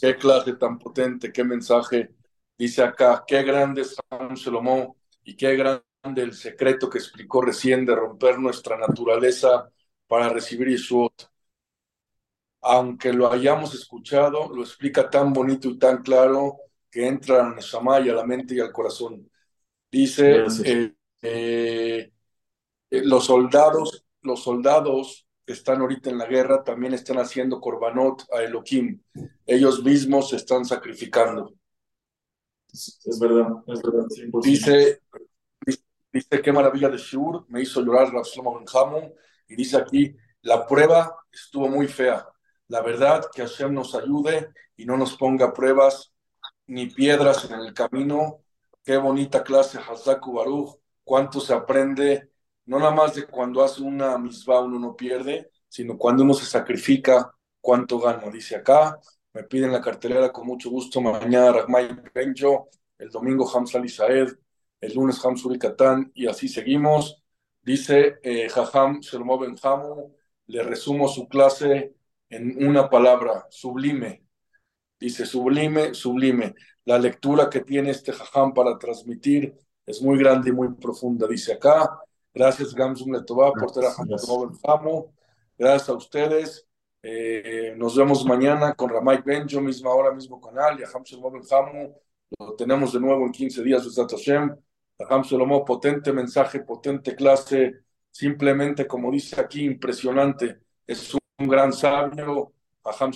qué 0.00 0.16
clase 0.16 0.52
tan 0.54 0.78
potente, 0.78 1.32
qué 1.32 1.44
mensaje 1.44 2.10
dice 2.56 2.82
acá, 2.82 3.24
qué 3.26 3.42
grande 3.42 3.82
es 3.82 3.96
Ham 4.10 4.36
y 5.24 5.36
qué 5.36 5.56
grande 5.56 5.82
el 6.16 6.34
secreto 6.34 6.88
que 6.90 6.98
explicó 6.98 7.40
recién 7.40 7.84
de 7.86 7.94
romper 7.94 8.38
nuestra 8.38 8.76
naturaleza 8.76 9.70
para 10.06 10.28
recibir 10.28 10.68
Yeshua 10.68 11.10
aunque 12.64 13.12
lo 13.12 13.30
hayamos 13.30 13.74
escuchado, 13.74 14.48
lo 14.54 14.62
explica 14.62 15.10
tan 15.10 15.32
bonito 15.32 15.68
y 15.68 15.78
tan 15.78 16.02
claro 16.02 16.56
que 16.90 17.06
entra 17.06 17.40
en 17.40 17.56
Shamay 17.56 18.08
a 18.08 18.14
la 18.14 18.24
mente 18.24 18.54
y 18.54 18.60
al 18.60 18.72
corazón. 18.72 19.30
Dice, 19.90 20.44
eh, 20.64 20.94
eh, 21.20 22.10
los 22.90 23.26
soldados, 23.26 24.06
los 24.22 24.42
soldados 24.42 25.26
que 25.44 25.52
están 25.52 25.82
ahorita 25.82 26.08
en 26.08 26.16
la 26.16 26.26
guerra 26.26 26.64
también 26.64 26.94
están 26.94 27.18
haciendo 27.18 27.60
korbanot 27.60 28.24
a 28.32 28.42
Elohim. 28.42 28.98
Ellos 29.44 29.84
mismos 29.84 30.30
se 30.30 30.36
están 30.36 30.64
sacrificando. 30.64 31.52
Es 32.74 33.18
verdad, 33.20 33.48
es 33.68 33.82
verdad. 33.82 34.06
Dice, 34.42 35.00
dice, 36.12 36.42
qué 36.42 36.52
maravilla 36.52 36.88
de 36.88 36.98
Shur, 36.98 37.46
me 37.48 37.62
hizo 37.62 37.80
llorar 37.80 38.12
Rav 38.12 38.24
Benjamin, 38.58 39.12
y 39.48 39.54
dice 39.54 39.76
aquí, 39.76 40.16
la 40.42 40.66
prueba 40.66 41.16
estuvo 41.32 41.68
muy 41.68 41.86
fea 41.86 42.26
la 42.68 42.80
verdad, 42.80 43.26
que 43.32 43.42
Hashem 43.42 43.74
nos 43.74 43.94
ayude 43.94 44.52
y 44.76 44.86
no 44.86 44.96
nos 44.96 45.16
ponga 45.16 45.52
pruebas 45.52 46.12
ni 46.66 46.86
piedras 46.86 47.44
en 47.50 47.60
el 47.60 47.74
camino. 47.74 48.42
Qué 48.82 48.96
bonita 48.96 49.42
clase, 49.42 49.78
Hazaku 49.78 50.32
Baruch. 50.32 50.80
Cuánto 51.04 51.40
se 51.40 51.52
aprende, 51.52 52.30
no 52.66 52.78
nada 52.78 52.90
más 52.92 53.14
de 53.14 53.26
cuando 53.26 53.62
hace 53.62 53.82
una 53.82 54.16
misma 54.16 54.60
uno 54.60 54.78
no 54.78 54.96
pierde, 54.96 55.50
sino 55.68 55.98
cuando 55.98 56.22
uno 56.22 56.32
se 56.32 56.46
sacrifica, 56.46 57.34
cuánto 57.60 57.98
gana. 57.98 58.30
Dice 58.30 58.56
acá, 58.56 58.98
me 59.34 59.42
piden 59.42 59.72
la 59.72 59.80
cartelera 59.80 60.32
con 60.32 60.46
mucho 60.46 60.70
gusto. 60.70 61.00
Mañana 61.00 61.52
Rahmay 61.52 61.88
Benjo, 62.14 62.68
el 62.96 63.10
domingo 63.10 63.50
Hamsal 63.52 63.84
Isaed, 63.84 64.28
el 64.80 64.94
lunes 64.94 65.22
Hamsuri 65.24 65.58
Katán, 65.58 66.10
y 66.14 66.26
así 66.26 66.48
seguimos. 66.48 67.20
Dice 67.60 68.18
eh, 68.22 68.48
Jajam 68.48 69.00
Shelmo 69.00 69.38
Benjamu, 69.38 70.14
le 70.46 70.62
resumo 70.62 71.08
su 71.08 71.26
clase 71.26 71.94
en 72.28 72.64
una 72.64 72.88
palabra, 72.88 73.46
sublime. 73.50 74.24
Dice 75.00 75.26
sublime, 75.26 75.94
sublime. 75.94 76.54
La 76.84 76.98
lectura 76.98 77.50
que 77.50 77.60
tiene 77.60 77.90
este 77.90 78.12
jajam 78.12 78.54
para 78.54 78.78
transmitir 78.78 79.56
es 79.84 80.00
muy 80.00 80.18
grande 80.18 80.50
y 80.50 80.52
muy 80.52 80.74
profunda. 80.74 81.26
Dice 81.26 81.54
acá, 81.54 81.98
gracias 82.32 82.74
Gamsum 82.74 83.12
Letová 83.12 83.52
por 83.52 83.72
Gracias 85.58 85.88
a 85.88 85.94
ustedes. 85.94 86.63
Eh, 87.06 87.74
nos 87.76 87.94
vemos 87.94 88.24
mañana 88.24 88.72
con 88.72 88.88
Ramay 88.88 89.20
Benjo, 89.22 89.60
misma 89.60 89.90
hora, 89.90 90.10
mismo 90.10 90.40
canal. 90.40 90.80
Y 90.80 90.84
Hamsel 90.84 91.20
Hamu, 91.20 91.94
lo 92.38 92.54
tenemos 92.56 92.94
de 92.94 93.00
nuevo 93.00 93.26
en 93.26 93.32
15 93.32 93.62
días. 93.62 93.86
Hashem. 93.94 94.56
Solomó, 95.24 95.64
potente 95.66 96.14
mensaje, 96.14 96.60
potente 96.60 97.14
clase. 97.14 97.82
Simplemente, 98.10 98.86
como 98.86 99.10
dice 99.10 99.38
aquí, 99.38 99.64
impresionante. 99.64 100.60
Es 100.86 101.14
un 101.14 101.46
gran 101.46 101.74
sabio, 101.74 102.52
a 102.84 102.90
Ham 102.98 103.12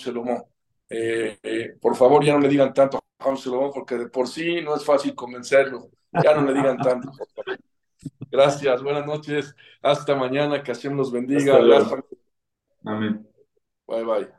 eh, 0.90 1.39
eh, 1.43 1.77
por 1.81 1.97
favor, 1.97 2.24
ya 2.24 2.35
no 2.35 2.40
le 2.40 2.48
digan 2.48 2.74
tanto 2.74 2.98
a 2.98 3.28
Ham 3.28 3.36
porque 3.73 3.97
de 3.97 4.09
por 4.09 4.28
sí 4.28 4.60
no 4.60 4.77
es 4.77 4.85
fácil 4.85 5.15
convencerlo. 5.15 5.90
Ya 6.12 6.35
no 6.35 6.43
le 6.43 6.52
digan 6.52 6.77
tanto. 6.77 7.10
Gracias, 8.31 8.82
buenas 8.82 9.06
noches. 9.06 9.55
Hasta 9.81 10.15
mañana, 10.15 10.62
que 10.62 10.74
Hashem 10.74 10.94
los 10.94 11.10
bendiga. 11.10 11.59
Amén. 12.85 13.27
Vai, 13.89 14.05
vai. 14.05 14.38